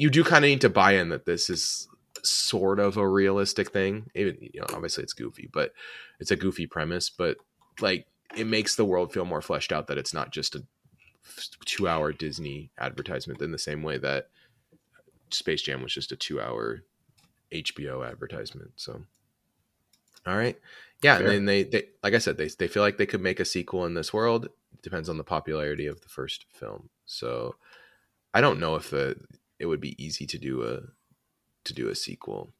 you 0.00 0.08
do 0.08 0.24
kind 0.24 0.46
of 0.46 0.48
need 0.48 0.62
to 0.62 0.70
buy 0.70 0.92
in 0.92 1.10
that 1.10 1.26
this 1.26 1.50
is 1.50 1.86
sort 2.22 2.80
of 2.80 2.96
a 2.96 3.06
realistic 3.06 3.70
thing. 3.70 4.10
Even 4.14 4.38
you 4.40 4.60
know 4.60 4.66
obviously 4.72 5.04
it's 5.04 5.12
goofy 5.12 5.48
but 5.52 5.72
it's 6.18 6.30
a 6.30 6.36
goofy 6.36 6.66
premise 6.66 7.10
but 7.10 7.36
like 7.80 8.06
it 8.34 8.46
makes 8.46 8.76
the 8.76 8.84
world 8.84 9.12
feel 9.12 9.26
more 9.26 9.42
fleshed 9.42 9.72
out 9.72 9.88
that 9.88 9.98
it's 9.98 10.14
not 10.14 10.32
just 10.32 10.54
a 10.54 10.64
two 11.66 11.86
hour 11.86 12.12
disney 12.12 12.70
advertisement 12.78 13.42
in 13.42 13.52
the 13.52 13.58
same 13.58 13.82
way 13.82 13.98
that 13.98 14.28
space 15.30 15.60
jam 15.60 15.82
was 15.82 15.92
just 15.92 16.12
a 16.12 16.16
two 16.16 16.40
hour 16.40 16.82
hbo 17.52 18.08
advertisement 18.08 18.70
so. 18.76 19.02
All 20.26 20.36
right 20.36 20.58
yeah 21.02 21.18
and 21.18 21.28
then 21.28 21.44
they, 21.44 21.62
they 21.62 21.84
like 22.02 22.14
i 22.14 22.18
said 22.18 22.36
they, 22.36 22.48
they 22.58 22.68
feel 22.68 22.82
like 22.82 22.96
they 22.96 23.06
could 23.06 23.22
make 23.22 23.40
a 23.40 23.44
sequel 23.44 23.84
in 23.84 23.94
this 23.94 24.12
world. 24.12 24.46
It 24.46 24.82
depends 24.82 25.08
on 25.08 25.18
the 25.18 25.24
popularity 25.24 25.86
of 25.86 26.00
the 26.00 26.08
first 26.08 26.46
film. 26.50 26.88
So 27.04 27.56
i 28.32 28.40
don't 28.40 28.60
know 28.60 28.76
if 28.76 28.90
the 28.90 29.16
it 29.60 29.66
would 29.66 29.80
be 29.80 30.02
easy 30.04 30.26
to 30.26 30.38
do 30.38 30.64
a 30.64 30.80
to 31.64 31.74
do 31.74 31.88
a 31.88 31.94
sequel 31.96 32.54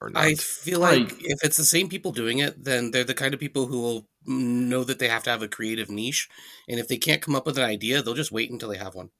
or 0.00 0.10
not 0.10 0.24
I 0.24 0.34
feel 0.34 0.80
Right. 0.80 1.00
like 1.00 1.14
if 1.20 1.38
it's 1.42 1.56
the 1.56 1.64
same 1.64 1.88
people 1.88 2.12
doing 2.12 2.38
it, 2.38 2.62
then 2.64 2.90
they're 2.90 3.04
the 3.04 3.14
kind 3.14 3.32
of 3.32 3.40
people 3.40 3.66
who 3.66 3.80
will 3.80 4.08
know 4.26 4.84
that 4.84 4.98
they 4.98 5.08
have 5.08 5.22
to 5.24 5.30
have 5.30 5.42
a 5.42 5.48
creative 5.48 5.88
niche, 5.90 6.28
and 6.68 6.78
if 6.78 6.86
they 6.88 6.98
can't 6.98 7.22
come 7.22 7.34
up 7.34 7.46
with 7.46 7.56
an 7.58 7.64
idea, 7.64 8.02
they'll 8.02 8.14
just 8.14 8.32
wait 8.32 8.50
until 8.50 8.68
they 8.68 8.76
have 8.78 8.94
one. 8.94 9.10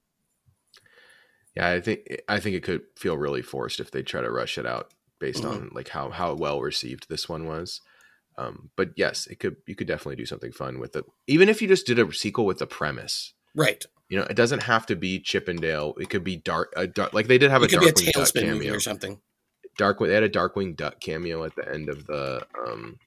yeah 1.55 1.69
i 1.69 1.79
think 1.81 2.01
i 2.27 2.39
think 2.39 2.55
it 2.55 2.63
could 2.63 2.81
feel 2.97 3.17
really 3.17 3.41
forced 3.41 3.79
if 3.79 3.91
they 3.91 4.01
try 4.03 4.21
to 4.21 4.31
rush 4.31 4.57
it 4.57 4.65
out 4.65 4.93
based 5.19 5.45
Mhm. 5.45 5.45
on 5.45 5.69
like 5.73 5.89
how 5.89 6.09
how 6.09 6.33
well 6.33 6.61
received 6.61 7.07
this 7.09 7.29
one 7.29 7.45
was 7.45 7.81
um 8.37 8.71
but 8.77 8.91
yes 8.97 9.27
it 9.27 9.39
could 9.39 9.57
you 9.67 9.75
could 9.75 9.87
definitely 9.87 10.17
do 10.17 10.25
something 10.25 10.51
fun 10.51 10.79
with 10.79 10.95
it 10.95 11.05
even 11.27 11.49
if 11.49 11.61
you 11.61 11.67
just 11.67 11.87
did 11.87 11.99
a 11.99 12.13
sequel 12.13 12.45
with 12.45 12.59
the 12.59 12.67
premise 12.67 13.33
Right. 13.55 13.85
you 14.09 14.17
know 14.17 14.25
it 14.29 14.35
doesn't 14.35 14.63
have 14.63 14.85
to 14.87 14.95
be 14.95 15.19
chippendale. 15.19 15.93
It 15.99 16.09
could 16.09 16.23
be 16.23 16.37
dark, 16.37 16.73
a 16.75 16.87
dark 16.87 17.13
like 17.13 17.27
they 17.27 17.37
did 17.37 17.51
have 17.51 17.63
It 17.63 17.73
a 17.73 17.77
could 17.77 17.95
be 17.95 18.07
a 18.07 18.11
duck 18.13 18.13
tailspin 18.15 18.45
movie 18.47 18.59
cameo. 18.65 18.73
or 18.75 18.79
something. 18.79 19.19
darkwing 19.79 20.07
they 20.07 20.13
had 20.13 20.23
a 20.23 20.29
darkwing 20.29 20.75
duck 20.75 20.99
cameo 20.99 21.43
at 21.43 21.55
the 21.55 21.67
end 21.71 21.89
of 21.89 22.05
the 22.07 22.45
um 22.67 22.99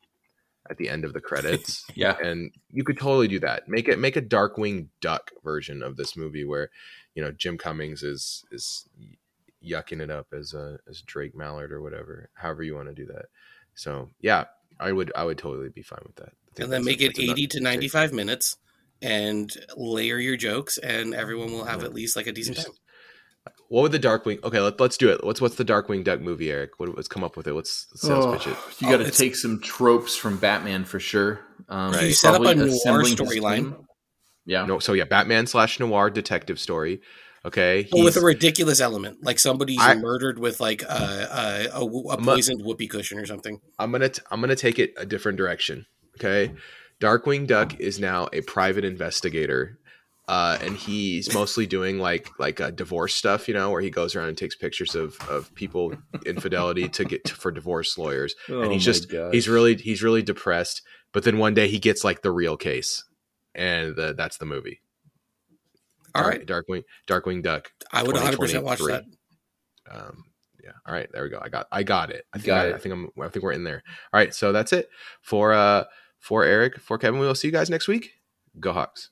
at 0.68 0.76
the 0.78 0.88
end 0.88 1.04
of 1.04 1.12
the 1.12 1.20
credits. 1.20 1.84
Yeah. 1.94 2.16
and 2.22 2.50
you 2.70 2.82
could 2.84 2.98
totally 2.98 3.28
do 3.28 3.38
that. 3.40 3.68
Make 3.68 3.88
it 3.88 3.98
make 3.98 4.16
a 4.16 4.22
darkwing 4.22 4.88
duck 5.00 5.30
version 5.44 5.82
of 5.82 5.96
this 5.96 6.16
movie 6.16 6.44
where 6.44 6.70
you 7.14 7.22
know 7.22 7.30
jim 7.32 7.56
cummings 7.56 8.02
is 8.02 8.44
is 8.52 8.86
yucking 9.64 10.00
it 10.00 10.10
up 10.10 10.26
as 10.32 10.54
a 10.54 10.78
as 10.88 11.00
drake 11.02 11.34
mallard 11.34 11.72
or 11.72 11.80
whatever 11.82 12.28
however 12.34 12.62
you 12.62 12.74
want 12.74 12.88
to 12.88 12.94
do 12.94 13.06
that. 13.06 13.26
So 13.74 14.10
yeah 14.20 14.44
i 14.78 14.92
would 14.92 15.10
i 15.16 15.24
would 15.24 15.38
totally 15.38 15.68
be 15.70 15.82
fine 15.82 16.02
with 16.06 16.16
that. 16.16 16.32
And 16.62 16.72
then 16.72 16.84
make 16.84 17.00
it 17.00 17.18
80 17.18 17.46
to 17.48 17.60
95 17.60 18.12
minutes 18.12 18.56
and 19.02 19.52
layer 19.76 20.18
your 20.18 20.36
jokes, 20.36 20.78
and 20.78 21.14
everyone 21.14 21.52
will 21.52 21.64
have 21.64 21.80
Yeah. 21.80 21.86
at 21.86 21.94
least 21.94 22.16
like 22.16 22.26
a 22.26 22.32
decent 22.32 22.56
Just- 22.56 22.68
time. 22.68 22.76
what 23.68 23.82
would 23.82 23.92
the 23.92 23.98
darkwing 23.98 24.42
okay 24.44 24.60
let, 24.60 24.78
let's 24.80 24.96
do 24.96 25.08
it 25.08 25.22
what's 25.24 25.40
what's 25.40 25.56
the 25.56 25.64
darkwing 25.64 26.04
duck 26.04 26.20
movie 26.20 26.50
eric 26.52 26.78
what, 26.78 26.94
let's 26.96 27.08
come 27.08 27.24
up 27.24 27.36
with 27.36 27.46
it 27.48 27.52
let's, 27.54 27.86
let's 27.92 28.02
sales 28.02 28.24
Oh, 28.26 28.32
pitch 28.32 28.46
it 28.46 28.56
You 28.80 28.88
got 28.88 28.98
to 28.98 29.02
it's- 29.02 29.18
take 29.18 29.34
some 29.36 29.60
tropes 29.60 30.14
from 30.16 30.36
Batman 30.38 30.84
for 30.84 31.00
sure. 31.00 31.40
Um, 31.68 31.92
You 31.94 32.12
set 32.12 32.34
up 32.34 32.40
a 32.42 32.44
probably 32.44 32.64
noir 32.66 32.74
assembling 33.00 33.16
storyline. 33.16 33.84
Yeah. 34.44 34.66
no 34.66 34.78
so 34.78 34.92
yeah 34.92 35.04
batman 35.04 35.46
slash 35.48 35.80
noir 35.80 36.10
detective 36.10 36.58
story 36.60 37.00
okay 37.44 37.88
But 37.90 38.04
with 38.04 38.16
a 38.16 38.20
ridiculous 38.20 38.80
element, 38.80 39.18
like 39.24 39.38
somebody's 39.40 39.80
I- 39.80 39.94
murdered 39.96 40.38
with 40.38 40.60
like 40.60 40.82
a, 40.82 41.68
a, 41.74 41.80
a, 41.80 41.84
a 41.84 42.20
mu- 42.20 42.34
poisoned 42.34 42.62
whoopee 42.64 42.86
cushion 42.88 43.18
or 43.18 43.26
something. 43.26 43.60
I'm 43.80 43.90
gonna 43.92 44.08
t- 44.10 44.22
I'm 44.30 44.40
gonna 44.40 44.54
take 44.56 44.78
it 44.78 44.92
a 44.96 45.04
different 45.06 45.38
direction. 45.38 45.86
Okay, 46.18 46.52
Darkwing 47.00 47.46
Duck 47.46 47.78
is 47.80 48.00
now 48.00 48.28
a 48.32 48.40
private 48.42 48.84
investigator 48.84 49.78
uh, 50.28 50.58
and 50.60 50.76
he's 50.76 51.32
mostly 51.32 51.66
doing 51.66 51.98
like 51.98 52.30
like 52.38 52.60
uh, 52.60 52.70
divorce 52.70 53.14
stuff, 53.14 53.46
you 53.46 53.54
know, 53.54 53.70
where 53.70 53.80
he 53.80 53.90
goes 53.90 54.16
around 54.16 54.28
and 54.28 54.36
takes 54.36 54.56
pictures 54.56 54.94
of 54.94 55.16
of 55.28 55.54
people 55.54 55.94
infidelity 56.24 56.88
to 56.88 57.04
get 57.04 57.24
to, 57.24 57.34
for 57.34 57.52
divorce 57.52 57.96
lawyers, 57.96 58.34
Oh 58.48 58.62
and 58.62 58.72
he's 58.72 58.84
just 58.84 59.12
he's 59.30 59.48
really 59.48 59.76
he's 59.76 60.02
really 60.02 60.22
depressed. 60.22 60.82
But 61.12 61.22
then 61.22 61.38
one 61.38 61.54
day 61.54 61.68
he 61.68 61.78
gets 61.78 62.02
like 62.02 62.22
the 62.22 62.32
real 62.32 62.56
case, 62.56 63.04
and 63.54 63.94
the, 63.94 64.14
that's 64.16 64.38
the 64.38 64.46
movie. 64.46 64.80
All 66.14 66.22
Dark- 66.22 66.34
right. 66.34 66.46
Darkwing 66.46 66.82
Darkwing 67.06 67.42
Duck. 67.42 67.70
I 67.92 68.02
would 68.02 68.14
100 68.14 68.38
percent 68.38 68.64
watch 68.64 68.78
2023. 68.78 69.12
that. 69.86 69.96
Um, 70.08 70.24
yeah. 70.62 70.72
All 70.84 70.92
right. 70.92 71.08
There 71.12 71.22
we 71.22 71.28
go. 71.28 71.38
I 71.40 71.48
got 71.50 71.68
I 71.70 71.84
got 71.84 72.10
it. 72.10 72.24
I 72.32 72.38
think 72.38 72.46
Got 72.46 72.66
I, 72.66 72.68
it. 72.70 72.74
I 72.74 72.78
think 72.78 72.92
I'm 72.94 73.10
I 73.22 73.28
think 73.28 73.44
we're 73.44 73.52
in 73.52 73.62
there. 73.62 73.84
All 74.12 74.18
right. 74.18 74.34
So 74.34 74.50
that's 74.50 74.72
it 74.72 74.88
for 75.22 75.52
uh 75.52 75.84
for 76.26 76.42
Eric, 76.42 76.80
for 76.80 76.98
Kevin, 76.98 77.20
we 77.20 77.26
will 77.28 77.36
see 77.36 77.46
you 77.46 77.52
guys 77.52 77.70
next 77.70 77.86
week. 77.86 78.14
Go 78.58 78.72
Hawks. 78.72 79.10